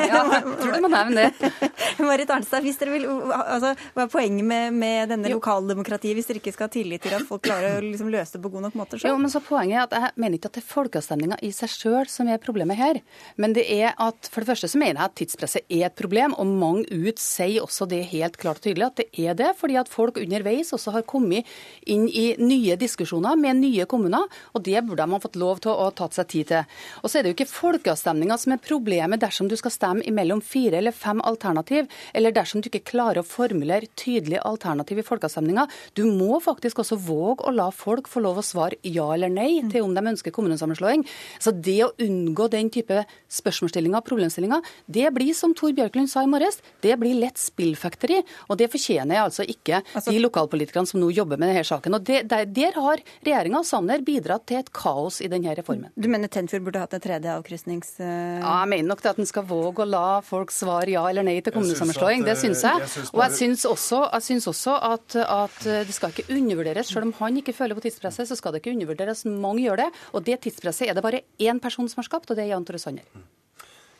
Ja, 0.04 0.20
jeg 0.32 0.54
tror 0.58 0.72
du 0.74 0.82
må 0.82 0.90
nevne 0.90 1.28
det. 1.28 1.50
Marit 2.04 2.30
Arnstad, 2.34 2.64
hvis 2.64 2.78
dere 2.80 2.94
vil, 2.96 3.04
altså, 3.06 3.70
hva 3.94 4.04
er 4.04 4.10
poenget 4.10 4.46
med, 4.46 4.74
med 4.74 5.12
denne 5.12 5.30
lokaldemokratiet 5.30 6.16
hvis 6.18 6.28
dere 6.28 6.40
ikke 6.40 6.52
skal 6.56 6.66
ha 6.66 6.72
tillit 6.74 7.04
til 7.04 7.14
at 7.16 7.26
folk 7.28 7.44
klarer 7.46 7.78
å 7.78 7.84
liksom, 7.84 8.10
løse 8.12 8.34
det 8.34 8.42
på 8.42 8.50
god 8.52 8.66
nok 8.66 8.78
måte 8.80 8.98
Jo, 9.02 9.14
men 9.20 9.30
så 9.30 9.42
Poenget 9.44 9.76
er 9.76 9.84
at 9.84 9.94
jeg 9.94 10.22
mener 10.24 10.38
ikke 10.38 10.50
at 10.50 10.56
det 10.56 10.62
er 10.62 10.68
folkeavstemninga 10.70 11.38
i 11.44 11.50
seg 11.54 11.70
sjøl 11.70 12.08
som 12.10 12.30
er 12.32 12.40
problemet 12.42 12.78
her. 12.80 12.98
Men 13.40 13.54
det 13.54 13.66
er 13.70 13.92
at 14.00 14.30
for 14.32 14.42
det 14.42 14.50
første 14.50 14.70
så 14.72 14.80
mener 14.80 14.98
jeg 14.98 15.10
at 15.10 15.16
tidspresset 15.20 15.76
er 15.78 15.86
et 15.90 15.98
problem, 15.98 16.34
og 16.40 16.50
mange 16.50 16.86
ut 16.88 17.20
sier 17.20 17.62
også 17.62 17.86
det 17.90 18.00
helt 18.10 18.38
klart 18.40 18.62
og 18.62 18.66
tydelig 18.66 18.88
at 18.88 19.02
det 19.02 19.06
er 19.20 19.38
det, 19.38 19.52
fordi 19.60 19.78
at 19.80 19.90
folk 19.92 20.18
underveis 20.22 20.72
også 20.74 20.96
har 20.96 21.06
kommet 21.08 21.46
inn 21.90 22.08
i 22.08 22.26
nye 22.40 22.78
diskusjoner 22.80 23.38
med 23.38 23.60
nye 23.60 23.86
kommuner, 23.90 24.26
og 24.56 24.64
det 24.66 24.80
burde 24.88 25.04
de 25.04 25.16
ha 25.18 25.22
fått 25.22 25.38
lov 25.40 25.62
til 25.62 25.74
å 25.74 25.90
ha 25.90 25.94
tatt 25.94 26.16
seg 26.16 26.30
tid 26.32 26.50
til. 26.50 26.74
Og 27.02 27.12
så 27.12 27.20
er 27.20 27.26
det 27.26 27.34
jo 27.34 27.38
ikke 27.38 27.52
folkeavstemninga 27.84 28.36
som 28.40 28.54
er 28.54 28.62
problemet 28.64 29.20
dersom 29.20 29.48
du 29.48 29.56
skal 29.60 29.72
stemme 29.72 30.12
mellom 30.14 30.40
fire 30.40 30.78
eller 30.78 30.92
fem 30.92 31.20
alternativ, 31.20 31.88
eller 32.14 32.32
dersom 32.32 32.62
du 32.62 32.70
ikke 32.70 32.84
klarer 32.88 33.20
å 33.20 33.26
formulere 33.26 33.90
tydelige 33.96 34.40
alternativ 34.40 35.02
i 35.02 35.04
folkeavstemninga. 35.04 35.66
Du 35.94 36.04
må 36.08 36.40
faktisk 36.40 36.80
også 36.80 36.96
våge 36.96 37.44
å 37.44 37.52
la 37.52 37.68
folk 37.74 38.08
få 38.08 38.22
lov 38.24 38.40
å 38.40 38.44
svare 38.44 38.78
ja 38.82 39.10
eller 39.14 39.28
nei 39.28 39.60
til 39.70 39.84
om 39.84 39.92
de 39.94 40.04
ønsker 40.14 40.32
kommunesammenslåing. 40.32 41.04
Så 41.38 41.52
det 41.52 41.76
å 41.84 41.92
unngå 42.00 42.48
den 42.52 42.70
type 42.72 43.02
spørsmålsstillinger 43.28 44.00
og 44.00 44.08
problemstillinger, 44.08 44.64
det 44.86 45.10
blir, 45.14 45.34
som 45.36 45.52
Tor 45.56 45.74
Bjørklund 45.76 46.08
sa 46.10 46.24
i 46.24 46.30
morges, 46.30 46.60
det 46.80 46.96
blir 47.00 47.18
lett 47.20 47.40
spillfekteri. 47.40 48.22
Og 48.48 48.60
det 48.60 48.70
fortjener 48.72 49.18
jeg 49.18 49.28
altså 49.28 49.44
ikke 49.44 49.82
de 50.08 50.16
lokalpolitikerne 50.22 50.88
som 50.88 51.02
nå 51.02 51.10
jobber 51.12 51.40
med 51.40 51.52
denne 51.52 51.68
saken. 51.68 51.98
Og 51.98 52.08
det, 52.08 52.24
der, 52.32 52.48
der 52.48 52.80
har 52.80 53.04
regjeringa 53.26 53.60
og 53.60 53.68
Sanner 53.68 54.04
bidratt 54.04 54.48
til 54.48 54.62
et 54.62 54.72
kaos 54.74 55.20
i 55.24 55.28
denne 55.32 55.52
reformen. 55.58 55.92
Du 55.96 56.08
mener 56.08 56.32
Tenfjord 56.32 56.64
burde 56.64 56.80
hatt 56.80 56.96
en 56.96 57.04
tredje 57.04 57.36
avkrysnings... 57.36 57.73
eh, 57.82 58.38
Ja, 58.40 58.60
jeg 58.62 58.68
mener 58.68 58.88
nok 58.88 59.02
det 59.02 59.10
at 59.10 59.18
en 59.18 59.26
skal 59.26 59.42
våge 59.44 59.82
å 59.82 59.88
la 59.88 60.20
folk 60.20 60.50
svare 60.50 60.88
ja 60.94 61.04
eller 61.08 61.22
nei 61.22 61.40
til 61.40 61.52
kommunesammenslåing. 61.52 62.20
at, 62.20 62.26
Det 62.26 62.36
syns 62.38 62.62
jeg. 62.62 62.78
jeg 62.80 62.88
synes 62.88 63.10
Og 63.14 63.20
jeg 63.20 63.30
bare- 63.30 63.38
syns 63.38 63.64
også, 63.64 64.12
jeg 64.12 64.22
synes 64.22 64.46
også 64.46 64.78
at, 64.92 65.16
at 65.16 65.58
det 65.64 65.94
skal 65.94 66.10
ikke 66.10 66.28
undervurderes. 66.30 66.86
Selv 66.92 67.04
om 67.06 67.12
han 67.18 67.36
ikke 67.36 67.52
føler 67.54 67.74
på 67.74 67.82
tidspresset, 67.82 68.28
så 68.28 68.36
skal 68.36 68.52
det 68.52 68.62
ikke 68.62 68.74
undervurderes. 68.76 69.24
Mange 69.24 69.62
gjør 69.66 69.76
det. 69.76 69.90
Og 70.14 70.24
det 70.24 70.40
tidspresset 70.40 70.88
er 70.88 70.94
det 70.94 71.02
bare 71.02 71.20
én 71.40 71.60
person 71.60 71.88
som 71.88 72.02
har 72.02 72.08
skapt, 72.08 72.30
og 72.30 72.36
det 72.36 72.44
er 72.44 72.54
Jan 72.54 72.64
Tore 72.64 72.78
Sanner. 72.78 73.02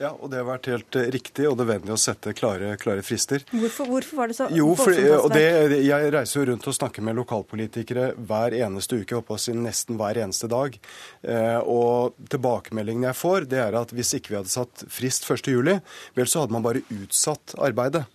Ja, 0.00 0.11
og 0.12 0.30
det 0.33 0.40
har 0.40 0.46
vært 0.48 0.68
helt 0.70 0.96
eh, 0.98 1.09
riktig 1.14 1.46
og 1.48 1.59
nødvendig 1.61 1.92
å 1.94 1.98
sette 2.00 2.35
klare, 2.37 2.72
klare 2.80 3.04
frister. 3.07 3.44
Hvorfor, 3.52 3.88
hvorfor 3.90 4.20
var 4.20 4.33
det 4.33 4.37
så 4.38 4.48
Jo, 4.54 4.72
for, 4.78 4.96
og 5.20 5.28
det. 5.35 5.44
Jeg 5.85 6.11
reiser 6.14 6.40
jo 6.40 6.46
rundt 6.50 6.66
og 6.70 6.76
snakker 6.76 7.04
med 7.07 7.18
lokalpolitikere 7.20 8.11
hver 8.18 8.57
eneste 8.59 8.98
uke, 9.02 9.20
oppå 9.20 9.38
sin 9.40 9.62
nesten 9.66 9.98
hver 10.00 10.18
eneste 10.24 10.50
dag. 10.50 10.78
Eh, 11.22 11.61
og 11.61 12.18
tilbakemeldingene 12.33 13.12
jeg 13.12 13.20
får, 13.20 13.48
det 13.50 13.62
er 13.66 13.78
at 13.78 13.94
hvis 13.94 14.16
ikke 14.18 14.35
vi 14.35 14.40
hadde 14.40 14.54
satt 14.54 14.87
frist 14.90 15.28
1.7, 15.30 15.78
vel 16.18 16.30
så 16.30 16.44
hadde 16.44 16.59
man 16.59 16.66
bare 16.66 16.85
utsatt 16.94 17.57
arbeidet. 17.62 18.07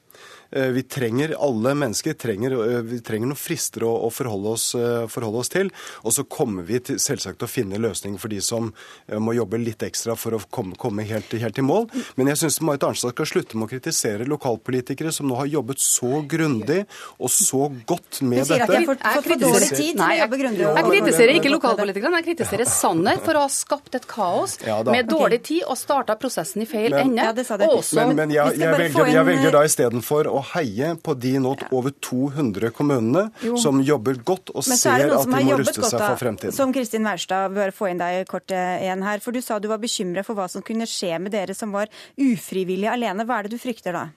Eh, 0.52 0.70
Vi 0.74 0.84
trenger, 0.84 1.36
alle 1.40 1.74
mennesker 1.78 2.14
trenger, 2.18 2.52
eh, 2.78 2.82
vi 2.82 3.00
trenger 3.06 3.28
noen 3.30 3.38
frister 3.38 3.84
å, 3.86 3.92
å 4.08 4.10
forholde, 4.12 4.54
oss, 4.56 4.74
eh, 4.76 5.06
forholde 5.08 5.38
oss 5.44 5.50
til. 5.50 5.70
Og 6.04 6.12
så 6.16 6.24
kommer 6.28 6.64
vi 6.66 6.80
til, 6.80 6.96
selvsagt 6.98 7.38
til 7.40 7.48
å 7.48 7.52
finne 7.52 7.78
løsninger 7.78 8.20
for 8.20 8.30
de 8.30 8.40
som 8.42 8.72
må 9.10 9.34
jobbe 9.36 9.60
litt 9.62 9.80
ekstra 9.86 10.16
for 10.18 10.32
å 10.38 10.40
komme, 10.52 10.76
komme 10.78 11.06
helt, 11.06 11.30
helt 11.32 11.58
i 11.58 11.62
mål. 11.66 11.88
Men 12.18 12.28
jeg 12.32 12.38
syns 12.44 12.60
Marit 12.66 12.82
Arnstad 12.88 13.14
skal 13.14 13.26
slutte 13.30 13.56
med 13.56 13.68
å 13.68 13.72
kritisere 13.72 14.26
lokalpolitikere 14.30 15.12
som 15.14 15.28
nå 15.30 15.38
har 15.38 15.46
jobbet 15.50 15.80
så 15.84 16.22
grundig 16.30 16.86
og 17.20 17.30
så 17.30 17.70
godt 17.86 18.22
med 18.22 18.40
Hun 18.44 18.46
sier 18.50 18.64
at 18.64 18.70
dette. 18.74 18.86
fått, 18.90 19.06
fått 19.20 19.30
for 19.30 19.44
dårlig 19.46 19.70
tid 19.70 19.94
til 19.96 20.04
å 20.04 20.10
jeg- 20.10 20.22
jobbe 20.24 20.40
grundig. 20.42 20.66
Jeg 20.66 20.86
kritiserer 20.90 21.34
ikke 21.40 21.54
lokalpolitikerne, 21.54 22.24
jeg 22.24 22.28
kritiserer 22.38 22.66
Sanner 22.70 23.18
for 23.18 23.34
å 23.34 23.46
ha 23.46 23.48
skapt 23.54 23.96
et 23.96 24.08
kaos 24.08 24.58
Ja 24.66 24.82
med 24.84 25.08
dårlig 25.10 25.42
tid 25.44 25.64
og 25.68 25.78
starta 25.78 26.18
prosessen 26.20 26.62
i 26.62 26.66
feil 26.66 26.90
Men- 26.92 27.10
ende. 27.12 27.24
Ja, 27.24 27.32
det 27.34 27.46
sa 27.46 27.58
du. 27.58 27.66
Og 27.66 27.80
også 27.84 27.96
Men, 28.08 28.16
men 28.16 28.30
jeg, 28.32 28.58
jeg, 28.58 28.76
velger, 28.78 29.06
jeg 29.14 29.26
velger 29.26 29.52
da 29.52 29.64
istedenfor 29.64 30.26
å 30.26 30.38
å 30.39 30.43
heie 30.54 30.93
på 31.04 31.15
de 31.19 31.36
nå 31.43 31.54
over 31.75 31.93
200 32.06 32.73
kommunene 32.75 33.28
jo. 33.45 33.58
som 33.62 33.82
jobber 33.86 34.21
godt 34.25 34.54
og 34.54 34.66
ser 34.66 35.09
at 35.09 35.28
de 35.30 35.45
må 35.45 35.59
ruste 35.59 35.84
seg 35.84 35.99
for 36.01 36.20
fremtiden. 36.22 36.55
Som 36.55 36.74
Kristin 36.76 37.07
Wærstad, 37.07 37.53
bør 37.55 37.74
få 37.76 37.91
inn 37.91 38.01
deg 38.01 38.26
kort 38.30 38.51
igjen 38.53 39.05
her. 39.05 39.24
For 39.24 39.36
du 39.36 39.41
sa 39.45 39.59
du 39.59 39.70
var 39.72 39.82
bekymra 39.82 40.26
for 40.28 40.39
hva 40.39 40.49
som 40.51 40.66
kunne 40.66 40.88
skje 40.89 41.16
med 41.22 41.36
dere 41.36 41.57
som 41.57 41.76
var 41.76 41.91
ufrivillig 42.20 42.89
alene. 42.91 43.28
Hva 43.28 43.39
er 43.39 43.49
det 43.49 43.57
du 43.57 43.61
frykter 43.61 43.95
da? 43.95 44.07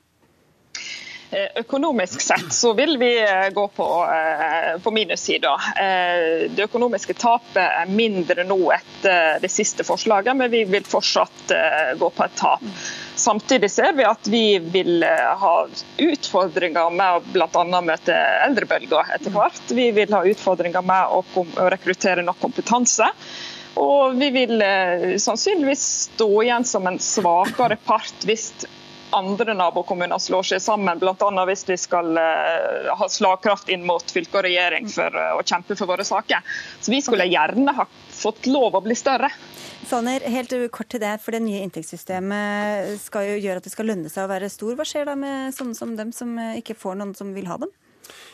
Eh, 1.32 1.48
økonomisk 1.60 2.20
sett 2.20 2.52
så 2.52 2.74
vil 2.76 2.98
vi 3.00 3.22
eh, 3.22 3.48
gå 3.48 3.68
på, 3.68 3.86
eh, 4.04 4.80
på 4.84 4.90
minussida. 4.90 5.56
Det 6.52 6.66
økonomiske 6.66 7.14
tapet 7.16 7.62
er 7.62 7.88
mindre 7.88 8.44
nå 8.44 8.58
etter 8.74 9.40
det 9.40 9.48
siste 9.48 9.86
forslaget, 9.88 10.36
men 10.36 10.52
vi 10.52 10.66
vil 10.68 10.84
fortsatt 10.84 11.54
gå 11.98 12.10
på 12.12 12.26
et 12.26 12.36
tap. 12.36 12.66
Samtidig 13.22 13.70
ser 13.70 13.92
vi 13.94 14.04
at 14.08 14.26
vi 14.26 14.58
vil 14.74 15.04
ha 15.38 15.52
utfordringer 16.02 16.90
med 16.90 17.18
å 17.18 17.22
bl.a. 17.34 17.80
møte 17.86 18.16
eldrebølger 18.48 19.12
etter 19.14 19.34
hvert. 19.34 19.60
Vi 19.78 19.90
vil 19.94 20.10
ha 20.16 20.24
utfordringer 20.26 20.82
med 20.86 21.14
å 21.14 21.44
rekruttere 21.70 22.24
nok 22.26 22.40
kompetanse. 22.42 23.06
Og 23.78 24.18
vi 24.18 24.28
vil 24.34 24.58
sannsynligvis 25.22 25.84
stå 26.10 26.28
igjen 26.42 26.66
som 26.68 26.88
en 26.90 26.98
svakere 27.00 27.78
part 27.86 28.26
hvis 28.28 28.50
andre 29.16 29.54
nabokommuner 29.56 30.18
slår 30.22 30.48
seg 30.52 30.62
sammen, 30.64 31.00
bl.a. 31.00 31.30
hvis 31.48 31.66
vi 31.68 31.78
skal 31.80 32.16
uh, 32.18 32.92
ha 32.98 33.08
slagkraft 33.10 33.72
inn 33.72 33.86
mot 33.88 34.04
fylke 34.14 34.40
og 34.40 34.46
regjering 34.48 34.88
for 34.92 35.14
uh, 35.14 35.34
å 35.38 35.44
kjempe 35.44 35.76
for 35.78 35.90
våre 35.90 36.06
saker. 36.06 36.44
Så 36.80 36.92
vi 36.92 37.02
skulle 37.04 37.28
gjerne 37.30 37.76
ha 37.76 37.88
fått 38.12 38.48
lov 38.50 38.78
å 38.78 38.84
bli 38.84 38.96
større. 38.98 39.32
Sanner, 39.92 40.22
helt 40.30 40.52
kort 40.72 40.88
til 40.92 41.02
det, 41.02 41.16
for 41.20 41.34
Det 41.34 41.42
nye 41.42 41.62
inntektssystemet 41.66 43.00
skal 43.02 43.32
jo 43.32 43.40
gjøre 43.42 43.60
at 43.60 43.66
det 43.66 43.72
skal 43.74 43.90
lønne 43.90 44.12
seg 44.12 44.24
å 44.24 44.30
være 44.30 44.50
stor. 44.52 44.76
Hva 44.78 44.86
skjer 44.88 45.08
da 45.08 45.16
med 45.18 45.52
sånne 45.56 45.76
som 45.76 45.96
dem 45.98 46.12
som 46.16 46.36
eh, 46.38 46.60
ikke 46.62 46.78
får 46.78 47.00
noen 47.00 47.16
som 47.18 47.34
vil 47.34 47.50
ha 47.50 47.58
dem? 47.60 47.72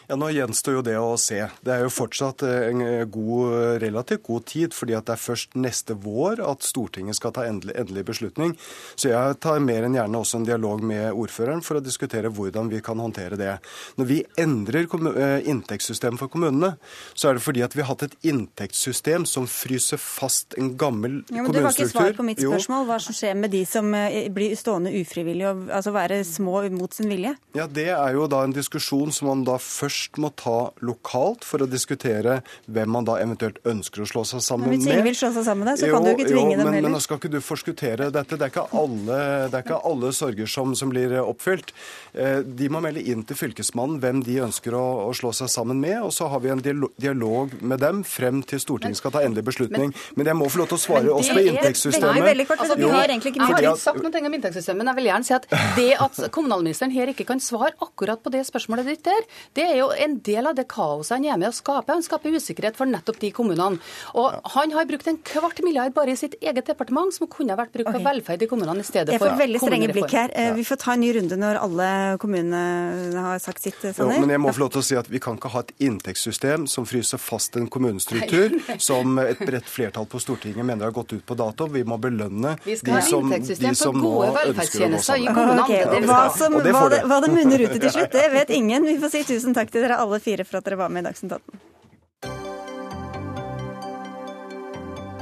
Ja, 0.08 0.16
Nå 0.16 0.30
gjenstår 0.32 0.78
jo 0.78 0.82
det 0.86 0.94
å 0.96 1.16
se. 1.20 1.42
Det 1.60 1.72
er 1.74 1.82
jo 1.84 1.90
fortsatt 1.92 2.40
eh, 2.46 2.70
en 2.70 2.80
eh, 2.80 3.02
god, 3.12 3.76
relativt 3.82 4.22
god 4.24 4.46
tid, 4.48 4.72
fordi 4.72 4.94
at 4.96 5.04
det 5.04 5.12
er 5.18 5.20
først 5.20 5.58
neste 5.60 5.96
vår 6.00 6.40
at 6.40 6.64
Stortinget 6.64 7.18
skal 7.18 7.34
ta 7.36 7.44
endelig, 7.44 7.74
endelig, 7.76 8.06
beslutning. 8.08 8.54
Så 8.96 9.10
jeg 9.10 9.36
tar 9.44 9.60
mer 9.60 9.84
enn 9.84 9.98
gjerne 9.98 10.22
også 10.22 10.40
en 10.40 10.46
dialog 10.48 10.80
med 10.80 11.10
ordføreren 11.12 11.60
for 11.64 11.76
å 11.76 11.84
diskutere 11.84 12.32
hvordan 12.32 12.70
vi 12.72 12.80
kan 12.84 13.02
håndtere 13.04 13.36
det. 13.36 13.58
Når 14.00 14.08
vi 14.08 14.18
endrer 14.40 14.88
eh, 14.88 15.50
inntektssystemet 15.52 16.22
for 16.22 16.32
kommunene, 16.32 16.78
så 17.12 17.28
er 17.28 17.36
det 17.36 17.44
fordi 17.44 17.66
at 17.68 17.76
vi 17.76 17.84
har 17.84 17.92
hatt 17.92 18.06
et 18.08 18.16
inntektssystem 18.32 19.28
som 19.28 19.44
fryser 19.44 20.00
fast 20.00 20.56
en 20.56 20.72
gammel 20.80 21.20
ja, 21.28 21.42
men 21.42 21.50
kommunestruktur. 21.50 21.52
Du 21.52 21.66
var 21.66 21.76
ikke 21.76 21.92
svar 21.92 22.16
på 22.16 22.28
mitt 22.30 22.42
spørsmål. 22.46 22.88
Hva 22.88 22.98
som 23.04 23.18
skjer 23.20 23.36
med 23.36 23.52
de 23.52 23.62
som 23.68 23.92
blir 24.32 24.56
stående 24.56 24.96
ufrivillig 25.02 25.50
og 25.52 25.68
altså 25.68 25.92
være 25.92 26.22
små 26.24 26.64
mot 26.72 26.96
sin 26.96 27.12
vilje? 27.12 27.36
Ja, 27.58 27.68
Det 27.68 27.90
er 27.92 28.16
jo 28.16 28.24
da 28.30 28.40
en 28.46 28.56
diskusjon 28.56 29.12
som 29.12 29.28
man 29.28 29.44
da 29.44 29.57
først 29.62 30.09
først 30.09 30.18
må 30.20 30.30
ta 30.36 30.70
lokalt 30.84 31.44
for 31.46 31.62
å 31.64 31.68
diskutere 31.68 32.40
hvem 32.66 32.90
man 32.92 33.06
da 33.09 33.18
eventuelt 33.22 33.59
ønsker 33.68 34.04
å 34.04 34.09
slå 34.09 34.24
seg 34.28 34.42
sammen 34.44 34.68
med. 34.68 34.78
Hvis 34.78 34.88
ingen 34.88 35.06
vil 35.06 35.16
slå 35.18 35.30
seg 35.36 35.46
sammen 35.46 35.68
med 35.68 35.80
så 35.80 35.88
jo, 35.88 35.96
kan 35.96 36.06
du 36.06 36.11
ikke 36.12 36.28
tvinge 36.28 36.54
jo, 36.54 36.59
dem 36.61 36.70
heller. 36.72 36.86
Men 36.88 36.96
nå 36.96 37.00
skal 37.04 37.20
ikke 37.20 37.30
du 37.32 37.40
forskuttere 37.44 38.11
dette. 38.14 38.38
Det 38.38 38.46
er 38.46 38.52
ikke 38.52 38.66
alle, 38.78 39.18
er 39.48 39.59
ikke 39.61 39.80
alle 39.90 40.12
sorger 40.16 40.50
som, 40.50 40.74
som, 40.78 40.92
blir 40.92 41.14
oppfylt. 41.20 41.72
Eh, 42.14 42.40
de 42.42 42.70
må 42.72 42.80
melde 42.84 43.02
inn 43.04 43.24
til 43.28 43.38
Fylkesmannen 43.38 43.98
hvem 44.02 44.22
de 44.26 44.38
ønsker 44.46 44.76
å, 44.76 44.84
å, 45.09 45.12
slå 45.18 45.32
seg 45.36 45.50
sammen 45.52 45.80
med, 45.82 45.98
og 46.06 46.12
så 46.14 46.30
har 46.32 46.42
vi 46.44 46.52
en 46.54 46.62
dialog 46.62 47.54
med 47.61 47.82
dem 47.82 48.04
frem 48.06 48.40
til 48.46 48.62
Stortinget 48.62 49.00
skal 49.00 49.14
ta 49.14 49.24
endelig 49.26 49.48
beslutning. 49.50 49.92
Men, 49.92 50.20
men 50.20 50.32
jeg 50.32 50.40
må 50.40 50.48
få 50.52 50.62
lov 50.62 50.70
til 50.72 50.78
å 50.78 50.82
svare 50.82 51.14
oss 51.14 51.32
på 51.32 51.42
inntektssystemet. 51.44 52.24
Veldig 52.28 52.48
kort, 52.48 52.64
altså, 52.64 52.78
vi 52.78 52.88
har 52.92 53.12
egentlig 53.12 53.34
ikke 53.34 53.42
Jeg 53.42 53.54
har 53.54 53.68
ikke 53.68 53.82
sagt 53.82 54.04
noe 54.04 54.24
om 54.28 54.38
inntektssystemet, 54.38 54.80
men 54.82 54.92
jeg 54.92 55.00
vil 55.00 55.11
gjerne 55.11 55.28
si 55.28 55.36
at 55.36 55.48
det 55.78 55.90
at 56.06 56.22
kommunalministeren 56.34 56.94
her 56.94 57.12
ikke 57.12 57.26
kan 57.28 57.42
svare 57.42 57.74
akkurat 57.84 58.22
på 58.22 58.32
det 58.34 58.44
spørsmålet 58.48 58.88
ditt 58.88 59.04
der, 59.06 59.26
det 59.57 59.64
er 59.64 59.76
jo 59.80 59.88
en 59.94 60.18
del 60.24 60.51
av 60.51 60.57
det 60.59 60.66
kaoset 60.70 61.16
han 61.16 61.26
er 61.26 61.38
med 61.40 61.51
å 61.51 61.57
skape. 61.57 61.94
Han 61.94 62.05
skaper 62.05 62.36
usikkerhet 62.36 62.76
for 62.78 62.90
nettopp 62.90 63.18
de 63.22 63.30
kommunene. 63.34 63.80
Og 64.18 64.36
han 64.55 64.72
har 64.74 64.88
brukt 64.88 65.09
en 65.11 65.18
kvart 65.24 65.62
milliard 65.64 65.94
bare 65.96 66.14
i 66.14 66.18
sitt 66.20 66.36
eget 66.40 66.68
departement, 66.68 67.14
som 67.14 67.28
kunne 67.30 67.57
vært 67.59 67.72
brukt 67.74 67.90
okay. 67.90 68.03
på 68.03 68.09
velferd 68.09 68.44
i 68.44 68.51
kommunene 68.51 68.84
i 68.84 68.86
stedet 68.86 69.14
for 69.14 69.28
Jeg 69.28 69.34
får 69.34 69.42
veldig 69.42 69.62
strenge 69.62 69.90
blikk 69.94 70.14
her. 70.14 70.34
Ja. 70.34 70.55
Vi 70.59 70.66
får 70.68 70.80
ta 70.84 70.94
en 70.94 71.03
ny 71.03 71.12
runde 71.16 71.38
når 71.40 71.61
alle 71.62 71.88
kommunene 72.22 73.24
har 73.28 73.42
sagt 73.42 73.64
sitt. 73.64 73.78
Sanner. 73.78 74.16
Jo, 74.18 74.22
men 74.24 74.34
jeg 74.34 74.42
må 74.42 74.53
få 74.55 74.64
lov 74.64 74.72
til 74.74 74.82
å 74.82 74.86
si 74.88 74.99
at 74.99 75.11
vi 75.11 75.20
kan 75.22 75.38
ikke 75.38 75.53
ha 75.55 75.62
et 75.64 75.72
inntektssystem 75.88 76.66
som 76.70 76.86
fryser 76.88 77.20
fast 77.22 77.57
en 77.59 77.68
kommunestruktur, 77.70 78.57
som 78.82 79.18
et 79.22 79.40
bredt 79.42 79.68
flertall 79.70 80.09
på 80.11 80.20
Stortinget 80.22 80.66
mener 80.66 80.88
har 80.88 80.94
gått 80.96 81.14
ut 81.16 81.24
på 81.26 81.36
dato. 81.38 81.68
Vi 81.72 81.84
må 81.88 81.99
belønne 82.03 82.57
de 82.64 82.76
som, 83.07 83.30
de 83.30 83.74
som 83.78 83.96
nå 83.99 84.14
ønsker 84.28 84.86
å 84.86 84.92
gå 84.94 85.03
sammen. 85.05 85.62
Okay. 85.64 86.03
Hva, 86.09 86.20
som, 86.34 86.59
hva, 86.59 86.84
det, 86.92 87.03
hva 87.09 87.20
det 87.24 87.32
munner 87.32 87.64
ut 87.64 87.76
i 87.76 87.80
til 87.82 87.94
slutt, 87.94 88.12
det 88.14 88.26
vet 88.34 88.53
ingen. 88.55 88.86
Vi 88.88 88.96
får 89.03 89.14
si 89.14 89.24
tusen 89.28 89.38
takk 89.57 89.70
til 89.72 89.84
dere 89.84 90.01
alle 90.03 90.18
fire 90.22 90.45
for 90.47 90.59
at 90.59 90.66
dere 90.68 90.80
var 90.80 90.93
med 90.93 91.05
i 91.05 91.09
Dagsnytt 91.09 91.36
18. 91.39 91.61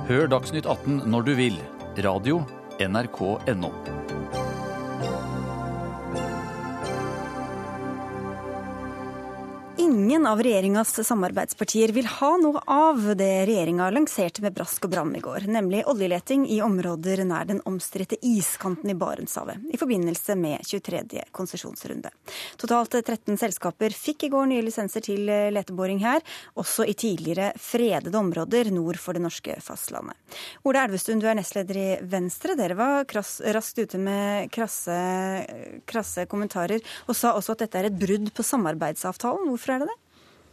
Hør 0.07 0.29
Dagsnytt 0.31 0.67
18 0.67 1.03
når 1.11 1.23
du 1.27 1.33
vil. 1.39 1.57
Radio 2.05 2.45
NRK.no. 2.79 4.05
ingen 10.17 10.33
av 10.33 10.43
regjeringas 10.43 11.07
samarbeidspartier 11.07 11.91
vil 11.93 12.07
ha 12.09 12.31
noe 12.41 12.61
av 12.73 13.03
det 13.21 13.45
regjeringa 13.45 13.91
lanserte 13.93 14.41
med 14.41 14.55
brask 14.57 14.87
og 14.87 14.93
bram 14.95 15.11
i 15.12 15.21
går, 15.21 15.45
nemlig 15.53 15.83
oljeleting 15.91 16.47
i 16.49 16.62
områder 16.64 17.21
nær 17.29 17.45
den 17.45 17.61
omstridte 17.69 18.17
iskanten 18.25 18.89
i 18.89 18.95
Barentshavet, 18.97 19.67
i 19.69 19.77
forbindelse 19.77 20.37
med 20.41 20.64
23. 20.64 21.03
konsesjonsrunde. 21.37 22.09
Totalt 22.57 22.97
13 23.03 23.37
selskaper 23.43 23.93
fikk 23.93 24.25
i 24.25 24.31
går 24.33 24.49
nye 24.55 24.62
lisenser 24.64 25.05
til 25.05 25.29
leteboring 25.53 26.01
her, 26.01 26.25
også 26.57 26.89
i 26.89 26.97
tidligere 26.97 27.51
fredede 27.61 28.17
områder 28.17 28.73
nord 28.73 28.97
for 29.03 29.12
det 29.12 29.27
norske 29.27 29.59
fastlandet. 29.61 30.17
Ola 30.64 30.87
Elvestuen, 30.89 31.21
du 31.21 31.29
er 31.29 31.37
nestleder 31.37 31.83
i 31.83 31.87
Venstre. 32.09 32.57
Dere 32.57 32.79
var 32.81 33.05
krass, 33.05 33.43
raskt 33.45 33.85
ute 33.85 34.01
med 34.01 34.49
krasse, 34.49 34.97
krasse 35.85 36.25
kommentarer, 36.25 36.81
og 37.05 37.21
sa 37.21 37.37
også 37.37 37.53
at 37.53 37.67
dette 37.67 37.85
er 37.85 37.93
et 37.93 38.03
brudd 38.07 38.33
på 38.33 38.51
samarbeidsavtalen. 38.55 39.53
Hvorfor 39.53 39.77
er 39.77 39.85
det 39.85 39.93
det? 39.93 40.01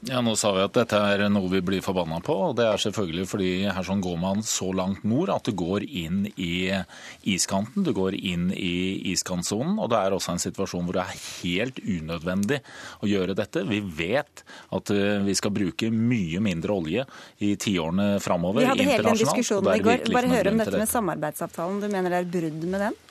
Ja, 0.06 0.20
Nå 0.22 0.34
sa 0.36 0.52
vi 0.52 0.64
at 0.66 0.74
dette 0.76 0.98
er 1.00 1.22
noe 1.32 1.48
vi 1.52 1.62
blir 1.64 1.84
forbanna 1.84 2.18
på. 2.24 2.36
og 2.50 2.58
Det 2.58 2.66
er 2.68 2.82
selvfølgelig 2.82 3.28
fordi 3.30 3.52
her 3.72 3.86
sånn 3.88 4.02
går 4.04 4.18
man 4.20 4.42
så 4.44 4.68
langt 4.76 5.06
nord 5.08 5.32
at 5.32 5.48
du 5.48 5.54
går 5.56 5.86
inn 5.88 6.26
i 6.36 6.74
iskanten. 7.30 7.86
Du 7.88 7.94
går 7.96 8.18
inn 8.18 8.50
i 8.52 9.00
iskantsonen. 9.14 9.78
Og 9.80 9.92
det 9.94 10.02
er 10.02 10.16
også 10.16 10.36
en 10.36 10.44
situasjon 10.44 10.84
hvor 10.88 11.00
det 11.00 11.06
er 11.06 11.24
helt 11.44 11.80
unødvendig 11.80 12.60
å 13.00 13.12
gjøre 13.14 13.38
dette. 13.40 13.64
Vi 13.70 13.80
vet 13.80 14.44
at 14.76 14.92
eh, 14.92 15.24
vi 15.24 15.38
skal 15.40 15.56
bruke 15.56 15.92
mye 15.94 16.44
mindre 16.44 16.76
olje 16.76 17.08
i 17.40 17.56
tiårene 17.56 18.20
framover 18.24 18.68
internasjonalt. 18.68 18.84
Vi 18.84 18.84
hadde 18.84 18.92
hele 18.92 19.10
den 19.10 19.24
diskusjonen 19.24 19.72
i 19.78 19.88
går. 19.88 20.06
Bare 20.20 20.36
høre 20.36 20.54
om 20.54 20.64
dette 20.66 20.84
med 20.84 20.96
samarbeidsavtalen. 20.98 21.80
Du 21.80 21.88
mener 21.88 22.12
det 22.18 22.24
er 22.26 22.32
brudd 22.38 22.68
med 22.68 22.88
den? 22.90 23.02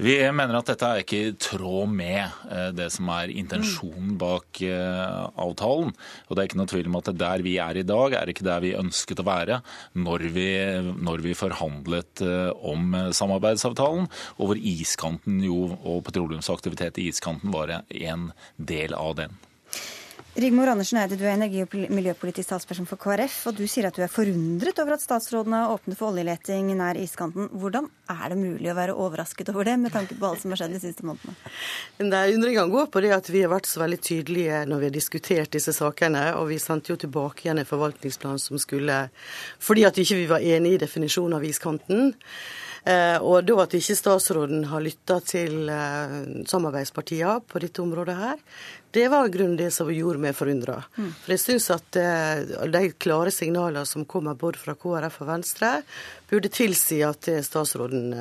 Vi 0.00 0.14
mener 0.32 0.56
at 0.56 0.70
dette 0.70 0.88
er 0.88 1.02
ikke 1.02 1.18
i 1.20 1.34
tråd 1.36 1.90
med 1.92 2.22
eh, 2.48 2.70
det 2.72 2.88
som 2.94 3.10
er 3.12 3.32
intensjonen 3.34 4.14
bak 4.20 4.62
eh, 4.64 5.26
avtalen. 5.44 5.92
Og 6.26 6.32
det 6.32 6.40
er 6.40 6.48
ikke 6.48 6.60
noe 6.62 6.72
tvil 6.72 6.88
om 6.88 6.96
at 7.02 7.12
der 7.20 7.44
vi 7.44 7.58
er 7.60 7.76
i 7.76 7.84
dag, 7.84 8.16
er 8.16 8.32
ikke 8.32 8.46
der 8.46 8.64
vi 8.64 8.72
ønsket 8.78 9.20
å 9.20 9.28
være 9.28 9.60
når 9.92 10.26
vi, 10.32 10.48
når 10.96 11.26
vi 11.28 11.36
forhandlet 11.36 12.24
eh, 12.24 12.50
om 12.72 12.96
samarbeidsavtalen, 13.12 14.08
og 14.40 14.52
hvor 14.52 14.64
iskanten 14.72 15.44
jo, 15.44 15.74
og 15.76 16.04
petroleumsaktivitet 16.08 17.02
i 17.02 17.10
iskanten 17.12 17.52
var 17.52 17.76
en 17.76 18.30
del 18.56 18.96
av 18.96 19.18
den. 19.20 19.40
Rigmor 20.32 20.70
Andersen 20.72 20.96
Eide, 20.96 21.18
du 21.20 21.26
er 21.26 21.34
energi- 21.34 21.60
og 21.60 21.74
miljøpolitisk 21.92 22.48
talsperson 22.48 22.86
for 22.88 22.96
KrF, 22.96 23.34
og 23.50 23.56
du 23.58 23.66
sier 23.68 23.84
at 23.90 23.98
du 23.98 24.00
er 24.00 24.08
forundret 24.08 24.78
over 24.80 24.94
at 24.94 25.02
statsrådene 25.04 25.58
har 25.60 25.74
åpnet 25.74 25.98
for 25.98 26.08
oljeleting 26.08 26.70
nær 26.78 26.96
iskanten. 26.96 27.50
Hvordan 27.52 27.90
er 28.08 28.32
det 28.32 28.38
mulig 28.40 28.70
å 28.72 28.76
være 28.78 28.94
overrasket 28.96 29.50
over 29.52 29.68
det, 29.68 29.76
med 29.82 29.92
tanke 29.92 30.16
på 30.16 30.30
alt 30.30 30.40
som 30.40 30.54
har 30.54 30.62
skjedd 30.62 30.72
de 30.78 30.80
siste 30.86 31.04
månedene? 31.04 31.36
Undringene 32.00 32.64
går 32.72 32.88
på 32.88 33.04
det 33.04 33.12
at 33.18 33.28
vi 33.28 33.44
har 33.44 33.52
vært 33.52 33.68
så 33.68 33.84
veldig 33.84 34.00
tydelige 34.08 34.64
når 34.72 34.80
vi 34.80 34.88
har 34.88 34.96
diskutert 34.96 35.52
disse 35.52 35.76
sakene, 35.76 36.24
og 36.40 36.48
vi 36.48 36.60
sendte 36.64 36.94
jo 36.94 37.00
tilbake 37.04 37.44
igjen 37.44 37.60
en 37.60 37.68
forvaltningsplan 37.68 38.40
som 38.40 38.56
skulle 38.56 39.02
Fordi 39.60 39.84
at 39.84 40.00
ikke 40.00 40.16
vi 40.16 40.24
ikke 40.24 40.36
var 40.38 40.50
enige 40.56 40.80
i 40.80 40.84
definisjonen 40.86 41.36
av 41.36 41.44
iskanten. 41.44 42.14
Eh, 42.82 43.18
og 43.22 43.44
da 43.46 43.60
at 43.62 43.76
ikke 43.78 43.94
statsråden 43.94 44.64
har 44.72 44.82
lytta 44.82 45.20
til 45.22 45.68
eh, 45.70 46.14
samarbeidspartiene 46.50 47.36
på 47.46 47.60
dette 47.62 47.82
området 47.84 48.16
her, 48.18 48.40
det 48.92 49.08
var 49.12 49.30
grunnen 49.32 49.58
det 49.58 49.70
som 49.74 49.90
gjorde 49.92 50.20
meg 50.22 50.36
forundra. 50.36 50.78
Mm. 50.96 51.10
For 51.24 51.34
jeg 51.34 51.42
syns 51.42 51.68
at 51.74 51.98
eh, 52.00 52.64
de 52.72 52.82
klare 53.02 53.32
signalene 53.34 53.84
som 53.88 54.06
kommer 54.08 54.38
både 54.38 54.60
fra 54.62 54.76
KrF 54.78 55.20
og 55.24 55.30
Venstre, 55.32 55.74
burde 56.30 56.52
tilsi 56.52 57.02
at 57.04 57.28
statsråden 57.44 58.14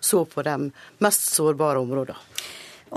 så 0.00 0.24
på 0.30 0.44
de 0.46 0.56
mest 1.02 1.30
sårbare 1.32 1.82
områdene. 1.82 2.18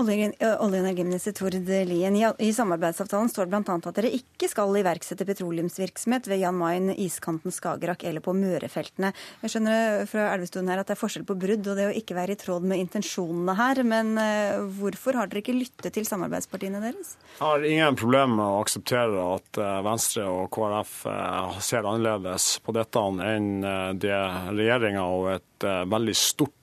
Olje- 0.00 0.30
og 0.56 0.74
energiminister 0.74 1.34
Tord 1.36 1.54
Lien, 1.68 2.14
i 2.16 2.50
samarbeidsavtalen 2.54 3.28
står 3.30 3.48
det 3.48 3.60
bl.a. 3.64 3.74
at 3.76 3.98
dere 3.98 4.12
ikke 4.16 4.48
skal 4.48 4.76
iverksette 4.80 5.26
petroleumsvirksomhet 5.28 6.28
ved 6.30 6.40
Jan 6.42 6.56
Mayen, 6.56 6.92
iskanten, 6.96 7.52
Skagerrak 7.52 8.04
eller 8.08 8.24
på 8.24 8.34
Mørefeltene. 8.36 9.12
Jeg 9.42 9.52
skjønner 9.52 10.06
fra 10.08 10.30
Elvestuen 10.32 10.70
her 10.72 10.80
at 10.80 10.88
det 10.88 10.96
er 10.96 11.00
forskjell 11.02 11.26
på 11.28 11.36
brudd 11.42 11.68
og 11.68 11.78
det 11.78 11.88
å 11.90 11.96
ikke 11.98 12.16
være 12.16 12.36
i 12.36 12.40
tråd 12.40 12.64
med 12.68 12.80
intensjonene 12.82 13.56
her, 13.58 13.82
men 13.84 14.14
eh, 14.22 14.62
hvorfor 14.78 15.18
har 15.20 15.28
dere 15.28 15.44
ikke 15.44 15.58
lyttet 15.58 15.92
til 15.98 16.08
samarbeidspartiene 16.08 16.80
deres? 16.82 17.14
Jeg 17.36 17.44
har 17.44 17.68
ingen 17.68 18.00
problemer 18.00 18.34
med 18.38 18.46
å 18.46 18.62
akseptere 18.62 19.28
at 19.36 19.60
eh, 19.60 19.76
Venstre 19.84 20.26
og 20.30 20.48
KrF 20.56 20.96
eh, 21.12 21.60
ser 21.60 21.84
annerledes 21.84 22.54
på 22.64 22.74
dette 22.76 23.00
enn 23.02 23.64
det 23.98 24.12
regjeringa 24.14 25.02
og 25.10 25.30
et 25.34 25.64
veldig 25.90 26.14
stort 26.16 26.61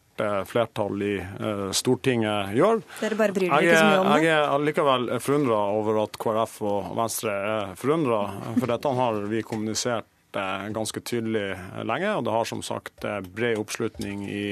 flertall 0.50 1.04
i 1.06 1.16
Stortinget 1.76 2.54
gjør. 2.58 2.84
Dere 3.00 3.18
bare 3.20 3.36
bryr 3.36 3.52
dere 3.52 3.66
ikke 3.66 3.80
så 3.80 3.88
mye 3.88 4.00
om 4.04 4.12
det? 4.12 4.28
Jeg 4.28 4.44
er 4.44 4.64
likevel 4.68 5.10
forundra 5.24 5.60
over 5.80 6.00
at 6.04 6.22
KrF 6.22 6.56
og 6.68 6.94
Venstre 7.00 7.36
er 7.56 7.76
forundra, 7.80 8.22
for 8.58 8.72
dette 8.74 8.96
har 9.02 9.20
vi 9.32 9.44
kommunisert 9.48 10.10
ganske 10.30 11.02
tydelig 11.02 11.56
lenge. 11.90 12.12
Og 12.16 12.26
det 12.28 12.34
har 12.36 12.46
som 12.46 12.62
sagt 12.66 13.06
bred 13.34 13.58
oppslutning 13.58 14.28
i 14.30 14.44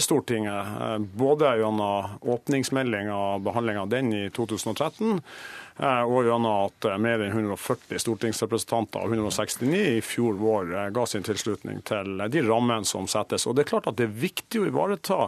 Stortinget, 0.00 1.04
både 1.14 1.52
gjennom 1.60 2.16
åpningsmeldinga 2.34 3.14
og 3.14 3.44
behandlinga 3.46 3.84
av 3.84 3.92
den 3.92 4.10
i 4.16 4.24
2013 4.34 5.20
Eh, 5.20 5.63
og 5.82 6.28
gjennom 6.28 6.68
at 6.68 6.86
eh, 6.86 6.98
mer 7.02 7.24
enn 7.24 7.32
140 7.34 7.98
stortingsrepresentanter 7.98 9.02
av 9.02 9.14
169 9.14 9.80
i 9.96 10.02
fjor 10.06 10.38
vår 10.38 10.70
eh, 10.70 10.90
ga 10.94 11.06
sin 11.10 11.26
tilslutning 11.26 11.80
til 11.88 12.22
de 12.30 12.44
rammene 12.46 12.86
som 12.86 13.08
settes. 13.10 13.48
Og 13.50 13.56
Det 13.56 13.64
er 13.64 13.72
klart 13.72 13.88
at 13.90 13.98
det 13.98 14.06
er 14.06 14.20
viktig 14.22 14.62
å 14.62 14.68
ivareta 14.70 15.18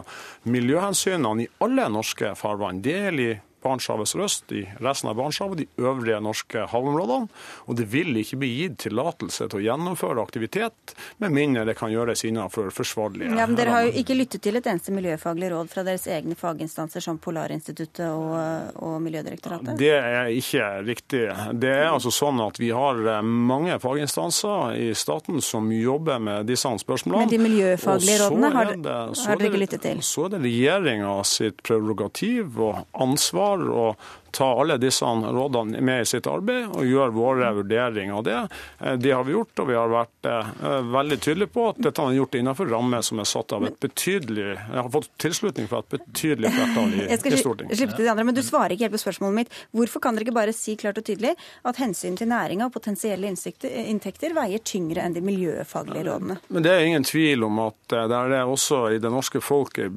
miljøhensynene 0.47 1.43
i 1.43 1.49
alle 1.65 1.89
norske 1.91 2.31
farvann. 2.39 2.79
Det 2.85 2.95
gjelder 2.95 3.25
i 3.25 3.35
Barentshavet 3.63 4.09
sørøst, 4.11 4.51
i 4.53 4.63
resten 4.83 5.11
av 5.11 5.17
Barentshavet, 5.19 5.63
de 5.63 5.83
øvrige 5.83 6.19
norske 6.23 6.67
havområdene. 6.71 7.31
Og 7.67 7.77
det 7.79 7.87
vil 7.91 8.15
ikke 8.21 8.39
bli 8.41 8.51
gitt 8.61 8.77
tillatelse 8.85 9.47
til 9.49 9.59
å 9.59 9.63
gjennomføre 9.65 10.23
aktivitet, 10.23 10.95
med 11.23 11.33
mindre 11.33 11.65
det 11.67 11.77
kan 11.79 11.91
gjøres 11.91 12.23
innenfor 12.27 12.69
forsvarlige 12.75 13.31
ja, 13.37 13.45
men 13.47 13.57
Dere 13.57 13.73
har 13.73 13.85
jo 13.87 13.93
ikke 13.99 14.15
lyttet 14.17 14.43
til 14.45 14.57
et 14.59 14.67
eneste 14.69 14.93
miljøfaglig 14.95 15.49
råd 15.51 15.69
fra 15.71 15.83
deres 15.87 16.05
egne 16.11 16.35
faginstanser 16.37 17.03
som 17.03 17.19
Polarinstituttet 17.21 18.05
og, 18.09 18.35
og 18.83 18.97
Miljødirektoratet? 19.03 19.73
Det 19.79 19.93
er 19.95 20.31
ikke 20.33 20.67
riktig. 20.85 21.23
Det 21.57 21.71
er 21.73 21.89
altså 21.89 22.11
sånn 22.13 22.41
at 22.43 22.59
vi 22.61 22.71
har 22.75 23.01
eh, 23.01 23.21
mange 23.23 23.77
faginstanser 23.81 24.77
i 24.77 24.89
staten 24.97 25.41
som 25.43 25.69
jobber 25.73 26.21
med 26.23 26.49
disse 26.49 26.69
spørsmålene. 26.83 27.25
Men 27.25 27.33
de 27.33 27.41
miljøfaglige 27.41 28.19
rådene 28.23 28.51
har, 28.53 28.73
det, 28.83 28.97
har 29.23 29.41
dere 29.41 29.51
ikke 29.51 29.63
lyttet 29.63 29.85
til? 29.85 30.03
Så 30.05 30.27
er 30.27 30.35
det 30.35 30.43
regjeringa 30.45 31.15
sitt 31.27 31.63
prerogativ 31.65 32.59
og 32.67 32.83
ansvar 32.97 33.46
ansvar 33.47 33.69
og 33.69 33.95
ta 34.31 34.47
alle 34.61 34.77
disse 34.81 35.05
rådene 35.05 35.81
med 35.81 36.01
i 36.01 36.09
sitt 36.09 36.27
arbeid 36.29 36.71
og 36.73 36.85
gjøre 36.87 37.13
våre 37.15 37.51
vurderinger 37.59 38.19
av 38.19 38.23
det. 38.27 38.37
Eh, 38.79 38.97
det 39.01 39.11
har 39.11 39.23
vi 39.27 39.35
gjort, 39.35 39.53
og 39.61 39.69
vi 39.69 39.77
har 39.77 39.91
vært 39.91 40.29
eh, 40.29 40.51
veldig 40.93 41.19
tydelige 41.23 41.53
på 41.53 41.67
at 41.71 41.81
dette 41.87 42.03
er 42.03 42.17
gjort 42.17 42.37
innenfor 42.39 42.69
rammer 42.71 43.05
som 43.05 43.21
er 43.23 43.29
satt 43.29 43.55
av 43.55 43.67
et 43.67 43.79
betydelig 43.83 44.47
Jeg 44.47 44.77
har 44.77 44.89
fått 44.93 45.09
tilslutning 45.21 45.69
fra 45.69 45.81
et 45.83 45.89
betydelig 45.97 46.51
flertall 46.53 46.93
i, 46.93 47.03
jeg 47.07 47.21
skal 47.21 47.37
i 47.37 47.41
Stortinget. 47.41 47.79
Slippe 47.79 47.97
til 47.97 48.07
de 48.07 48.11
andre, 48.13 48.27
men 48.27 48.37
du 48.37 48.43
svarer 48.45 48.75
ikke 48.75 48.87
helt 48.87 48.97
på 48.97 49.03
spørsmålet 49.05 49.39
mitt. 49.41 49.57
Hvorfor 49.75 50.03
kan 50.03 50.17
dere 50.17 50.27
ikke 50.27 50.37
bare 50.37 50.55
si 50.55 50.77
klart 50.79 50.99
og 51.01 51.07
tydelig 51.07 51.33
at 51.67 51.81
hensyn 51.81 52.17
til 52.19 52.31
næringa 52.31 52.67
og 52.67 52.75
potensielle 52.75 53.29
inntekter 53.29 54.35
veier 54.37 54.63
tyngre 54.65 55.03
enn 55.05 55.15
de 55.15 55.23
miljøfaglige 55.25 56.07
rådene? 56.09 56.39
Men 56.47 56.67
Det 56.67 56.73
er 56.73 56.85
ingen 56.85 57.07
tvil 57.07 57.47
om 57.47 57.61
at 57.67 57.97
eh, 57.97 58.07
det 58.11 58.21
er 58.41 58.53
også 58.57 58.83
i 58.95 59.01
det 59.03 59.11
norske 59.13 59.41
folket 59.43 59.93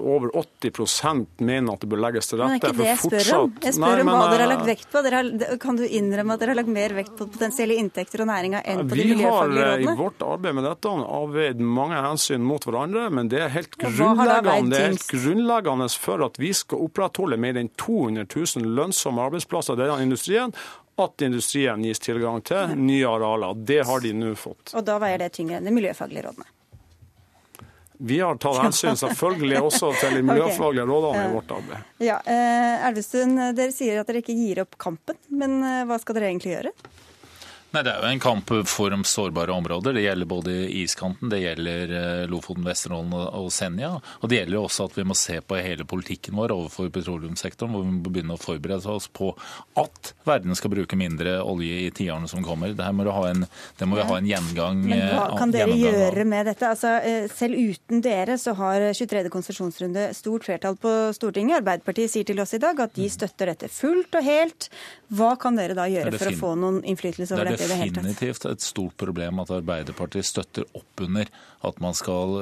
over 0.00 0.30
80% 0.62 1.44
mener 1.46 1.74
at 1.74 1.84
det 1.84 1.90
bør 1.90 2.04
legges 2.06 2.30
til 2.30 2.42
rette 2.42 2.72
for 2.74 3.04
fortsatt 3.06 3.69
jeg 3.70 3.78
spør 3.78 4.00
Nei, 4.00 4.04
om 4.04 4.10
hva 4.12 4.26
dere 4.32 4.44
har 4.44 4.52
lagt 4.52 4.66
vekt 4.68 4.90
på. 4.92 5.02
Har, 5.14 5.30
kan 5.62 5.78
du 5.78 5.84
innrømme 5.86 6.36
at 6.36 6.42
dere 6.42 6.54
har 6.54 6.60
lagt 6.60 6.72
mer 6.74 6.94
vekt 6.98 7.14
på 7.18 7.28
potensielle 7.30 7.78
inntekter 7.80 8.24
og 8.24 8.30
næringa 8.30 8.62
enn 8.64 8.82
på 8.84 8.98
de 8.98 9.06
miljøfaglige 9.12 9.64
rådene? 9.64 9.80
Vi 9.80 9.88
har 9.88 9.96
i 9.96 10.02
vårt 10.02 10.26
arbeid 10.26 10.58
med 10.58 10.68
dette 10.68 10.94
avveid 11.20 11.64
mange 11.80 12.02
hensyn 12.08 12.44
mot 12.46 12.66
hverandre, 12.66 13.06
men 13.14 13.32
det 13.32 13.42
er 13.46 13.54
helt 13.54 13.80
grunnleggende, 13.80 14.68
det 14.74 14.82
er 14.82 14.94
helt 14.94 15.08
grunnleggende 15.14 15.90
for 16.04 16.26
at 16.26 16.38
vi 16.40 16.52
skal 16.56 16.86
opprettholde 16.86 17.40
mer 17.40 17.58
enn 17.60 17.72
200 17.80 18.28
000 18.28 18.76
lønnsomme 18.78 19.26
arbeidsplasser 19.30 19.78
i 19.78 19.84
denne 19.84 20.06
industrien 20.10 20.54
at 21.00 21.22
industrien 21.24 21.84
gis 21.84 22.02
tilgang 22.02 22.42
til 22.44 22.74
nye 22.76 23.08
arealer. 23.08 23.54
Det 23.56 23.82
har 23.88 24.02
de 24.04 24.12
nå 24.16 24.34
fått. 24.38 24.74
Og 24.76 24.84
da 24.84 24.98
veier 25.00 25.22
det 25.22 25.32
tyngre 25.36 25.60
enn 25.60 25.68
de 25.68 25.72
miljøfaglige 25.74 26.26
rådene? 26.28 26.48
Vi 28.00 28.16
har 28.20 28.38
tatt 28.40 28.62
hensyn 28.64 28.96
selvfølgelig 28.96 29.60
også 29.60 29.90
til 30.00 30.16
de 30.16 30.22
miljøfaglige 30.30 30.86
rådene 30.88 31.26
i 31.26 31.34
vårt 31.34 31.52
arbeid. 31.58 31.90
Ja, 32.00 32.16
eh, 32.24 32.86
Elvestuen, 32.88 33.36
dere 33.56 33.74
sier 33.76 34.00
at 34.00 34.08
dere 34.08 34.22
ikke 34.24 34.36
gir 34.38 34.62
opp 34.64 34.78
kampen, 34.80 35.18
men 35.28 35.58
eh, 35.60 35.82
hva 35.88 36.00
skal 36.00 36.16
dere 36.16 36.30
egentlig 36.32 36.54
gjøre? 36.54 36.72
Nei, 37.70 37.82
Det 37.86 37.90
er 37.92 38.02
jo 38.02 38.10
en 38.10 38.22
kamp 38.22 38.48
for 38.66 38.94
sårbare 39.06 39.54
områder. 39.54 39.94
Det 39.94 40.02
gjelder 40.02 40.26
både 40.26 40.54
iskanten, 40.80 41.30
det 41.30 41.38
gjelder 41.44 41.92
eh, 41.94 42.22
Lofoten, 42.30 42.64
Vesterålen 42.66 43.12
og 43.14 43.50
Senja. 43.54 43.92
Og 44.20 44.30
det 44.30 44.40
gjelder 44.40 44.58
også 44.58 44.88
at 44.88 44.96
vi 44.98 45.04
må 45.06 45.14
se 45.14 45.38
på 45.38 45.58
hele 45.62 45.86
politikken 45.86 46.34
vår 46.34 46.50
overfor 46.56 46.90
petroleumssektoren, 46.90 47.70
hvor 47.70 47.84
vi 47.86 47.92
må 47.94 48.10
begynne 48.10 48.34
å 48.34 48.42
forberede 48.42 48.90
oss 48.90 49.06
på 49.06 49.30
at 49.78 50.12
verden 50.26 50.58
skal 50.58 50.74
bruke 50.74 50.98
mindre 50.98 51.36
olje 51.46 51.84
i 51.84 51.92
tiårene 51.94 52.30
som 52.30 52.42
kommer. 52.42 52.74
Det, 52.74 52.88
må, 52.90 53.06
en, 53.28 53.46
det 53.78 53.88
må, 53.88 54.00
vi 54.00 54.08
ha 54.08 54.18
en 54.18 54.30
gjengang 54.32 54.82
Men 54.90 55.06
hva 55.14 55.28
kan 55.38 55.54
dere 55.54 55.78
gjøre 55.78 56.26
med 56.26 56.50
dette? 56.50 56.72
Altså, 56.74 56.96
eh, 57.06 57.30
selv 57.30 57.54
uten 57.54 58.02
dere 58.02 58.34
så 58.40 58.56
har 58.58 58.88
23. 58.98 59.28
konsesjonsrunde 59.30 60.08
stort 60.18 60.48
flertall 60.48 60.74
på 60.80 60.96
Stortinget. 61.14 61.62
Arbeiderpartiet 61.62 62.10
sier 62.10 62.26
til 62.26 62.42
oss 62.42 62.56
i 62.58 62.62
dag 62.62 62.82
at 62.82 62.98
de 62.98 63.06
støtter 63.12 63.54
dette 63.54 63.70
fullt 63.70 64.18
og 64.18 64.26
helt. 64.26 64.70
Hva 65.10 65.32
kan 65.40 65.56
dere 65.58 65.74
da 65.74 65.88
gjøre 65.90 66.14
for 66.14 66.30
å 66.30 66.38
få 66.38 66.50
noen 66.60 66.82
innflytelse 66.86 67.34
over 67.34 67.50
dette? 67.50 67.66
det 67.66 67.76
er 67.76 67.90
definitivt 67.90 68.46
et 68.46 68.62
stort 68.62 68.96
problem 69.00 69.42
at 69.42 69.50
Arbeiderpartiet 69.56 70.28
støtter 70.28 70.66
opp 70.78 71.02
under 71.02 71.30
at 71.66 71.80
man 71.80 71.94
skal, 71.96 72.36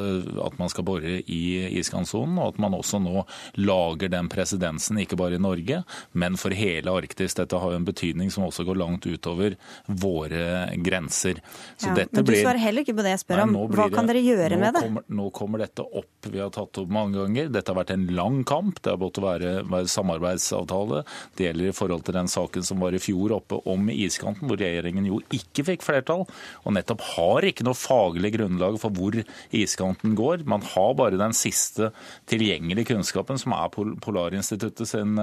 at 0.44 0.58
man 0.60 0.70
skal 0.70 0.84
bore 0.86 1.16
i 1.26 1.42
iskantsonen, 1.80 2.36
og 2.38 2.52
at 2.52 2.60
man 2.62 2.76
også 2.76 3.00
nå 3.02 3.24
lager 3.58 4.12
den 4.12 4.28
presedensen, 4.30 5.00
ikke 5.02 5.18
bare 5.18 5.38
i 5.38 5.42
Norge, 5.42 5.80
men 6.12 6.38
for 6.38 6.54
hele 6.54 6.92
Arktis. 6.94 7.34
Dette 7.38 7.58
har 7.58 7.74
jo 7.74 7.80
en 7.80 7.88
betydning 7.88 8.30
som 8.30 8.46
også 8.46 8.66
går 8.68 8.78
langt 8.78 9.08
utover 9.08 9.56
våre 9.86 10.68
grenser. 10.84 11.42
Ja, 11.82 11.96
men 11.96 12.12
du 12.12 12.22
blir... 12.22 12.44
svarer 12.44 12.62
heller 12.62 12.86
ikke 12.86 12.94
på 12.98 13.06
det 13.06 13.16
jeg 13.16 13.24
spør 13.24 13.44
om. 13.46 13.56
Hva 13.74 13.88
kan 13.90 14.10
dere 14.10 14.22
gjøre 14.22 14.60
med 14.60 14.78
det? 14.78 14.84
Kommer, 14.86 15.08
nå 15.18 15.28
kommer 15.34 15.64
dette 15.64 15.82
opp, 15.82 16.30
vi 16.30 16.42
har 16.42 16.54
tatt 16.54 16.82
opp 16.84 16.94
mange 16.94 17.18
ganger. 17.18 17.50
Dette 17.54 17.74
har 17.74 17.80
vært 17.80 17.94
en 17.96 18.06
lang 18.14 18.42
kamp. 18.46 18.78
Det 18.84 18.94
har 18.94 19.02
måttet 19.02 19.24
være, 19.24 19.54
være 19.66 19.90
samarbeidsavtale. 19.90 21.02
Det 21.38 21.48
gjelder 21.48 21.72
i 21.72 21.74
forhold 21.74 22.06
til 22.06 22.18
den 22.20 22.30
saken 22.30 22.57
som 22.66 22.80
var 22.82 22.94
i 22.96 23.02
fjor 23.02 23.34
oppe 23.38 23.60
om 23.68 23.88
iskanten, 23.92 24.48
hvor 24.48 24.58
regjeringen 24.60 25.06
jo 25.08 25.20
ikke 25.34 25.64
fikk 25.70 25.84
flertall, 25.86 26.24
og 26.64 26.74
nettopp 26.74 27.04
har 27.14 27.46
ikke 27.48 27.66
noe 27.66 27.78
faglig 27.78 28.32
grunnlag 28.36 28.78
for 28.82 28.94
hvor 28.94 29.18
iskanten 29.54 30.16
går. 30.18 30.44
Man 30.48 30.64
har 30.74 30.94
bare 30.98 31.20
den 31.20 31.36
siste 31.36 31.90
tilgjengelige 32.30 32.92
kunnskapen, 32.92 33.40
som 33.40 33.54
er 33.56 33.72
Polarinstituttet 34.02 34.88
sin, 34.88 35.18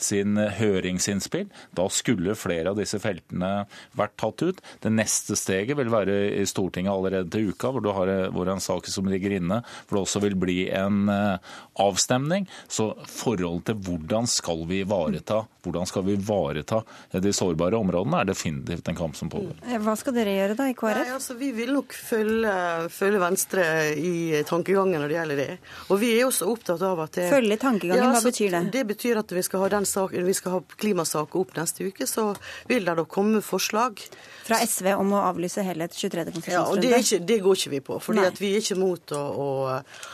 sin 0.00 0.36
høringsinnspill. 0.36 1.48
Da 1.76 1.88
skulle 1.92 2.36
flere 2.38 2.72
av 2.72 2.80
disse 2.80 3.00
feltene 3.02 3.66
vært 3.96 4.16
tatt 4.20 4.44
ut. 4.44 4.62
Det 4.82 4.92
neste 4.92 5.36
steget 5.38 5.78
vil 5.78 5.92
være 5.92 6.18
i 6.40 6.46
Stortinget 6.48 6.92
allerede 6.92 7.30
til 7.32 7.52
uka, 7.52 7.72
hvor 7.72 7.84
du 7.84 7.92
har 7.96 8.12
hvor 8.34 8.48
en 8.50 8.62
sak 8.62 8.88
som 8.90 9.08
ligger 9.10 9.36
inne, 9.38 9.62
hvor 9.86 9.98
det 9.98 10.04
også 10.06 10.22
vil 10.24 10.38
bli 10.38 10.58
en 10.74 11.10
eh, 11.12 11.52
avstemning. 11.82 12.46
Så 12.68 12.92
forholdet 13.10 13.70
til 13.70 13.82
hvordan 13.86 14.28
skal 14.30 14.64
vi 14.68 14.82
ivareta 14.84 15.44
hvordan 15.66 15.88
skal 15.88 16.04
vi 16.06 16.14
ivareta 16.16 16.75
de 17.12 17.32
sårbare 17.34 17.78
områdene, 17.78 18.20
er 18.20 18.30
definitivt 18.30 18.88
en 18.88 18.98
kamp 18.98 19.16
som 19.16 19.30
pågår. 19.32 19.56
Eh, 19.66 19.78
hva 19.82 19.96
skal 19.98 20.16
dere 20.16 20.34
gjøre 20.36 20.56
da 20.58 20.68
i 20.70 20.76
KrF? 20.76 21.00
Nei, 21.00 21.14
altså, 21.16 21.36
vi 21.38 21.50
vil 21.56 21.72
nok 21.76 21.96
følge, 21.96 22.54
følge, 22.92 23.22
Venstre 23.26 23.64
i 23.96 24.42
tankegangen 24.46 25.00
når 25.02 25.12
det 25.12 25.18
gjelder 25.18 25.40
det. 25.40 25.48
Og 25.90 26.00
vi 26.02 26.12
er 26.16 26.26
også 26.26 26.50
opptatt 26.52 26.84
av 26.86 27.00
at 27.06 27.18
det, 27.18 27.28
Følge 27.32 27.58
tankegangen, 27.60 28.02
ja, 28.02 28.10
altså, 28.12 28.28
hva 28.28 28.32
betyr 28.32 28.56
det? 28.56 28.62
Det 28.76 28.84
betyr 28.92 29.22
at 29.22 29.36
vi 29.36 29.44
skal 29.46 29.64
ha, 29.64 29.70
den 29.76 29.88
sak, 29.88 30.16
vi 30.28 30.36
skal 30.36 30.58
ha 30.58 30.62
klimasaker 30.76 31.42
opp 31.42 31.56
neste 31.56 31.88
uke. 31.88 32.08
Så 32.10 32.28
vil 32.70 32.86
det 32.86 32.96
da 32.98 33.06
komme 33.08 33.42
forslag. 33.44 34.02
Fra 34.46 34.60
SV 34.62 34.92
om 34.94 35.14
å 35.16 35.24
avlyse 35.26 35.64
hele 35.66 35.88
23. 35.90 36.26
konsesjonsrunde? 36.30 36.54
Ja, 36.54 36.66
og 36.70 36.82
det, 36.82 36.92
ikke, 37.02 37.18
det, 37.26 37.38
går 37.42 37.58
ikke 37.58 37.72
vi 37.72 37.80
på. 37.88 37.98
fordi 38.02 38.26
vi 38.38 38.52
er 38.54 38.62
ikke 38.62 38.78
mot 38.78 39.14
å, 39.16 39.22
å, 39.42 39.48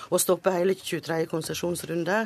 å 0.09 0.21
stoppe 0.21 0.55
hele 0.55 0.77
23. 0.79 1.19
konsesjonsrunde. 1.31 2.23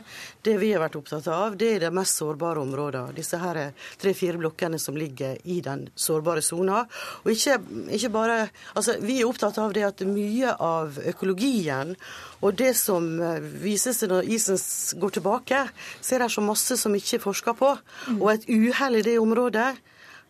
Det 0.47 0.55
vi 0.61 0.71
har 0.75 0.85
vært 0.85 1.01
opptatt 1.01 1.27
av, 1.33 1.57
det 1.59 1.73
er 1.75 1.87
de 1.87 1.91
mest 1.95 2.21
sårbare 2.21 2.63
områdene 2.63 3.17
disse 3.17 3.39
her 3.41 3.73
tre-fire 3.99 4.26
blokkene 4.35 4.81
som 4.83 4.97
ligger 4.99 5.39
i 5.47 5.61
den 5.63 5.87
sårbare 5.95 6.43
sona. 6.43 6.83
Og 7.23 7.31
ikke, 7.31 7.61
ikke, 7.95 8.11
bare 8.11 8.39
Altså, 8.75 8.97
vi 9.01 9.21
er 9.21 9.29
opptatt 9.29 9.59
av 9.63 9.73
det 9.73 9.85
at 9.87 10.03
mye 10.09 10.53
av 10.59 10.99
økologien 11.07 11.95
og 12.43 12.57
det 12.59 12.75
som 12.77 13.07
eh, 13.23 13.41
viser 13.63 13.95
seg 13.97 14.11
når 14.11 14.29
isen 14.37 14.59
går 15.01 15.17
tilbake, 15.17 15.63
så 16.01 16.17
er 16.17 16.25
det 16.25 16.33
så 16.35 16.45
masse 16.45 16.77
som 16.77 16.95
ikke 16.95 17.17
er 17.17 17.23
forska 17.23 17.55
på. 17.57 17.71
Mm. 18.11 18.19
Og 18.21 18.33
et 18.35 18.49
uhell 18.51 18.99
i 19.01 19.05
det 19.07 19.17
området 19.23 19.71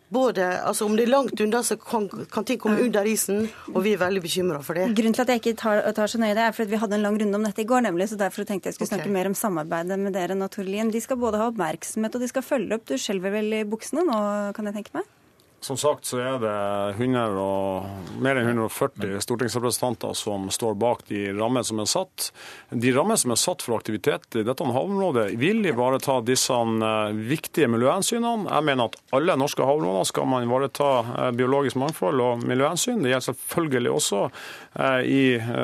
Både, 0.09 0.45
altså 0.63 0.85
Om 0.87 0.93
det 0.95 1.03
er 1.03 1.11
langt 1.11 1.41
unna, 1.43 1.59
så 1.63 1.75
kan, 1.75 2.07
kan 2.31 2.45
ting 2.47 2.59
komme 2.61 2.79
under 2.79 3.07
isen, 3.09 3.49
og 3.73 3.81
vi 3.83 3.91
er 3.91 3.99
veldig 3.99 4.21
bekymra 4.23 4.61
for 4.63 4.79
det. 4.79 4.85
Grunnen 4.95 5.17
til 5.17 5.25
at 5.25 5.33
jeg 5.33 5.41
ikke 5.41 5.55
tar, 5.59 5.81
tar 5.97 6.11
så 6.11 6.21
nøye 6.21 6.31
det, 6.31 6.45
er 6.45 6.55
fordi 6.55 6.71
vi 6.71 6.79
hadde 6.79 6.95
en 6.95 7.03
lang 7.03 7.19
runde 7.19 7.41
om 7.41 7.47
dette 7.47 7.65
i 7.65 7.67
går, 7.67 7.83
nemlig, 7.89 8.07
så 8.11 8.19
derfor 8.19 8.47
tenkte 8.47 8.71
jeg 8.71 8.77
skulle 8.77 8.91
snakke 8.93 9.09
okay. 9.09 9.17
mer 9.17 9.27
om 9.27 9.35
samarbeidet 9.35 9.99
med 9.99 10.15
dere 10.15 10.37
nå, 10.39 10.47
Tord 10.53 10.71
Lien. 10.71 10.93
De 10.93 11.03
skal 11.03 11.19
både 11.19 11.41
ha 11.41 11.49
oppmerksomhet 11.51 12.15
og 12.15 12.23
de 12.23 12.31
skal 12.31 12.45
følge 12.45 12.79
opp. 12.79 12.87
Du 12.87 12.95
skjelver 12.95 13.35
vel 13.35 13.59
i 13.59 13.65
buksene 13.67 14.07
nå, 14.07 14.21
kan 14.55 14.71
jeg 14.71 14.79
tenke 14.79 14.95
meg? 15.01 15.11
Som 15.59 15.77
sagt 15.77 16.05
så 16.05 16.19
er 16.21 16.35
det 16.37 16.57
100 17.01 17.39
og, 17.41 17.85
mer 18.21 18.37
enn 18.37 18.51
140 18.51 19.17
stortingsrepresentanter 19.25 20.13
som 20.13 20.45
står 20.53 20.75
bak 20.77 21.01
de 21.09 21.31
rammer 21.33 21.65
som 21.65 21.81
er 21.81 21.89
satt. 21.89 22.27
De 22.69 22.91
rammer 22.93 23.17
som 23.17 23.33
er 23.33 23.39
satt 23.41 23.65
for 23.65 23.73
aktivitet 23.79 24.37
i 24.37 24.43
dette 24.45 24.67
havområdet, 24.67 25.31
vil 25.41 25.65
ivareta 25.65 26.19
disse 26.21 26.53
eh, 26.53 27.17
viktige 27.31 27.71
miljøhensynene. 27.73 28.45
Jeg 28.51 28.67
mener 28.69 28.91
at 28.91 28.99
alle 29.17 29.37
norske 29.41 29.65
havområder 29.65 30.05
skal 30.11 30.29
man 30.29 30.45
ivareta 30.45 30.91
eh, 31.01 31.31
biologisk 31.39 31.81
mangfold 31.81 32.21
og 32.21 32.45
miljøhensyn. 32.45 33.01
Det 33.01 33.15
gjelder 33.15 33.27
selvfølgelig 33.31 33.95
også 33.95 34.21
eh, 34.29 35.01
i 35.09 35.23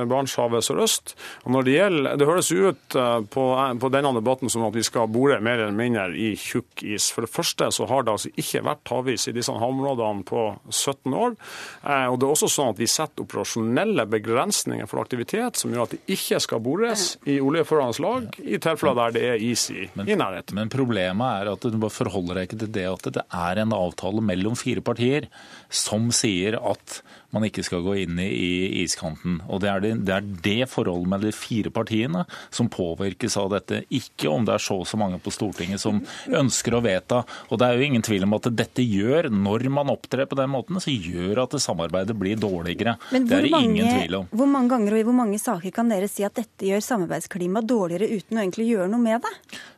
Barentshavet 0.09 0.65
sørøst. 0.65 1.15
Og 1.45 1.53
når 1.53 1.69
det 1.69 1.77
gjelder, 1.77 2.17
det 2.17 2.29
høres 2.31 2.51
ut 2.51 2.99
på, 3.29 3.45
på 3.85 3.93
denne 3.93 4.15
debatten 4.17 4.49
som 4.49 4.65
at 4.65 4.73
vi 4.73 4.83
skal 4.89 5.05
bore 5.11 5.37
mer 5.37 5.61
eller 5.61 5.77
mindre 5.77 6.09
i 6.17 6.33
tjukk 6.39 6.81
is. 6.81 7.11
For 7.13 7.27
det 7.27 7.33
første 7.33 7.69
så 7.77 7.85
har 7.93 8.03
det 8.03 8.17
altså 8.17 8.33
ikke 8.33 8.65
vært 8.65 8.89
havis 8.89 9.29
i 9.29 9.37
disse 9.37 9.53
havområdene 9.53 9.82
på 10.25 10.43
17 10.69 11.13
år. 11.13 11.35
Eh, 11.83 12.07
Og 12.07 12.19
det 12.19 12.27
er 12.27 12.33
også 12.33 12.49
sånn 12.49 12.73
at 12.73 12.79
vi 12.79 12.87
setter 12.87 13.23
operasjonelle 13.23 14.05
begrensninger 14.09 14.87
for 14.87 15.01
aktivitet 15.01 15.57
som 15.57 15.71
gjør 15.73 15.83
at 15.83 15.95
det 15.95 16.01
ikke 16.17 16.39
skal 16.39 16.59
bores 16.59 17.17
i 17.25 17.39
oljeførende 17.39 17.99
lag 18.03 18.39
i 18.43 18.57
tilfeller 18.57 18.95
der 18.95 19.11
det 19.17 19.23
er 19.33 19.43
is 19.43 19.69
i, 19.71 19.89
i 19.89 20.15
nærheten. 20.15 20.55
Men 20.55 20.69
problemet 20.69 21.41
er 21.43 21.51
at 21.53 21.61
du 21.61 21.77
bare 21.77 21.93
forholder 21.93 22.35
deg 22.35 22.47
ikke 22.49 22.61
til 22.65 22.71
det 22.71 22.87
at 22.89 23.11
det 23.19 23.25
er 23.29 23.61
en 23.63 23.73
avtale 23.73 24.21
mellom 24.21 24.55
fire 24.55 24.81
partier 24.81 25.27
som 25.69 26.11
sier 26.11 26.57
at 26.59 27.01
man 27.33 27.47
ikke 27.47 27.65
skal 27.65 27.83
gå 27.85 27.95
inn 28.03 28.19
i, 28.21 28.29
i 28.29 28.83
iskanten. 28.83 29.39
Og 29.49 29.63
det 29.63 29.71
er 29.71 29.83
det, 29.83 29.93
det 30.07 30.15
er 30.15 30.29
det 30.45 30.69
forholdet 30.71 31.09
med 31.09 31.25
de 31.25 31.33
fire 31.35 31.71
partiene 31.73 32.25
som 32.53 32.69
påvirkes 32.71 33.37
av 33.41 33.51
dette. 33.55 33.83
Ikke 33.93 34.29
om 34.31 34.45
det 34.47 34.55
er 34.57 34.63
så 34.63 34.79
og 34.83 34.89
så 34.89 34.99
mange 34.99 35.19
på 35.23 35.33
Stortinget 35.33 35.81
som 35.81 36.01
ønsker 36.27 36.77
å 36.77 36.83
vedta. 36.83 37.23
Og 37.49 37.59
det 37.61 37.67
er 37.67 37.79
jo 37.79 37.87
ingen 37.87 38.05
tvil 38.05 38.27
om 38.27 38.37
at 38.37 38.49
dette 38.53 38.85
gjør, 38.85 39.29
når 39.33 39.67
man 39.73 39.91
opptrer 39.93 40.27
på 40.29 40.37
den 40.39 40.51
måten, 40.53 40.79
så 40.83 40.93
gjør 40.93 41.43
at 41.45 41.55
det 41.55 41.63
samarbeidet 41.63 42.15
blir 42.19 42.39
dårligere. 42.39 42.97
Men 43.13 43.27
det 43.29 43.37
er 43.37 43.47
det 43.47 43.53
det 43.53 43.63
ingen 43.67 43.91
tvil 43.97 44.19
om. 44.21 44.29
hvor 44.31 44.49
mange 44.49 44.73
ganger 44.73 44.97
og 44.97 45.01
i 45.01 45.07
hvor 45.07 45.17
mange 45.17 45.39
saker 45.41 45.73
kan 45.75 45.91
dere 45.91 46.09
si 46.11 46.25
at 46.27 46.35
dette 46.37 46.67
gjør 46.67 46.83
samarbeidsklimaet 46.85 47.69
dårligere 47.69 48.09
uten 48.11 48.39
å 48.39 48.43
egentlig 48.43 48.69
gjøre 48.71 48.89
noe 48.91 49.03
med 49.03 49.23
det? 49.25 49.33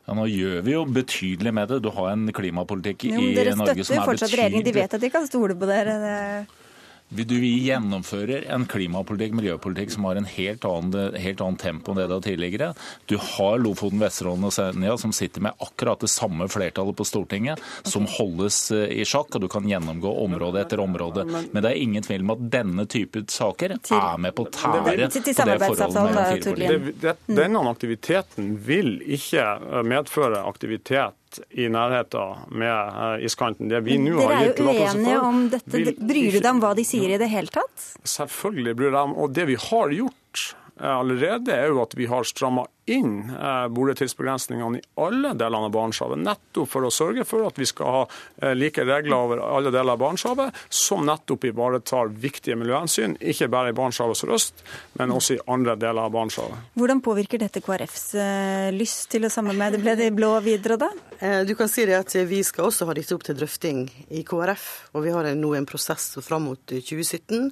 Ja, 0.06 0.14
nå 0.14 0.28
gjør 0.30 0.60
vi 0.66 0.76
jo 0.76 0.84
betydelig 0.98 1.54
med 1.56 1.72
det. 1.72 1.80
Du 1.84 1.90
har 1.94 2.12
en 2.12 2.28
klimapolitikk 2.34 3.08
Jo, 3.08 3.18
i 3.18 3.32
Norge 3.32 3.56
som 3.56 3.64
er 3.64 3.64
Norge 3.64 3.74
som 3.74 3.88
støtter 3.88 4.02
er 4.02 4.08
fortsatt 4.12 4.36
regjeringen. 4.36 4.66
De 4.66 4.76
vet 4.76 4.96
at 4.98 5.02
de 5.02 5.12
kan 5.12 5.26
stole 5.28 5.58
på 5.58 5.68
dere. 5.70 5.98
Det... 6.04 6.62
Vi- 7.08 7.24
Du 7.24 7.38
vi 7.40 7.52
gjennomfører 7.70 8.48
en 8.50 8.64
klimapolitikk, 8.66 9.32
miljøpolitikk, 9.32 9.90
som 9.90 10.04
har 10.04 10.16
en 10.16 10.24
helt 10.24 10.64
annen, 10.64 11.14
helt 11.14 11.40
annen 11.40 11.56
tempo 11.56 11.92
enn 11.92 11.96
det 12.00 12.08
det 12.08 12.16
har 12.16 12.24
tidligere. 12.26 12.74
Du 13.06 13.16
har 13.16 13.58
Lofoten, 13.58 13.98
Vesterålen 14.00 14.44
og 14.44 14.52
Senja 14.52 14.96
som 14.98 15.12
sitter 15.12 15.40
med 15.40 15.52
akkurat 15.60 16.00
det 16.00 16.08
samme 16.10 16.48
flertallet 16.50 16.96
på 16.96 17.06
Stortinget, 17.06 17.58
som 17.84 18.06
holdes 18.06 18.70
eh, 18.72 18.90
i 19.00 19.04
sjakk, 19.04 19.34
og 19.36 19.40
du 19.40 19.48
kan 19.48 19.62
gjennomgå 19.62 20.10
område 20.24 20.60
etter 20.64 20.80
område. 20.82 21.24
Men 21.52 21.62
det 21.62 21.70
er 21.72 21.78
ingen 21.80 22.02
tvil 22.02 22.20
om 22.26 22.30
at 22.34 22.50
denne 22.50 22.86
type 22.86 23.22
saker 23.30 23.76
er 23.78 24.18
med 24.18 24.34
på 24.34 24.46
å 24.46 24.50
tære 24.50 24.82
på 24.82 24.96
det 24.96 25.60
forholdet 25.62 25.94
mellom 25.94 26.24
fire 26.26 26.54
partier. 26.56 27.16
Denne 27.28 27.66
aktiviteten 27.70 28.56
vil 28.66 28.98
ikke 29.06 29.44
eh, 29.46 29.82
medføre 29.86 30.42
aktivitet 30.46 31.14
i 31.50 31.68
nærheten 31.72 32.46
med 32.56 32.70
eh, 32.72 33.26
iskanten. 33.28 33.70
Det 33.72 33.82
vi 33.86 33.98
nå 34.02 34.14
Dere 34.18 34.26
har 34.26 34.36
er 34.36 34.46
gitt 34.46 34.60
jo 34.62 34.68
tillatelse 34.68 34.98
uenige 34.98 35.16
for, 35.16 35.26
om 35.28 35.42
dette. 35.54 35.74
vil 35.76 35.90
Bryr 36.12 36.36
du 36.36 36.38
deg 36.38 36.50
om 36.52 36.62
hva 36.64 36.72
de 36.78 36.86
sier 36.86 37.16
i 37.16 37.20
det 37.20 37.30
hele 37.32 37.52
tatt? 37.54 37.90
Selvfølgelig 38.16 38.76
bryr 38.78 38.90
jeg 38.90 38.96
meg 38.96 39.04
om. 39.10 39.18
Og 39.24 39.36
det 39.36 39.48
vi 39.50 39.58
har 39.66 39.94
gjort 39.98 40.46
eh, 40.80 40.94
allerede, 40.94 41.56
er 41.56 41.72
jo 41.74 41.82
at 41.84 41.96
vi 41.98 42.08
har 42.10 42.28
stramma 42.28 42.66
inn 42.86 43.30
eh, 43.30 43.66
boretidsbegrensningene 43.74 44.78
i 44.78 44.82
alle 45.02 45.32
delene 45.34 45.68
av 45.68 45.72
Barentshavet. 45.74 46.20
Nettopp 46.22 46.70
for 46.70 46.86
å 46.86 46.92
sørge 46.94 47.24
for 47.26 47.46
at 47.48 47.58
vi 47.58 47.66
skal 47.66 47.92
ha 47.92 48.02
eh, 48.06 48.54
like 48.54 48.84
regler 48.86 49.16
over 49.16 49.42
alle 49.42 49.72
deler 49.74 49.96
av 49.96 50.02
Barentshavet, 50.02 50.54
som 50.68 51.06
nettopp 51.06 51.48
ivaretar 51.50 52.12
viktige 52.14 52.58
miljøhensyn, 52.60 53.16
ikke 53.20 53.50
bare 53.52 53.72
i 53.72 53.76
Barentshavet 53.76 54.20
sørøst, 54.20 54.62
men 55.00 55.14
også 55.14 55.36
i 55.36 55.42
andre 55.50 55.74
deler 55.80 56.06
av 56.06 56.14
Barentshavet. 56.14 56.70
Hvordan 56.78 57.02
påvirker 57.04 57.42
dette 57.42 57.62
KrFs 57.64 58.06
eh, 58.22 58.70
lyst 58.76 59.08
til 59.12 59.26
å 59.26 59.32
samarbeide 59.32 59.82
med 59.82 59.98
det 60.02 60.12
blå 60.16 60.36
videre, 60.46 60.78
da? 60.86 60.92
Eh, 61.18 61.42
Du 61.46 61.54
kan 61.58 61.68
si 61.68 61.84
det 61.86 61.98
at 61.98 62.14
Vi 62.26 62.42
skal 62.44 62.68
også 62.68 62.86
ha 62.86 62.94
dette 62.94 63.14
opp 63.14 63.24
til 63.26 63.36
drøfting 63.38 63.84
i 64.10 64.22
KrF. 64.26 64.66
og 64.94 65.02
Vi 65.04 65.10
har 65.14 65.28
nå 65.34 65.54
en 65.56 65.66
prosess 65.66 66.16
fram 66.22 66.46
mot 66.48 66.60
2017. 66.66 67.50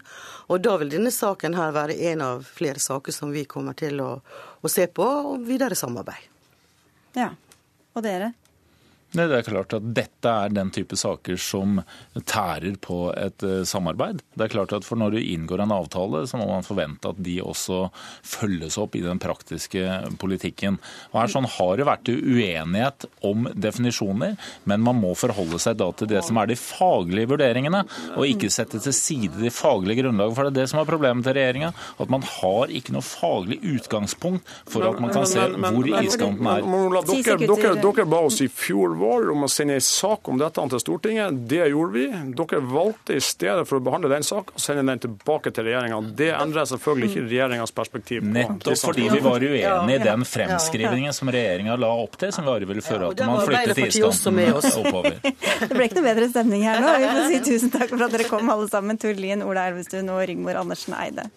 og 0.48 0.62
Da 0.62 0.76
vil 0.76 0.90
denne 0.90 1.10
saken 1.10 1.54
her 1.54 1.72
være 1.72 1.98
en 2.12 2.20
av 2.22 2.44
flere 2.44 2.78
saker 2.78 3.12
som 3.12 3.32
vi 3.32 3.44
kommer 3.44 3.74
til 3.74 4.00
å, 4.00 4.20
å 4.64 4.72
se 4.72 4.86
på, 4.88 5.04
og 5.04 5.44
videre 5.46 5.76
samarbeid. 5.78 6.30
Ja. 7.18 7.30
Og 7.94 8.02
dere? 8.02 8.32
Nei, 9.14 9.28
Det 9.30 9.36
er 9.38 9.46
klart 9.46 9.74
at 9.76 9.84
dette 9.94 10.30
er 10.30 10.50
den 10.50 10.72
type 10.74 10.96
saker 10.98 11.38
som 11.38 11.78
tærer 12.26 12.74
på 12.82 12.98
et 13.14 13.44
eh, 13.46 13.62
samarbeid. 13.68 14.22
Det 14.34 14.46
er 14.48 14.54
klart 14.56 14.74
at 14.74 14.86
for 14.86 14.98
Når 14.98 15.14
du 15.14 15.20
inngår 15.20 15.62
en 15.62 15.74
avtale, 15.74 16.24
så 16.26 16.38
må 16.38 16.48
man 16.48 16.66
forvente 16.66 17.10
at 17.10 17.20
de 17.22 17.36
også 17.42 17.88
følges 18.26 18.78
opp 18.80 18.96
i 18.98 19.02
den 19.04 19.20
praktiske 19.22 19.82
politikken. 20.18 20.78
Og 21.12 21.20
her 21.20 21.32
sånn 21.32 21.48
har 21.56 21.76
det 21.78 21.86
vært 21.86 22.10
uenighet 22.10 23.06
om 23.26 23.48
definisjoner, 23.54 24.34
men 24.70 24.84
man 24.84 24.98
må 24.98 25.12
forholde 25.18 25.60
seg 25.62 25.78
da 25.78 25.90
til 25.92 26.10
det 26.10 26.22
som 26.26 26.38
er 26.40 26.50
de 26.50 26.58
faglige 26.58 27.30
vurderingene, 27.34 27.84
og 28.14 28.26
ikke 28.26 28.50
sette 28.52 28.80
til 28.82 28.94
side 28.96 29.38
de 29.38 29.52
faglige 29.54 30.02
grunnlagene. 30.02 30.34
For 30.34 30.48
det 30.48 30.54
er 30.54 30.58
det 30.62 30.68
som 30.72 30.82
er 30.82 30.90
problemet 30.90 31.26
til 31.26 31.36
regjeringa, 31.38 31.72
at 32.02 32.12
man 32.12 32.26
har 32.26 32.72
ikke 32.74 32.94
noe 32.96 33.06
faglig 33.06 33.60
utgangspunkt 33.76 34.54
for 34.70 34.86
at 34.88 35.00
man 35.02 35.14
kan 35.14 35.28
se 35.28 35.46
hvor 35.54 35.90
iskanten 36.02 36.50
er. 36.50 36.64
Dere 37.84 38.08
ba 38.08 38.22
oss 38.26 38.40
i 38.44 38.50
fjor 38.50 38.96
vår 39.04 39.30
om 39.34 39.46
å 39.46 39.50
sende 39.52 39.76
en 39.78 39.84
sak 39.84 40.28
om 40.32 40.40
dette 40.40 40.64
til 40.74 40.82
Stortinget. 40.82 41.38
Det 41.50 41.62
gjorde 41.70 41.92
vi. 41.94 42.06
Dere 42.38 42.60
valgte 42.64 43.18
i 43.18 43.22
stedet 43.24 43.66
for 43.68 43.78
å 43.78 43.84
behandle 43.84 44.10
den 44.12 44.26
saken, 44.26 44.56
å 44.56 44.64
sende 44.64 44.84
den 44.88 45.02
tilbake 45.04 45.52
til 45.54 45.68
regjeringa. 45.68 46.00
Det 46.16 46.30
endrer 46.34 46.68
selvfølgelig 46.72 47.10
ikke 47.10 47.26
regjeringas 47.28 47.74
perspektiv. 47.76 48.24
på 48.24 48.32
Nettopp 48.34 48.80
fordi 48.84 49.08
vi 49.12 49.22
var 49.24 49.44
uenig 49.44 49.98
i 49.98 50.02
den 50.02 50.26
fremskrivingen 50.28 51.16
som 51.16 51.30
regjeringa 51.32 51.76
la 51.80 51.92
opp 52.04 52.18
til, 52.20 52.32
som 52.34 52.48
bare 52.48 52.68
ville 52.68 52.84
føre 52.84 53.10
og 53.10 53.16
at 53.18 53.28
man 53.28 53.44
flyttet 53.46 53.82
iskanten 53.88 54.42
oppover. 54.84 55.20
Det 55.64 55.72
ble 55.72 55.88
ikke 55.88 56.00
noe 56.00 56.08
bedre 56.08 56.28
stemning 56.30 56.64
her 56.66 56.82
nå. 56.82 56.92
Vi 57.04 57.08
får 57.08 57.30
si 57.30 57.40
tusen 57.52 57.72
takk 57.74 57.90
for 57.92 58.06
at 58.06 58.14
dere 58.14 58.28
kom 58.28 58.50
alle 58.52 58.68
sammen. 58.70 59.00
Tord 59.00 59.20
Lien, 59.20 59.42
Ola 59.44 59.68
Elvestuen 59.70 60.10
og 60.12 60.22
Rigmor 60.28 60.58
Andersen 60.60 60.96
Eide. 60.98 61.28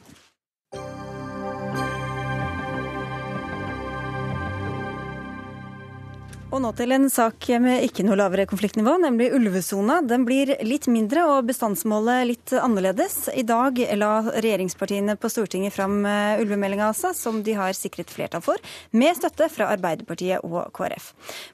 Og 6.47 6.61
nå 6.63 6.69
til 6.79 6.93
en 6.95 7.09
sak 7.11 7.43
med 7.59 7.83
ikke 7.83 8.05
noe 8.07 8.15
lavere 8.15 8.45
konfliktnivå, 8.47 8.93
nemlig 9.03 9.33
ulvesona. 9.35 9.97
Den 10.07 10.23
blir 10.23 10.53
litt 10.63 10.85
mindre 10.87 11.25
og 11.27 11.49
bestandsmålet 11.49 12.21
litt 12.29 12.53
annerledes. 12.55 13.17
I 13.35 13.43
dag 13.43 13.81
la 13.99 14.11
regjeringspartiene 14.29 15.17
på 15.19 15.27
Stortinget 15.27 15.75
fram 15.75 16.05
eh, 16.07 16.39
ulvemeldinga 16.39 16.87
altså, 16.87 17.11
som 17.11 17.41
de 17.43 17.57
har 17.57 17.75
sikret 17.75 18.13
flertall 18.13 18.45
for, 18.45 18.63
med 18.95 19.17
støtte 19.19 19.49
fra 19.51 19.67
Arbeiderpartiet 19.73 20.45
og 20.47 20.71
KrF. 20.77 21.09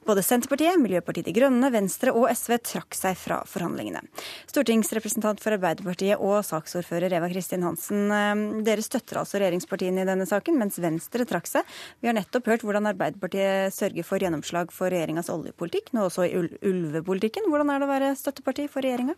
Både 0.06 0.22
Senterpartiet, 0.22 0.78
Miljøpartiet 0.78 1.26
De 1.26 1.34
Grønne, 1.40 1.72
Venstre 1.74 2.14
og 2.14 2.28
SV 2.30 2.60
trakk 2.62 2.94
seg 2.94 3.18
fra 3.18 3.40
forhandlingene. 3.50 4.04
Stortingsrepresentant 4.52 5.42
for 5.42 5.58
Arbeiderpartiet 5.58 6.22
og 6.22 6.38
saksordfører 6.46 7.18
Eva 7.18 7.32
Kristin 7.34 7.66
Hansen, 7.66 8.06
eh, 8.14 8.62
dere 8.70 8.86
støtter 8.86 9.24
altså 9.24 9.42
regjeringspartiene 9.42 10.06
i 10.06 10.08
denne 10.12 10.30
saken, 10.30 10.62
mens 10.62 10.78
Venstre 10.78 11.26
trakk 11.26 11.50
seg. 11.50 11.76
Vi 11.98 12.12
har 12.12 12.14
nettopp 12.14 12.54
hørt 12.54 12.62
hvordan 12.62 12.92
Arbeiderpartiet 12.94 13.74
sørger 13.74 14.06
for 14.06 14.22
gjennomslag 14.22 14.70
for 14.70 14.83
regjeringas 14.92 15.30
oljepolitikk, 15.32 15.92
nå 15.94 16.08
også 16.08 16.26
i 16.28 16.34
ulvepolitikken. 16.36 17.48
Hvordan 17.50 17.72
er 17.72 17.82
det 17.82 17.88
å 17.88 17.92
være 17.92 18.14
støtteparti 18.18 18.68
for 18.72 18.84
regjeringa? 18.84 19.16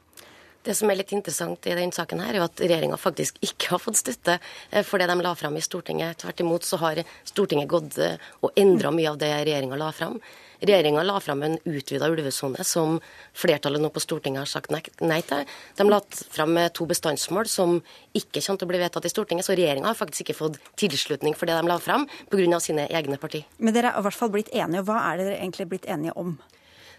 Det 0.66 0.74
som 0.74 0.90
er 0.90 0.98
litt 0.98 1.12
interessant 1.14 1.66
i 1.70 1.74
denne 1.78 1.94
saken, 1.94 2.18
her, 2.24 2.34
er 2.34 2.40
jo 2.40 2.46
at 2.48 2.58
regjeringa 2.58 2.96
faktisk 2.98 3.36
ikke 3.44 3.68
har 3.76 3.78
fått 3.78 4.00
støtte 4.00 4.34
eh, 4.34 4.82
for 4.82 4.98
det 4.98 5.06
de 5.06 5.14
la 5.22 5.34
fram 5.38 5.54
i 5.54 5.62
Stortinget. 5.62 6.18
Tvert 6.24 6.42
imot 6.42 6.66
så 6.66 6.80
har 6.82 6.98
Stortinget 7.28 7.70
gått 7.70 7.98
eh, 8.02 8.16
og 8.42 8.58
endra 8.58 8.90
mye 8.90 9.12
av 9.12 9.20
det 9.20 9.30
regjeringa 9.30 9.78
la 9.78 9.92
fram. 9.94 10.18
Regjeringa 10.58 11.04
la 11.06 11.20
fram 11.22 11.44
en 11.46 11.54
utvida 11.68 12.08
ulvesone 12.10 12.64
som 12.66 12.98
flertallet 13.36 13.84
nå 13.84 13.92
på 13.94 14.02
Stortinget 14.02 14.42
har 14.42 14.50
sagt 14.50 14.74
nei, 14.74 15.20
til. 15.28 15.46
De 15.78 15.86
la 15.86 16.00
fram 16.34 16.58
eh, 16.58 16.72
to 16.74 16.88
bestandsmål 16.90 17.46
som 17.52 17.78
ikke 18.16 18.42
kommer 18.42 18.58
til 18.58 18.66
å 18.66 18.72
bli 18.72 18.82
vedtatt 18.82 19.06
i 19.06 19.14
Stortinget, 19.14 19.46
så 19.46 19.54
regjeringa 19.54 19.92
har 19.92 20.00
faktisk 20.02 20.26
ikke 20.26 20.38
fått 20.40 20.58
tilslutning 20.82 21.38
for 21.38 21.46
det 21.46 21.60
de 21.60 21.70
la 21.70 21.78
fram, 21.78 22.08
pga. 22.32 22.58
sine 22.58 22.90
egne 22.90 23.22
parti. 23.22 23.44
Men 23.62 23.76
dere 23.76 23.94
er 23.94 24.02
i 24.02 24.08
hvert 24.08 24.18
fall 24.18 24.34
blitt 24.34 24.50
enige, 24.50 24.82
og 24.82 24.90
hva 24.90 24.98
er 25.12 25.22
dere 25.22 25.38
egentlig 25.38 25.70
blitt 25.76 25.86
enige 25.86 26.18
om? 26.18 26.34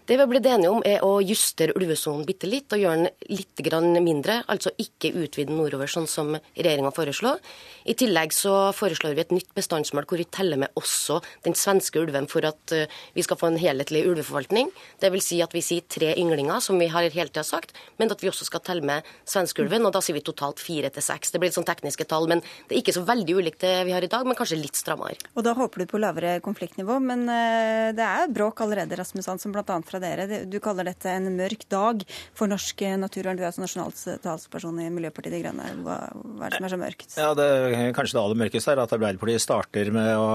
Det 0.08 0.16
vi 0.16 0.22
har 0.22 0.28
blitt 0.30 0.46
enige 0.48 0.70
om, 0.72 0.78
er 0.88 1.02
å 1.04 1.18
justere 1.20 1.74
ulvesonen 1.76 2.22
bitte 2.24 2.48
litt 2.48 2.72
og 2.72 2.80
gjøre 2.80 3.02
den 3.04 3.10
litt 3.28 3.60
mindre. 4.00 4.38
Altså 4.48 4.70
ikke 4.80 5.10
utvide 5.12 5.52
nordover, 5.52 5.84
sånn 5.84 6.06
som 6.08 6.30
regjeringa 6.32 6.88
foreslår. 6.96 7.42
I 7.84 7.92
tillegg 7.92 8.32
så 8.32 8.70
foreslår 8.72 9.12
vi 9.12 9.20
et 9.26 9.34
nytt 9.36 9.50
bestandsmål 9.52 10.06
hvor 10.08 10.16
vi 10.16 10.24
teller 10.24 10.62
med 10.62 10.72
også 10.80 11.18
den 11.44 11.52
svenske 11.52 12.00
ulven 12.00 12.24
for 12.32 12.46
at 12.48 12.72
eh, 12.72 12.88
vi 13.12 13.24
skal 13.26 13.36
få 13.36 13.50
en 13.50 13.60
helhetlig 13.60 14.06
ulveforvaltning. 14.08 14.70
Vil 15.04 15.24
si 15.24 15.42
at 15.44 15.52
vi 15.52 15.60
sier 15.64 15.84
tre 15.84 16.14
ynglinger, 16.16 16.64
som 16.64 16.80
vi 16.80 16.88
har 16.88 17.04
hele 17.04 17.28
tida 17.28 17.44
sagt, 17.44 17.76
men 18.00 18.08
at 18.08 18.24
vi 18.24 18.32
også 18.32 18.48
skal 18.48 18.64
telle 18.64 18.88
med 18.88 19.04
svenskeulven. 19.28 19.84
Og 19.84 19.92
da 19.92 20.00
sier 20.00 20.16
vi 20.16 20.24
totalt 20.24 20.64
fire 20.64 20.88
til 20.88 21.04
seks. 21.04 21.34
Det 21.36 21.42
blir 21.44 21.52
sånn 21.52 21.68
tekniske 21.68 22.08
tall, 22.08 22.30
men 22.32 22.40
det 22.40 22.78
er 22.78 22.80
ikke 22.80 22.96
så 22.96 23.04
veldig 23.04 23.36
ulikt 23.42 23.60
det 23.66 23.74
vi 23.84 23.92
har 23.92 24.08
i 24.08 24.08
dag, 24.08 24.24
men 24.24 24.40
kanskje 24.40 24.60
litt 24.62 24.80
strammere. 24.80 25.20
Og 25.36 25.44
da 25.44 25.52
håper 25.58 25.84
du 25.84 25.92
på 25.92 26.00
lavere 26.00 26.38
konfliktnivå, 26.44 26.96
men 27.04 27.28
eh, 27.28 27.92
det 27.92 28.08
er 28.08 28.32
bråk 28.32 28.64
allerede, 28.64 28.96
Rasmus 28.96 29.28
Hansson, 29.28 29.52
bl.a. 29.52 29.80
fra 29.84 29.97
dere. 30.02 30.44
Du 30.48 30.58
kaller 30.62 30.88
dette 30.88 31.12
en 31.12 31.30
mørk 31.36 31.66
dag 31.72 32.04
for 32.36 32.50
norsk 32.50 32.84
naturvern. 33.00 33.38
Du 33.38 33.44
er 33.44 33.50
altså 33.50 33.64
nasjonal 33.64 33.94
talsperson 34.24 34.80
i 34.82 34.88
Miljøpartiet 34.94 35.36
De 35.36 35.42
Grønne. 35.44 35.68
Hva, 35.84 35.98
er 36.46 36.54
det 36.54 36.60
som 36.60 36.68
er 36.68 36.74
så 36.74 36.80
mørkt? 36.80 37.18
Ja, 37.18 37.32
det 37.38 37.48
kanskje 37.96 38.18
det 38.18 38.22
aller 38.22 38.42
mørkeste 38.44 38.74
er 38.74 38.82
at 38.82 38.94
Arbeiderpartiet 38.96 39.44
starter 39.44 39.92
med 39.94 40.12
å 40.18 40.30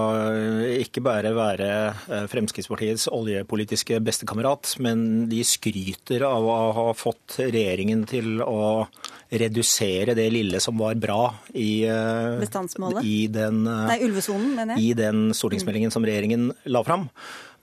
ikke 0.84 1.02
bare 1.04 1.34
være 1.36 1.70
eh, 1.90 2.28
Fremskrittspartiets 2.30 3.08
oljepolitiske 3.14 4.00
bestekamerat, 4.04 4.76
men 4.84 5.26
de 5.30 5.42
skryter 5.46 6.24
av 6.28 6.46
å 6.48 6.60
ha 6.78 6.88
fått 6.98 7.38
regjeringen 7.42 8.06
til 8.10 8.40
å 8.44 8.86
redusere 9.34 10.14
det 10.14 10.26
lille 10.32 10.60
som 10.62 10.78
var 10.78 10.94
bra 11.00 11.34
i, 11.54 11.84
eh, 11.84 13.02
i 13.02 13.26
den, 13.26 13.66
eh, 13.66 13.86
Nei, 13.88 13.98
ulvesonen, 14.04 14.78
i 14.78 14.92
den 14.94 15.32
stortingsmeldingen 15.34 15.90
som 15.90 16.04
regjeringen 16.04 16.52
la 16.66 16.82
fram 16.82 17.08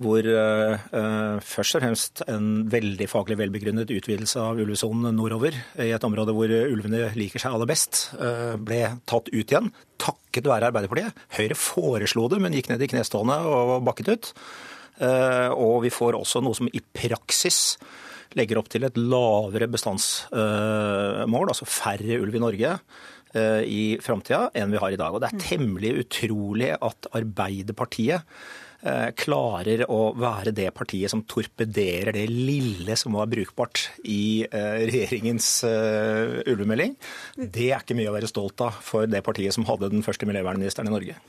hvor 0.02 0.26
uh, 0.26 1.38
først 1.46 1.78
og 1.78 1.84
fremst 1.84 2.24
en 2.32 2.48
veldig 2.72 3.08
faglig 3.10 3.38
velbegrunnet 3.40 3.92
utvidelse 3.94 4.42
av 4.42 4.60
ulvesonen 4.62 5.16
nordover, 5.18 5.56
i 5.82 5.92
et 5.94 6.08
område 6.08 6.36
hvor 6.36 6.52
ulvene 6.52 7.12
liker 7.18 7.42
seg 7.42 7.56
aller 7.56 7.70
best, 7.70 8.08
uh, 8.20 8.58
ble 8.62 8.84
tatt 9.10 9.30
ut 9.32 9.54
igjen. 9.54 9.72
Takket 10.02 10.50
være 10.50 10.72
Arbeiderpartiet. 10.72 11.26
Høyre 11.38 11.58
foreslo 11.60 12.28
det, 12.32 12.42
men 12.44 12.58
gikk 12.58 12.72
ned 12.72 12.84
i 12.84 12.90
knestående 12.92 13.38
og 13.46 13.78
bakket 13.86 14.12
ut. 14.12 14.32
Og 15.02 15.80
vi 15.82 15.90
får 15.94 16.14
også 16.14 16.42
noe 16.46 16.54
som 16.54 16.68
i 16.70 16.82
praksis 16.94 17.78
legger 18.38 18.60
opp 18.60 18.68
til 18.70 18.86
et 18.86 18.98
lavere 18.98 19.66
bestandsmål, 19.72 21.54
altså 21.54 21.66
færre 21.70 22.20
ulv 22.22 22.38
i 22.38 22.42
Norge 22.44 22.74
i 23.66 23.82
framtida 24.04 24.52
enn 24.58 24.74
vi 24.74 24.82
har 24.82 24.94
i 24.94 25.00
dag. 25.02 25.14
Og 25.14 25.24
det 25.24 25.32
er 25.32 25.42
temmelig 25.42 25.96
utrolig 26.04 26.70
at 26.78 27.10
Arbeiderpartiet 27.18 28.26
Eh, 28.26 28.71
klarer 29.18 29.84
å 29.92 30.00
være 30.18 30.54
det 30.58 30.70
partiet 30.74 31.12
som 31.12 31.22
torpederer 31.30 32.16
det 32.16 32.26
lille 32.30 32.96
som 32.98 33.14
var 33.18 33.30
brukbart 33.32 33.84
i 34.04 34.46
eh, 34.48 34.86
regjeringens 34.88 35.50
eh, 35.68 36.40
ulvemelding. 36.50 36.96
Det 37.38 37.70
er 37.72 37.84
ikke 37.84 37.98
mye 37.98 38.10
å 38.12 38.16
være 38.16 38.32
stolt 38.32 38.64
av 38.66 38.82
for 38.86 39.10
det 39.10 39.22
partiet 39.26 39.56
som 39.56 39.68
hadde 39.70 39.92
den 39.94 40.06
første 40.06 40.28
miljøvernministeren 40.30 40.90
i 40.90 40.96
Norge. 40.96 41.20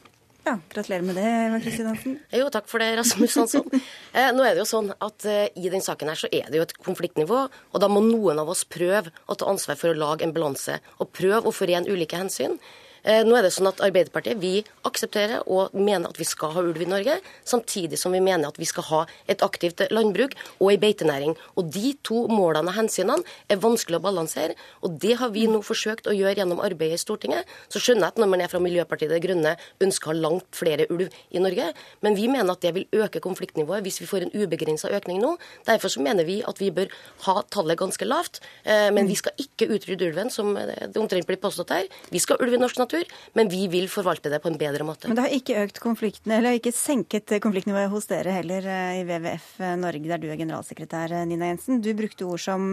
Ja, 0.42 0.56
Gratulerer 0.72 1.04
med 1.06 1.14
det, 1.14 1.62
Kristin 1.62 1.86
Hansen. 1.86 2.16
Jo, 2.40 2.48
takk 2.50 2.66
for 2.70 2.82
det, 2.82 2.90
Rasmus 2.98 3.36
Hansson. 3.38 3.68
Eh, 4.12 4.28
nå 4.34 4.44
er 4.44 4.52
det 4.52 4.60
jo 4.60 4.68
sånn 4.68 4.90
at 5.00 5.24
eh, 5.24 5.46
I 5.56 5.70
den 5.72 5.84
saken 5.84 6.10
her 6.10 6.18
så 6.18 6.28
er 6.34 6.50
det 6.50 6.58
jo 6.58 6.64
et 6.66 6.74
konfliktnivå, 6.84 7.44
og 7.48 7.80
da 7.80 7.88
må 7.88 8.02
noen 8.04 8.42
av 8.42 8.50
oss 8.52 8.66
prøve 8.68 9.12
å 9.30 9.36
ta 9.38 9.48
ansvar 9.48 9.78
for 9.80 9.92
å 9.92 9.96
lage 9.96 10.26
en 10.26 10.34
balanse 10.34 10.80
og 10.98 11.12
prøve 11.16 11.46
å 11.48 11.54
forene 11.54 11.88
ulike 11.88 12.18
hensyn. 12.20 12.58
Eh, 13.02 13.24
nå 13.26 13.34
er 13.34 13.42
det 13.42 13.50
sånn 13.50 13.66
at 13.66 13.80
Arbeiderpartiet 13.82 14.38
vi 14.38 14.60
aksepterer 14.86 15.42
og 15.50 15.74
mener 15.74 16.12
at 16.12 16.18
vi 16.20 16.26
skal 16.26 16.52
ha 16.54 16.62
ulv 16.62 16.78
i 16.84 16.86
Norge, 16.86 17.16
samtidig 17.48 17.98
som 17.98 18.14
vi 18.14 18.20
mener 18.22 18.46
at 18.46 18.60
vi 18.60 18.68
skal 18.68 18.86
ha 18.92 19.00
et 19.30 19.42
aktivt 19.42 19.82
landbruk 19.90 20.36
og 20.60 20.68
ei 20.70 20.78
beitenæring. 20.78 21.34
Og 21.58 21.70
De 21.72 21.94
to 22.06 22.28
målene 22.30 22.70
og 22.70 22.76
hensynene 22.76 23.26
er 23.50 23.58
vanskelig 23.62 23.98
å 23.98 24.04
balansere, 24.04 24.54
og 24.86 25.00
det 25.02 25.16
har 25.18 25.32
vi 25.34 25.48
nå 25.50 25.62
forsøkt 25.66 26.06
å 26.06 26.14
gjøre 26.14 26.36
gjennom 26.38 26.62
arbeidet 26.62 27.00
i 27.00 27.02
Stortinget. 27.02 27.50
Så 27.72 27.82
skjønner 27.82 28.06
jeg 28.06 28.14
at 28.14 28.20
når 28.22 28.30
man 28.30 28.44
er 28.44 28.52
fra 28.52 28.62
Miljøpartiet 28.62 29.10
De 29.10 29.18
Grønne 29.24 29.56
ønsker 29.82 30.14
langt 30.14 30.46
flere 30.54 30.86
ulv 30.92 31.10
i 31.10 31.42
Norge, 31.42 31.72
men 32.06 32.18
vi 32.18 32.28
mener 32.30 32.54
at 32.54 32.62
det 32.62 32.74
vil 32.76 33.02
øke 33.02 33.22
konfliktnivået 33.24 33.82
hvis 33.82 33.98
vi 34.04 34.10
får 34.10 34.28
en 34.28 34.34
ubegrensa 34.36 34.92
økning 34.94 35.18
nå. 35.22 35.34
Derfor 35.66 35.90
så 35.90 36.04
mener 36.04 36.28
vi 36.28 36.38
at 36.46 36.62
vi 36.62 36.70
bør 36.70 36.92
ha 37.26 37.40
tallet 37.50 37.80
ganske 37.80 38.06
lavt, 38.06 38.42
eh, 38.62 38.90
men 38.94 39.10
vi 39.10 39.18
skal 39.18 39.34
ikke 39.42 39.70
utrydde 39.74 40.12
ulven, 40.12 40.30
som 40.30 40.54
det 40.54 40.94
omtrent 41.00 41.26
blir 41.26 41.40
påstått 41.42 41.74
her. 41.74 41.90
Vi 42.12 42.22
skal 42.22 42.38
ha 42.38 42.46
ulv 42.46 42.54
i 42.54 42.62
norsk 42.62 42.78
natur 42.78 42.91
natur, 42.92 43.04
men 43.32 43.48
vi 43.48 43.68
vil 43.68 43.88
forvalte 43.88 44.30
det 44.30 44.40
på 44.42 44.48
en 44.48 44.58
bedre 44.58 44.84
måte. 44.84 45.08
Men 45.08 45.16
det 45.16 45.26
har 45.26 45.36
ikke 45.36 45.64
økt 45.64 45.80
konflikten, 45.80 46.32
eller 46.32 46.58
ikke 46.58 46.72
senket 46.72 47.32
konfliktnivået 47.42 47.90
hos 47.90 48.08
dere 48.10 48.36
heller 48.38 48.66
eh, 48.66 49.00
i 49.00 49.04
WWF 49.06 49.48
eh, 49.60 49.76
Norge, 49.80 50.08
der 50.08 50.22
du 50.22 50.28
er 50.30 50.40
generalsekretær, 50.40 51.12
eh, 51.12 51.26
Nina 51.26 51.50
Jensen. 51.52 51.80
Du 51.82 51.92
brukte 51.96 52.26
ord 52.26 52.42
som 52.42 52.72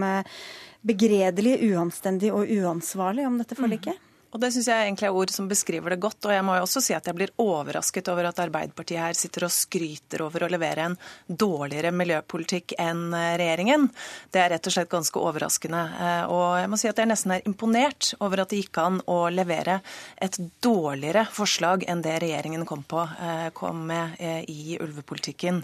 begredelig, 0.85 1.57
uanstendig 1.71 2.31
og 2.33 2.49
uansvarlig 2.49 3.27
om 3.27 3.39
dette 3.41 3.57
forliket. 3.57 3.95
Mm. 3.95 4.08
Og 4.29 4.41
Det 4.43 4.51
syns 4.53 4.67
jeg 4.69 4.85
egentlig 4.85 5.07
er 5.07 5.15
ord 5.17 5.31
som 5.33 5.47
beskriver 5.49 5.93
det 5.93 6.01
godt. 6.03 6.21
Og 6.27 6.33
jeg 6.35 6.45
må 6.45 6.53
jo 6.57 6.65
også 6.67 6.83
si 6.85 6.93
at 6.93 7.07
jeg 7.09 7.17
blir 7.17 7.31
overrasket 7.41 8.11
over 8.13 8.27
at 8.29 8.41
Arbeiderpartiet 8.43 9.01
her 9.01 9.17
sitter 9.17 9.47
og 9.47 9.53
skryter 9.53 10.21
over 10.21 10.45
å 10.45 10.49
levere 10.53 10.85
en 10.85 10.97
dårligere 11.25 11.89
miljøpolitikk 11.95 12.75
enn 12.77 13.07
eh, 13.17 13.33
regjeringen. 13.41 13.87
Det 14.29 14.43
er 14.43 14.53
rett 14.53 14.69
og 14.69 14.75
slett 14.75 14.91
ganske 14.91 15.23
overraskende. 15.23 15.81
Eh, 16.05 16.21
og 16.29 16.45
jeg 16.61 16.69
må 16.69 16.77
si 16.81 16.91
at 16.91 17.01
jeg 17.01 17.09
nesten 17.09 17.33
er 17.33 17.49
imponert 17.49 18.11
over 18.21 18.43
at 18.43 18.53
det 18.53 18.61
gikk 18.61 18.81
an 18.83 19.01
å 19.09 19.17
levere 19.33 19.79
et 20.21 20.37
dårligere 20.61 21.25
forslag 21.33 21.87
enn 21.89 22.05
det 22.05 22.19
regjeringen 22.21 22.67
kom, 22.69 22.85
på, 22.85 23.01
eh, 23.01 23.49
kom 23.57 23.81
med 23.89 24.21
i 24.49 24.77
ulvepolitikken. 24.77 25.63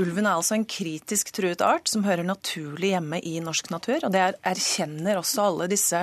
Ulven 0.00 0.26
er 0.26 0.34
altså 0.34 0.56
en 0.56 0.66
kritisk 0.66 1.30
truet 1.36 1.62
art 1.62 1.90
som 1.90 2.02
hører 2.06 2.24
naturlig 2.26 2.94
hjemme 2.94 3.20
i 3.22 3.36
norsk 3.44 3.70
natur. 3.70 4.00
og 4.02 4.12
Det 4.14 4.24
erkjenner 4.48 5.20
også 5.20 5.46
alle 5.46 5.68
disse 5.70 6.00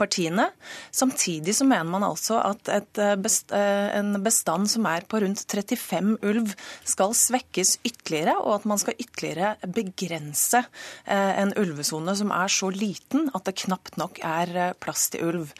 partiene. 0.00 0.50
Samtidig 0.90 1.37
Samtidig 1.38 1.54
så 1.54 1.66
mener 1.68 1.86
man 1.86 2.02
altså 2.02 2.38
at 2.42 2.68
eh, 2.98 3.14
best, 3.22 3.52
eh, 3.54 3.94
en 3.94 4.16
bestand 4.24 4.66
som 4.70 4.86
er 4.90 5.04
på 5.06 5.20
rundt 5.22 5.44
35 5.46 6.16
ulv, 6.26 6.50
skal 6.84 7.14
svekkes 7.14 7.78
ytterligere, 7.86 8.34
og 8.42 8.56
at 8.56 8.66
man 8.66 8.80
skal 8.82 8.98
ytterligere 8.98 9.54
begrense 9.62 10.64
eh, 11.06 11.38
en 11.38 11.54
ulvesone 11.54 12.16
som 12.18 12.32
er 12.34 12.50
så 12.50 12.72
liten 12.74 13.30
at 13.34 13.46
det 13.46 13.54
knapt 13.62 14.00
nok 14.02 14.18
er 14.18 14.74
plass 14.82 15.10
til 15.14 15.30
ulv. 15.30 15.54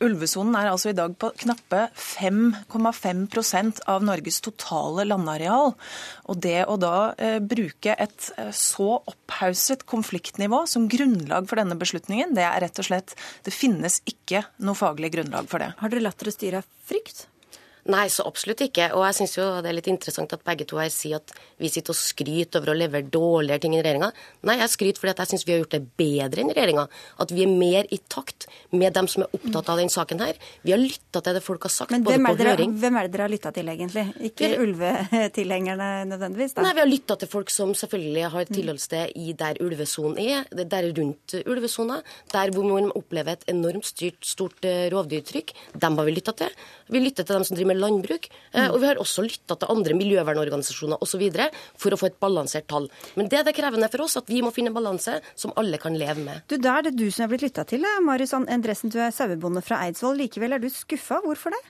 Ulvesonen 0.00 0.56
er 0.56 0.70
altså 0.70 0.90
i 0.92 0.96
dag 0.96 1.12
på 1.20 1.28
knappe 1.42 1.82
5,5% 1.92 3.82
av 3.90 4.04
Norges 4.06 4.40
totale 4.44 5.04
landareal. 5.08 5.74
Og 6.32 6.40
det 6.40 6.62
å 6.64 6.78
da 6.80 7.12
eh, 7.20 7.38
bruke 7.44 7.96
et 7.96 8.30
eh, 8.40 8.52
så 8.56 8.94
opphauset 8.98 9.84
konfliktnivå 9.90 10.64
som 10.70 10.88
grunnlag 10.90 11.48
for 11.50 11.60
denne 11.60 11.76
beslutningen, 11.80 12.34
det 12.36 12.46
er 12.48 12.64
rett 12.64 12.80
og 12.80 12.88
slett 12.88 13.16
Det 13.44 13.52
finnes 13.54 14.00
ikke 14.08 14.44
noe 14.64 14.78
faglig 14.78 15.12
grunnlag 15.16 15.50
for 15.50 15.62
det. 15.62 15.74
Har 15.80 15.92
dere 15.92 16.08
latt 16.08 16.20
dere 16.22 16.34
styre 16.34 16.62
av 16.62 16.72
frykt? 16.88 17.26
Nei, 17.90 18.06
så 18.12 18.24
absolutt 18.28 18.62
ikke. 18.64 18.90
Og 18.96 19.04
jeg 19.08 19.18
syns 19.20 19.36
jo 19.38 19.46
det 19.64 19.70
er 19.70 19.76
litt 19.76 19.90
interessant 19.90 20.32
at 20.36 20.44
begge 20.46 20.66
to 20.68 20.78
her 20.80 20.90
sier 20.92 21.18
at 21.18 21.32
vi 21.60 21.70
sitter 21.72 21.94
og 21.94 21.98
skryter 21.98 22.60
over 22.60 22.72
å 22.72 22.76
levere 22.78 23.08
dårligere 23.10 23.62
ting 23.64 23.74
enn 23.74 23.84
regjeringa. 23.84 24.10
Nei, 24.46 24.56
jeg 24.60 24.72
skryter 24.74 25.02
fordi 25.02 25.14
at 25.14 25.22
jeg 25.24 25.32
syns 25.32 25.46
vi 25.48 25.54
har 25.54 25.62
gjort 25.62 25.76
det 25.76 25.82
bedre 26.00 26.44
enn 26.44 26.52
regjeringa. 26.52 26.86
At 27.24 27.34
vi 27.34 27.44
er 27.44 27.50
mer 27.50 27.88
i 27.90 27.98
takt 28.12 28.46
med 28.70 28.94
dem 28.96 29.08
som 29.10 29.24
er 29.24 29.34
opptatt 29.36 29.72
av 29.74 29.80
den 29.82 29.90
saken 29.92 30.22
her. 30.22 30.38
Vi 30.66 30.74
har 30.74 30.82
lytta 30.82 31.22
til 31.24 31.38
det 31.38 31.42
folk 31.44 31.66
har 31.66 31.74
sagt, 31.74 31.94
Men 31.94 32.06
både 32.06 32.20
på 32.24 32.34
dere, 32.38 32.54
høring 32.54 32.76
Hvem 32.80 32.98
er 33.00 33.08
det 33.08 33.14
dere 33.16 33.26
har 33.26 33.34
lytta 33.34 33.52
til, 33.56 33.72
egentlig? 33.74 34.06
Ikke 34.30 34.50
ulvetilhengerne 34.62 35.90
nødvendigvis? 36.12 36.54
da? 36.56 36.66
Nei, 36.66 36.74
vi 36.78 36.84
har 36.84 36.90
lytta 36.90 37.18
til 37.20 37.32
folk 37.32 37.52
som 37.54 37.74
selvfølgelig 37.78 38.30
har 38.36 38.50
tilholdssted 38.50 39.16
i 39.18 39.34
der 39.40 39.60
ulvesonen 39.64 40.20
er, 40.20 40.46
der 40.60 40.90
rundt 40.96 41.36
ulvesona, 41.42 42.00
der 42.32 42.54
hvor 42.54 42.68
man 42.68 42.90
opplever 42.94 43.38
et 43.38 43.48
enormt 43.50 43.88
styrt, 43.88 44.22
stort 44.26 44.64
eh, 44.68 44.88
rovdyrtrykk. 44.92 45.54
Dem 45.80 45.98
har 45.98 46.08
vi 46.08 46.16
lytta 46.16 46.36
til. 46.36 46.54
Vi 46.90 47.02
lytter 47.02 47.26
til 47.26 47.38
dem 47.38 47.46
som 47.46 47.56
driver 47.56 47.72
med 47.72 47.79
landbruk. 47.80 48.28
Eh, 48.52 48.68
og 48.68 48.78
vi 48.82 48.90
har 48.90 49.00
også 49.02 49.24
lytta 49.26 49.56
til 49.58 49.72
andre 49.72 49.96
miljøvernorganisasjoner 49.98 51.02
osv. 51.02 51.24
for 51.80 51.96
å 51.96 52.00
få 52.00 52.10
et 52.10 52.20
balansert 52.20 52.68
tall. 52.70 52.88
Men 53.16 53.28
det 53.32 53.40
er 53.40 53.48
det 53.48 53.56
krevende 53.56 53.90
for 53.90 54.06
oss, 54.06 54.16
at 54.20 54.30
vi 54.30 54.42
må 54.44 54.52
finne 54.54 54.72
en 54.72 54.78
balanse 54.78 55.18
som 55.34 55.52
alle 55.56 55.80
kan 55.82 55.96
leve 55.98 56.22
med. 56.24 56.46
Du, 56.48 56.56
Da 56.60 56.78
er 56.78 56.88
det 56.88 56.96
du 57.00 57.10
som 57.10 57.24
er 57.24 57.34
blitt 57.34 57.48
lytta 57.48 57.66
til, 57.66 57.84
Marius 58.04 58.36
Endresen. 58.36 58.92
Du 58.92 59.00
er 59.00 59.10
sauebonde 59.14 59.62
fra 59.64 59.82
Eidsvoll. 59.86 60.20
Likevel 60.20 60.56
er 60.56 60.62
du 60.62 60.68
skuffa. 60.70 61.20
Hvorfor 61.24 61.56
det? 61.56 61.62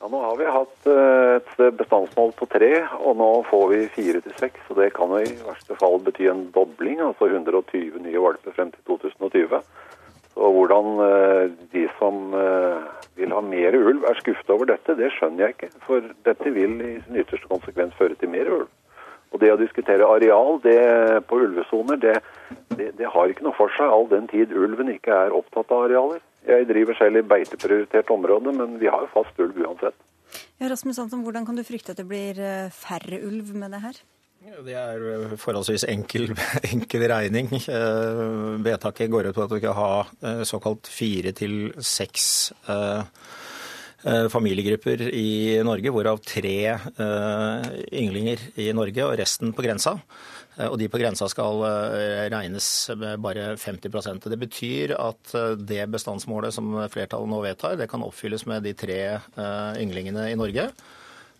Ja, 0.00 0.08
Nå 0.08 0.20
har 0.24 0.36
vi 0.40 0.46
hatt 0.48 0.86
eh, 0.88 1.36
et 1.36 1.76
bestandsmål 1.76 2.32
på 2.38 2.46
tre, 2.48 2.70
og 3.04 3.18
nå 3.20 3.28
får 3.50 3.66
vi 3.68 3.80
fire 3.92 4.22
til 4.24 4.32
seks. 4.40 4.62
Og 4.72 4.78
det 4.80 4.94
kan 4.96 5.12
jo 5.12 5.20
i 5.20 5.34
verste 5.44 5.76
fall 5.76 6.00
bety 6.06 6.30
en 6.30 6.46
dobling, 6.54 7.02
altså 7.04 7.28
120 7.28 8.00
nye 8.06 8.22
valper 8.24 8.56
frem 8.56 8.72
til 8.72 8.86
2020. 8.88 9.60
Så 10.40 10.48
hvordan 10.56 10.86
eh, 11.04 11.50
de 11.74 11.84
som 11.98 12.30
vil 13.20 13.32
ha 13.36 13.40
mer 13.44 13.76
ulv, 13.76 14.06
er 14.08 14.20
skuffet 14.22 14.52
over 14.54 14.70
dette, 14.70 14.96
det 14.96 15.10
skjønner 15.12 15.44
jeg 15.44 15.56
ikke. 15.56 15.72
For 15.84 16.06
dette 16.24 16.52
vil 16.54 16.78
i 16.80 16.94
sin 17.04 17.18
ytterste 17.20 17.50
konsekvens 17.50 17.98
føre 17.98 18.16
til 18.16 18.32
mer 18.32 18.48
ulv. 18.48 18.70
Og 19.30 19.42
det 19.42 19.52
å 19.52 19.58
diskutere 19.60 20.08
areal 20.10 20.58
det, 20.64 20.78
på 21.30 21.38
ulvesoner, 21.44 22.00
det, 22.02 22.16
det, 22.74 22.88
det, 22.98 23.10
har 23.12 23.30
ikke 23.30 23.44
noe 23.46 23.54
for 23.58 23.70
seg 23.76 23.92
all 23.92 24.08
den 24.10 24.26
tid 24.30 24.54
ulven 24.56 24.90
ikke 24.90 25.14
er 25.26 25.36
opptatt 25.36 25.70
av 25.70 25.86
arealer. 25.86 26.22
Jeg 26.48 26.66
driver 26.70 26.96
selv 26.98 27.20
i 27.20 27.26
beiteprioritert 27.34 28.10
område, 28.10 28.54
men 28.56 28.78
vi 28.80 28.88
har 28.90 29.04
jo 29.04 29.12
fast 29.12 29.38
ulv 29.42 29.60
uansett. 29.60 29.94
Ja, 30.58 30.70
Rasmus 30.70 30.98
Hansson, 30.98 31.22
hvordan 31.26 31.46
kan 31.46 31.58
du 31.58 31.62
frykte 31.66 31.92
at 31.92 32.00
det 32.00 32.08
blir 32.10 32.38
eh, 32.42 32.72
færre 32.74 33.20
ulv 33.26 33.52
med 33.54 33.76
det 33.76 33.82
her? 33.84 34.00
Det 34.40 34.72
er 34.72 35.02
eh, 35.04 35.32
forholdsvis 35.36 35.84
enkel, 35.92 36.30
enkel 36.72 37.02
regning. 37.12 37.50
Eh, 37.60 38.20
vedtaket 38.64 39.10
går 39.12 39.28
ut 39.28 39.36
på 39.36 39.44
at 39.44 39.52
du 39.52 39.58
skal 39.58 39.74
ha 39.76 39.90
eh, 40.24 40.42
såkalt 40.48 40.88
fire 40.88 41.34
til 41.36 41.74
seks 41.76 42.30
familiegrupper 44.00 45.02
i 45.12 45.60
Norge, 45.60 45.90
hvorav 45.92 46.22
tre 46.24 46.72
ynglinger 48.00 48.40
i 48.56 48.70
Norge 48.72 49.04
og 49.04 49.18
resten 49.20 49.50
på 49.52 49.60
grensa. 49.66 49.92
Og 50.70 50.78
de 50.80 50.88
på 50.88 50.96
grensa 51.02 51.28
skal 51.28 51.60
regnes 52.32 52.68
med 52.96 53.20
bare 53.20 53.58
50% 53.60 54.30
Det 54.32 54.38
betyr 54.40 54.94
at 54.96 55.34
det 55.60 55.84
bestandsmålet 55.92 56.56
som 56.56 56.72
flertallet 56.88 57.28
nå 57.28 57.42
vedtar, 57.44 57.76
det 57.76 57.90
kan 57.92 58.06
oppfylles 58.06 58.46
med 58.48 58.64
de 58.64 58.72
tre 58.72 59.02
ynglingene 59.36 60.30
i 60.32 60.40
Norge, 60.40 60.70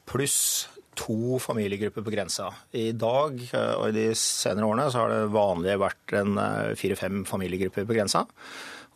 pluss 0.05 0.68
to 1.01 1.38
familiegrupper 1.42 2.05
på 2.05 2.12
grensa. 2.12 2.51
I 2.76 2.90
dag 2.92 3.40
eh, 3.48 3.72
og 3.76 3.88
i 3.88 3.96
de 3.96 4.07
senere 4.18 4.68
årene 4.68 4.90
så 4.92 5.05
har 5.05 5.14
det 5.14 5.32
vanlige 5.34 5.80
vært 5.80 6.14
en 6.20 6.36
eh, 6.42 6.74
fire-fem 6.78 7.24
familiegrupper 7.28 7.88
på 7.88 7.96
grensa. 7.96 8.26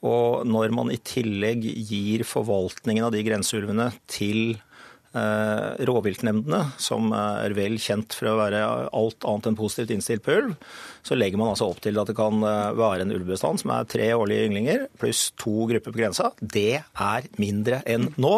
Og 0.05 0.45
når 0.49 0.75
man 0.77 0.93
i 0.93 1.01
tillegg 1.01 1.65
gir 1.65 2.27
forvaltningen 2.29 3.07
av 3.07 3.15
de 3.15 3.25
grenseulvene 3.25 3.89
til 4.11 4.59
rovviltnemndene, 5.15 6.61
som 6.83 7.13
er 7.15 7.55
vel 7.55 7.77
kjent 7.79 8.17
for 8.17 8.33
å 8.33 8.39
være 8.41 8.63
alt 8.91 9.27
annet 9.29 9.51
enn 9.51 9.59
positivt 9.59 9.93
innstilt 9.95 10.25
på 10.27 10.35
ulv, 10.35 10.57
så 11.05 11.17
legger 11.19 11.41
man 11.41 11.53
altså 11.53 11.69
opp 11.69 11.83
til 11.85 11.99
at 12.01 12.09
det 12.09 12.17
kan 12.17 12.41
eh, 12.49 12.73
være 12.79 13.05
en 13.05 13.13
ulvebestand 13.15 13.61
som 13.61 13.75
er 13.75 13.89
tre 13.91 14.09
årlige 14.17 14.49
ynglinger 14.49 14.87
pluss 15.01 15.27
to 15.41 15.69
grupper 15.71 15.93
på 15.93 16.01
grensa. 16.01 16.31
Det 16.41 16.81
er 16.81 17.29
mindre 17.41 17.83
enn 17.91 18.09
nå, 18.21 18.35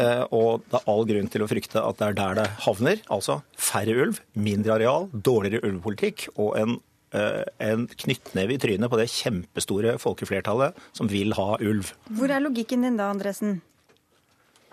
eh, 0.00 0.24
og 0.32 0.64
det 0.66 0.80
er 0.80 0.90
all 0.92 1.06
grunn 1.10 1.30
til 1.32 1.44
å 1.44 1.50
frykte 1.50 1.84
at 1.84 2.00
det 2.00 2.10
er 2.10 2.18
der 2.18 2.40
det 2.40 2.48
havner. 2.64 3.00
Altså 3.12 3.40
færre 3.52 3.96
ulv, 4.06 4.20
mindre 4.32 4.78
areal, 4.78 5.10
dårligere 5.12 5.64
ulvepolitikk 5.68 6.30
og 6.36 6.58
en 6.60 6.78
en 7.16 7.86
knyttneve 7.88 8.52
i 8.52 8.58
trynet 8.60 8.90
på 8.92 8.98
det 8.98 9.06
kjempestore 9.08 9.94
folkeflertallet 10.02 10.76
som 10.92 11.08
vil 11.08 11.32
ha 11.38 11.54
ulv. 11.64 11.94
Hvor 12.18 12.28
er 12.34 12.42
logikken 12.44 12.82
din 12.84 12.98
da, 12.98 13.06
Andresen? 13.14 13.54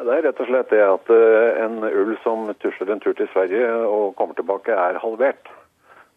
Det 0.04 0.12
er 0.12 0.26
rett 0.26 0.40
og 0.44 0.50
slett 0.50 0.72
det 0.74 0.82
at 0.84 1.12
eh, 1.16 1.60
en 1.64 1.78
ulv 1.88 2.18
som 2.24 2.50
tusler 2.60 2.92
en 2.92 3.02
tur 3.04 3.16
til 3.16 3.30
Sverige 3.32 3.68
og 3.88 4.16
kommer 4.20 4.36
tilbake, 4.36 4.76
er 4.76 5.00
halvert. 5.00 5.52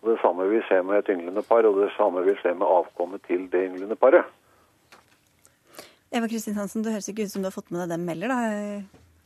Det 0.07 0.17
samme 0.23 0.47
vil 0.51 0.63
skje 0.67 0.81
med 0.87 1.01
et 1.01 1.11
ynglende 1.15 1.43
par, 1.47 1.67
og 1.67 1.79
det 1.81 1.93
samme 1.95 2.23
vil 2.27 2.39
skje 2.41 2.55
med 2.59 2.67
avkommet 2.67 3.23
til 3.27 3.47
det 3.53 3.63
ynglende 3.69 3.99
paret. 3.99 4.27
Eva 6.15 6.29
Kristin 6.31 6.59
Hansen, 6.59 6.83
det 6.83 6.95
høres 6.95 7.09
ikke 7.11 7.27
ut 7.27 7.33
som 7.33 7.43
du 7.43 7.51
har 7.51 7.55
fått 7.55 7.71
med 7.75 7.83
deg 7.83 7.95
dem 7.95 8.11
heller, 8.11 8.35
da, 8.35 8.41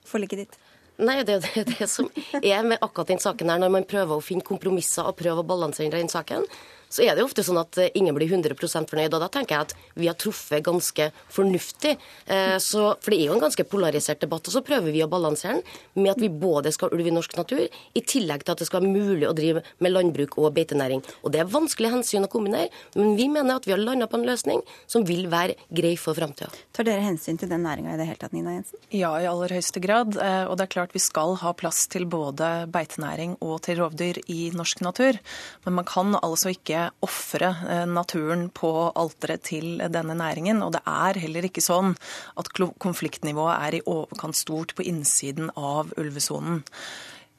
forliket 0.08 0.44
ditt? 0.44 0.60
Nei, 1.00 1.20
det 1.24 1.38
er 1.38 1.44
det, 1.44 1.64
det 1.78 1.88
som 1.88 2.08
er 2.40 2.66
med 2.66 2.80
akkurat 2.80 3.14
den 3.14 3.22
saken 3.22 3.52
her, 3.52 3.60
når 3.60 3.72
man 3.72 3.88
prøver 3.88 4.16
å 4.16 4.24
finne 4.24 4.44
kompromisser 4.44 5.08
og 5.08 5.16
prøver 5.20 5.40
å 5.40 5.48
balansere 5.48 5.96
den 5.96 6.12
saken 6.12 6.44
så 6.90 7.04
er 7.04 7.14
det 7.14 7.22
jo 7.22 7.28
ofte 7.28 7.44
sånn 7.46 7.60
at 7.60 7.78
eh, 7.80 7.92
ingen 7.98 8.16
blir 8.16 8.30
100% 8.30 8.90
fornøyd. 8.90 9.14
Og 9.14 9.22
da 9.22 9.30
tenker 9.32 9.56
jeg 9.56 9.68
at 9.68 9.74
vi 10.00 10.08
har 10.10 10.18
truffet 10.18 10.64
ganske 10.66 11.10
fornuftig. 11.30 11.96
Eh, 12.26 12.56
så, 12.62 12.90
for 12.98 13.14
det 13.14 13.20
er 13.20 13.30
jo 13.30 13.36
en 13.36 13.44
ganske 13.44 13.66
polarisert 13.70 14.22
debatt. 14.24 14.48
Og 14.50 14.56
så 14.56 14.64
prøver 14.66 14.90
vi 14.94 15.04
å 15.04 15.10
balansere 15.10 15.60
den 15.60 16.02
med 16.02 16.12
at 16.14 16.22
vi 16.22 16.30
både 16.32 16.72
skal 16.74 16.90
ha 16.90 16.98
ulv 16.98 17.06
i 17.06 17.14
norsk 17.14 17.36
natur, 17.38 17.62
i 17.70 18.02
tillegg 18.02 18.44
til 18.44 18.54
at 18.54 18.62
det 18.62 18.68
skal 18.68 18.82
være 18.82 18.92
mulig 18.92 19.28
å 19.28 19.34
drive 19.36 19.62
med 19.78 19.94
landbruk 19.94 20.36
og 20.40 20.50
beitenæring. 20.56 21.04
Og 21.22 21.34
det 21.34 21.42
er 21.42 21.50
vanskelige 21.50 21.94
hensyn 21.94 22.26
å 22.26 22.32
kombinere, 22.32 22.70
men 22.98 23.14
vi 23.18 23.28
mener 23.30 23.58
at 23.58 23.68
vi 23.68 23.74
har 23.74 23.82
landa 23.82 24.08
på 24.10 24.18
en 24.18 24.26
løsning 24.26 24.62
som 24.90 25.06
vil 25.06 25.28
være 25.32 25.56
grei 25.74 25.94
for 26.00 26.18
framtida. 26.18 26.50
Tar 26.76 26.88
dere 26.88 27.04
hensyn 27.04 27.38
til 27.40 27.50
den 27.50 27.64
næringa 27.66 27.94
i 27.94 28.00
det 28.00 28.08
hele 28.08 28.20
tatt, 28.20 28.34
Nina 28.36 28.56
Jensen? 28.56 28.82
Ja, 28.94 29.12
i 29.20 29.28
aller 29.30 29.54
høyeste 29.54 29.82
grad. 29.82 30.18
Eh, 30.18 30.44
og 30.48 30.58
det 30.58 30.66
er 30.66 30.74
klart 30.74 30.96
vi 30.96 31.02
skal 31.02 31.36
ha 31.42 31.54
plass 31.56 31.84
til 31.92 32.06
både 32.10 32.50
beitenæring 32.72 33.36
og 33.44 33.60
til 33.66 33.80
rovdyr 33.82 34.22
i 34.32 34.40
norsk 34.56 34.82
natur. 34.84 35.18
Men 35.66 35.78
man 35.80 35.88
kan 35.88 36.16
altså 36.20 36.52
ikke 36.54 36.79
ofre 37.04 37.50
eh, 37.68 37.86
naturen 37.88 38.48
på 38.54 38.70
alteret 38.98 39.44
til 39.50 39.80
denne 39.92 40.16
næringen. 40.18 40.62
Og 40.64 40.74
det 40.76 40.82
er 40.88 41.20
heller 41.22 41.46
ikke 41.48 41.64
sånn 41.64 41.94
at 42.40 42.50
konfliktnivået 42.54 43.56
er 43.56 43.78
i 43.78 43.84
overkant 43.84 44.38
stort 44.38 44.74
på 44.76 44.86
innsiden 44.86 45.52
av 45.56 45.92
ulvesonen. 46.00 46.62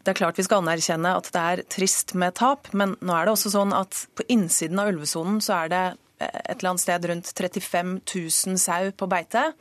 Det 0.01 0.13
er 0.13 0.17
klart 0.17 0.39
vi 0.39 0.45
skal 0.47 0.63
anerkjenne 0.63 1.13
at 1.13 1.29
det 1.33 1.41
er 1.53 1.63
trist 1.69 2.15
med 2.17 2.35
tap, 2.39 2.71
men 2.73 2.95
nå 3.05 3.13
er 3.13 3.27
det 3.27 3.35
også 3.35 3.53
sånn 3.53 3.75
at 3.77 4.05
på 4.17 4.25
innsiden 4.33 4.81
av 4.81 4.89
ulvesonen 4.89 5.37
så 5.45 5.59
er 5.61 5.73
det 5.73 5.85
eh, 6.23 6.41
et 6.41 6.57
eller 6.57 6.73
annet 6.73 6.85
sted 6.87 7.09
rundt 7.11 7.33
35 7.37 7.95
000 8.01 8.61
sau 8.61 8.91
på 8.97 9.09
beite. 9.11 9.51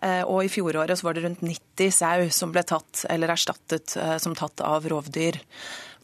Eh, 0.00 0.22
og 0.22 0.46
i 0.46 0.50
fjoråret 0.52 0.98
så 0.98 1.08
var 1.08 1.18
det 1.18 1.26
rundt 1.26 1.44
90 1.44 1.94
sau 1.94 2.26
som 2.34 2.54
ble 2.54 2.64
tatt 2.66 3.04
eller 3.10 3.34
erstattet 3.34 3.98
som 4.22 4.36
tatt 4.38 4.62
av 4.64 4.86
rovdyr. 4.90 5.40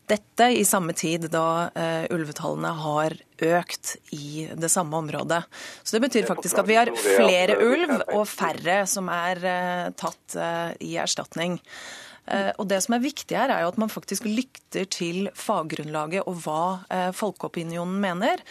Dette 0.07 0.50
i 0.54 0.64
samme 0.66 0.94
tid 0.94 1.26
da 1.32 1.46
uh, 1.74 2.04
ulvetallene 2.14 2.72
har 2.78 3.16
økt 3.42 3.96
i 4.14 4.46
det 4.54 4.70
samme 4.70 4.94
området. 5.00 5.42
Så 5.82 5.96
det 5.96 6.04
betyr 6.07 6.28
faktisk 6.28 6.62
at 6.62 6.68
vi 6.68 6.78
har 6.78 6.92
flere 6.94 7.59
ulv 7.59 7.96
og 8.14 8.22
færre 8.30 8.84
som 8.90 9.11
er 9.12 9.42
uh, 9.42 9.86
tatt 9.98 10.38
uh, 10.38 10.70
i 10.78 10.96
erstatning. 11.02 11.61
Og 12.59 12.64
Det 12.66 12.80
som 12.82 12.96
er 12.96 13.04
viktig 13.04 13.36
her, 13.38 13.52
er 13.54 13.61
jo 13.62 13.68
at 13.70 13.76
man 13.78 13.90
faktisk 13.92 14.24
lytter 14.26 14.88
til 14.90 15.28
faggrunnlaget 15.38 16.26
og 16.26 16.40
hva 16.42 17.12
folkeopinionen 17.14 18.00
mener. 18.02 18.42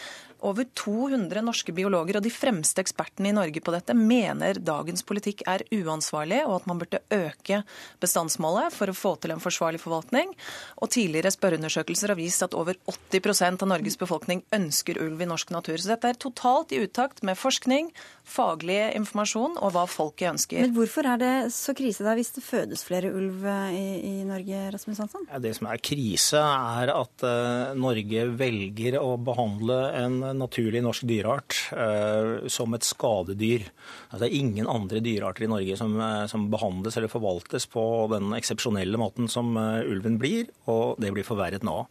Over 0.44 0.66
200 0.76 1.40
norske 1.44 1.72
biologer 1.72 2.18
og 2.18 2.24
de 2.26 2.32
fremste 2.32 2.82
ekspertene 2.82 3.30
i 3.30 3.36
Norge 3.36 3.62
på 3.64 3.72
dette 3.72 3.94
mener 3.96 4.60
dagens 4.60 5.04
politikk 5.06 5.42
er 5.48 5.64
uansvarlig, 5.72 6.42
og 6.44 6.58
at 6.58 6.66
man 6.68 6.80
burde 6.82 7.00
øke 7.14 7.62
bestandsmålet 8.02 8.74
for 8.74 8.92
å 8.92 8.96
få 8.96 9.14
til 9.22 9.32
en 9.32 9.42
forsvarlig 9.42 9.80
forvaltning. 9.80 10.34
Og 10.82 10.92
Tidligere 10.96 11.32
spørreundersøkelser 11.32 12.12
har 12.12 12.20
vist 12.20 12.44
at 12.44 12.56
over 12.56 12.76
80% 12.88 13.64
av 13.64 13.72
Norges 13.72 13.98
befolkning 14.00 14.44
ønsker 14.54 15.00
ulv 15.02 15.24
i 15.24 15.28
norsk 15.28 15.52
natur. 15.56 15.80
Så 15.80 15.94
dette 15.94 16.12
er 16.12 16.20
totalt 16.20 16.72
i 16.72 16.82
utakt 16.84 17.24
med 17.26 17.40
forskning, 17.40 17.90
faglig 18.26 18.78
informasjon 18.98 19.56
og 19.62 19.72
hva 19.74 19.84
folket 19.88 20.32
ønsker. 20.32 20.64
Men 20.64 20.74
Hvorfor 20.76 21.06
er 21.08 21.20
det 21.20 21.32
så 21.54 21.74
krise 21.76 22.04
da, 22.06 22.16
hvis 22.18 22.32
det 22.36 22.44
fødes 22.44 22.82
flere 22.86 23.12
ulv 23.14 23.46
eh, 23.46 23.76
i, 23.76 23.86
i 24.10 24.26
Norge? 24.26 24.64
Rasmus 24.74 25.00
Hansson? 25.04 25.26
Ja, 25.30 25.40
det 25.42 25.54
som 25.58 25.70
er 25.70 25.82
krise, 25.82 26.42
er 26.42 26.92
at 26.94 27.26
uh, 27.26 27.72
Norge 27.78 28.26
velger 28.36 28.98
å 29.00 29.14
behandle 29.22 29.78
en 30.02 30.18
naturlig 30.40 30.82
norsk 30.84 31.06
dyreart 31.08 31.58
uh, 31.76 32.46
som 32.52 32.74
et 32.76 32.86
skadedyr. 32.86 33.68
Altså, 34.10 34.24
det 34.24 34.30
er 34.30 34.38
ingen 34.40 34.70
andre 34.70 35.02
dyrearter 35.04 35.46
i 35.46 35.50
Norge 35.52 35.78
som, 35.78 35.96
uh, 36.00 36.26
som 36.30 36.48
behandles 36.52 36.98
eller 36.98 37.12
forvaltes 37.12 37.68
på 37.70 37.84
den 38.12 38.34
eksepsjonelle 38.36 39.00
måten 39.00 39.30
som 39.32 39.54
ulven 39.56 40.18
blir, 40.20 40.50
og 40.70 40.98
det 41.02 41.14
blir 41.14 41.26
forverret 41.26 41.64
nå. 41.66 41.84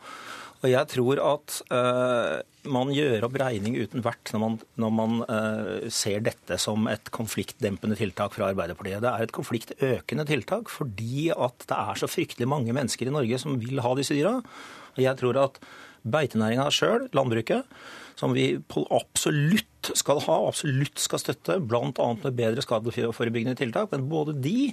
Og 0.66 0.72
jeg 0.72 0.90
tror 0.90 1.20
at 1.22 1.56
uh, 1.70 2.42
man 2.74 2.90
gjør 2.90 3.28
opp 3.28 3.36
regning 3.38 3.76
uten 3.78 4.02
vert 4.06 4.32
når 4.34 4.42
man, 4.42 4.56
når 4.82 4.94
man 4.98 5.20
uh, 5.30 5.86
ser 5.94 6.24
dette 6.26 6.58
som 6.62 6.88
et 6.90 7.12
konfliktdempende 7.14 7.98
tiltak 8.00 8.34
fra 8.34 8.50
Arbeiderpartiet. 8.50 9.04
Det 9.06 9.12
er 9.12 9.28
et 9.28 9.36
konfliktøkende 9.36 10.26
tiltak 10.26 10.72
fordi 10.74 11.30
at 11.36 11.68
det 11.70 11.78
er 11.78 12.02
så 12.02 12.10
fryktelig 12.10 12.50
mange 12.50 12.74
mennesker 12.74 13.06
i 13.06 13.14
Norge 13.14 13.42
som 13.44 13.60
vil 13.62 13.84
ha 13.86 13.94
disse 14.00 14.18
dyra. 14.18 14.40
Og 14.96 15.04
jeg 15.06 15.22
tror 15.22 15.42
at 15.44 15.62
beitenæringa 16.06 16.66
sjøl, 16.74 17.08
landbruket, 17.18 17.70
som 18.18 18.34
vi 18.34 18.56
absolutt 18.94 19.92
skal 19.98 20.22
ha, 20.26 20.40
absolutt 20.48 21.02
skal 21.02 21.22
støtte, 21.22 21.60
bl.a. 21.62 22.10
med 22.24 22.38
bedre 22.38 22.64
skadeforebyggende 22.66 23.58
tiltak, 23.60 23.92
men 23.94 24.10
både 24.10 24.38
de 24.42 24.72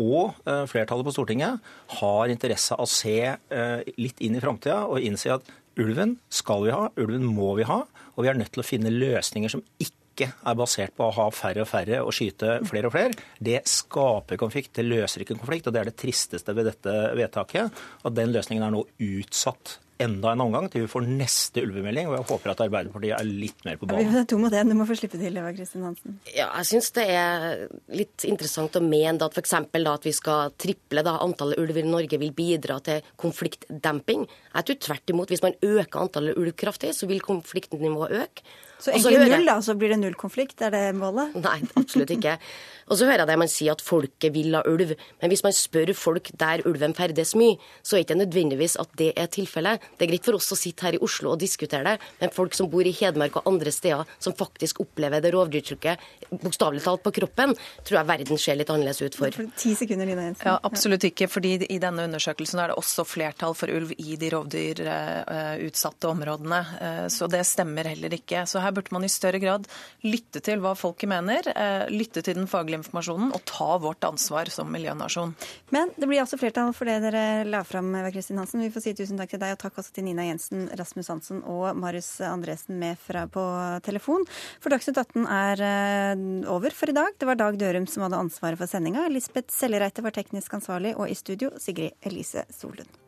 og 0.00 0.34
eh, 0.48 0.64
flertallet 0.70 1.06
på 1.06 1.14
Stortinget 1.14 1.74
har 2.00 2.32
interesse 2.32 2.76
av 2.76 2.86
å 2.86 2.90
se 2.90 3.18
eh, 3.34 3.92
litt 4.00 4.22
inn 4.24 4.38
i 4.38 4.42
framtida 4.42 4.84
og 4.88 5.04
innse 5.04 5.34
at 5.36 5.52
ulven 5.80 6.16
skal 6.32 6.64
vi 6.66 6.72
ha, 6.74 6.88
ulven 7.00 7.26
må 7.26 7.54
vi 7.58 7.66
ha, 7.68 7.82
og 8.14 8.24
vi 8.24 8.30
er 8.30 8.38
nødt 8.38 8.54
til 8.54 8.62
å 8.62 8.66
finne 8.66 8.94
løsninger 8.94 9.52
som 9.52 9.62
ikke 9.82 10.30
er 10.30 10.58
basert 10.58 10.94
på 10.94 11.08
å 11.08 11.14
ha 11.16 11.28
færre 11.34 11.64
og 11.64 11.70
færre 11.70 12.02
og 12.04 12.14
skyte 12.14 12.60
flere 12.68 12.90
og 12.90 12.94
flere. 12.94 13.24
Det 13.42 13.64
skaper 13.66 14.38
konflikt, 14.38 14.76
det 14.78 14.86
løser 14.86 15.24
ikke 15.24 15.34
en 15.34 15.42
konflikt, 15.42 15.66
og 15.66 15.74
det 15.74 15.82
er 15.82 15.90
det 15.90 15.98
tristeste 15.98 16.54
ved 16.54 16.70
dette 16.70 16.94
vedtaket. 17.18 17.82
At 18.06 18.14
den 18.14 18.30
løsningen 18.34 18.62
er 18.62 18.76
nå 18.76 18.84
utsatt 19.02 19.80
enda 20.02 20.32
en 20.34 20.42
omgang 20.44 20.66
til 20.72 20.84
vi 20.84 20.90
får 20.90 21.06
neste 21.06 21.62
ulvemelding. 21.64 22.08
Og 22.10 22.16
jeg 22.18 22.26
håper 22.30 22.52
at 22.52 22.62
Arbeiderpartiet 22.66 23.14
er 23.16 23.28
litt 23.28 23.64
mer 23.66 23.78
på 23.80 23.88
banen. 23.90 24.10
Det 24.10 24.22
er 24.24 24.28
to 24.32 24.38
mot 24.40 24.56
én, 24.56 24.70
du 24.70 24.76
må 24.78 24.86
få 24.88 24.96
slippe 24.98 25.20
til, 25.20 25.38
Eva 25.40 25.52
Kristin 25.56 25.86
Hansen. 25.86 26.18
Ja, 26.34 26.48
jeg 26.60 26.70
syns 26.72 26.90
det 26.96 27.06
er 27.14 27.46
litt 27.94 28.26
interessant 28.28 28.78
å 28.78 28.84
mene 28.84 29.16
at 29.24 29.38
f.eks. 29.38 29.56
at 29.60 30.08
vi 30.08 30.14
skal 30.16 30.54
triple 30.60 31.04
da, 31.06 31.16
antallet 31.24 31.60
ulver 31.62 31.84
i 31.84 31.88
Norge 31.88 32.20
vil 32.20 32.34
bidra 32.36 32.80
til 32.84 33.04
konfliktdemping. 33.20 34.26
Jeg 34.54 34.68
tror 34.68 34.82
tvert 34.88 35.14
imot. 35.14 35.32
Hvis 35.34 35.44
man 35.44 35.58
øker 35.62 36.04
antallet 36.06 36.38
ulv 36.40 36.54
kraftig, 36.58 36.94
så 36.96 37.10
vil 37.10 37.22
konfliktnivået 37.24 38.22
øke. 38.24 38.46
Så 38.78 38.92
egentlig 38.92 39.30
null, 39.30 39.48
da, 39.48 39.58
så 39.64 39.74
blir 39.78 39.94
det 39.94 40.00
null 40.02 40.16
konflikt? 40.18 40.62
Er 40.64 40.74
det 40.74 40.84
målet? 40.98 41.36
Nei, 41.46 41.60
absolutt 41.78 42.12
ikke. 42.14 42.38
Og 42.84 42.98
så 43.00 43.06
hører 43.08 43.22
jeg 43.22 43.30
det 43.30 43.38
man 43.40 43.48
sier 43.48 43.72
at 43.72 43.84
folket 43.84 44.34
vil 44.34 44.56
ha 44.58 44.60
ulv. 44.68 44.92
Men 45.22 45.32
hvis 45.32 45.44
man 45.46 45.54
spør 45.56 45.94
folk 45.96 46.28
der 46.40 46.64
ulven 46.68 46.92
ferdes 46.96 47.32
mye, 47.38 47.56
så 47.80 47.96
er 47.96 48.02
det 48.02 48.06
ikke 48.08 48.18
nødvendigvis 48.20 48.76
at 48.82 48.92
det 49.00 49.12
er 49.20 49.30
tilfellet. 49.32 49.86
Det 49.96 50.04
er 50.06 50.12
greit 50.12 50.28
for 50.28 50.36
oss 50.36 50.52
å 50.52 50.58
sitte 50.58 50.84
her 50.84 50.98
i 50.98 51.00
Oslo 51.04 51.32
og 51.32 51.40
diskutere 51.40 51.94
det, 51.94 52.10
men 52.20 52.34
folk 52.34 52.56
som 52.56 52.68
bor 52.72 52.84
i 52.84 52.92
Hedmark 52.94 53.38
og 53.40 53.48
andre 53.48 53.72
steder, 53.72 54.04
som 54.20 54.36
faktisk 54.36 54.82
opplever 54.84 55.24
det 55.24 55.32
rovdyrtrykket 55.34 56.04
bokstavelig 56.42 56.82
talt 56.84 57.02
på 57.04 57.12
kroppen, 57.20 57.54
tror 57.86 57.98
jeg 58.00 58.08
verden 58.08 58.40
ser 58.40 58.58
litt 58.58 58.70
annerledes 58.72 59.00
ut 59.04 59.18
for. 59.18 59.34
Ti 59.60 59.74
sekunder, 59.78 60.08
Lina 60.08 60.28
Jensen. 60.28 60.48
Ja, 60.48 60.58
Absolutt 60.64 61.06
ikke, 61.08 61.28
fordi 61.30 61.56
i 61.70 61.80
denne 61.82 62.06
undersøkelsen 62.08 62.60
er 62.60 62.72
det 62.72 62.78
også 62.80 63.06
flertall 63.08 63.56
for 63.56 63.72
ulv 63.72 63.94
i 63.96 64.18
de 64.20 64.30
rovdyrutsatte 64.34 66.10
områdene. 66.10 66.60
Eh, 66.80 67.02
så 67.12 67.28
det 67.30 67.44
stemmer 67.48 67.92
heller 67.94 68.16
ikke. 68.16 68.44
Så 68.50 68.62
her 68.64 68.73
burde 68.74 68.94
man 68.94 69.06
i 69.06 69.12
større 69.12 69.40
grad 69.42 69.68
lytte 70.04 70.42
til 70.44 70.62
hva 70.64 70.74
folket 70.78 71.10
mener, 71.10 71.46
eh, 71.54 71.86
lytte 71.92 72.22
til 72.24 72.38
den 72.38 72.48
faglige 72.50 72.82
informasjonen 72.82 73.32
og 73.34 73.44
ta 73.48 73.78
vårt 73.82 74.04
ansvar 74.06 74.50
som 74.52 74.70
miljønasjon. 74.72 75.34
Men 75.74 75.92
det 75.96 76.08
blir 76.10 76.22
altså 76.22 76.38
flertall 76.40 76.72
for 76.76 76.90
det 76.90 77.00
dere 77.04 77.44
la 77.48 77.62
fram, 77.66 77.92
Eva 77.94 78.10
Kristin 78.14 78.40
Hansen. 78.40 78.62
Vi 78.64 78.72
får 78.74 78.86
si 78.86 78.94
tusen 78.98 79.20
takk 79.20 79.34
til 79.34 79.42
deg, 79.42 79.54
og 79.56 79.62
takk 79.62 79.78
også 79.80 79.94
til 79.96 80.08
Nina 80.08 80.26
Jensen, 80.28 80.66
Rasmus 80.78 81.10
Hansen 81.12 81.42
og 81.44 81.76
Marius 81.78 82.10
Andresen 82.24 82.78
med 82.80 82.98
fra 83.00 83.26
på 83.30 83.44
telefon. 83.86 84.26
For 84.60 84.74
Dagsnytt 84.74 85.00
18 85.00 85.26
er 85.26 85.64
eh, 85.68 86.26
over 86.50 86.74
for 86.74 86.90
i 86.90 86.96
dag. 86.96 87.14
Det 87.18 87.30
var 87.30 87.40
Dag 87.40 87.58
Dørum 87.60 87.88
som 87.90 88.06
hadde 88.06 88.20
ansvaret 88.26 88.60
for 88.60 88.70
sendinga. 88.70 89.08
Lisbeth 89.12 89.54
Sellereite 89.54 90.04
var 90.04 90.16
teknisk 90.16 90.58
ansvarlig, 90.58 90.96
og 90.98 91.10
i 91.10 91.18
studio 91.18 91.52
Sigrid 91.60 91.96
Elise 92.02 92.46
Solund. 92.50 93.03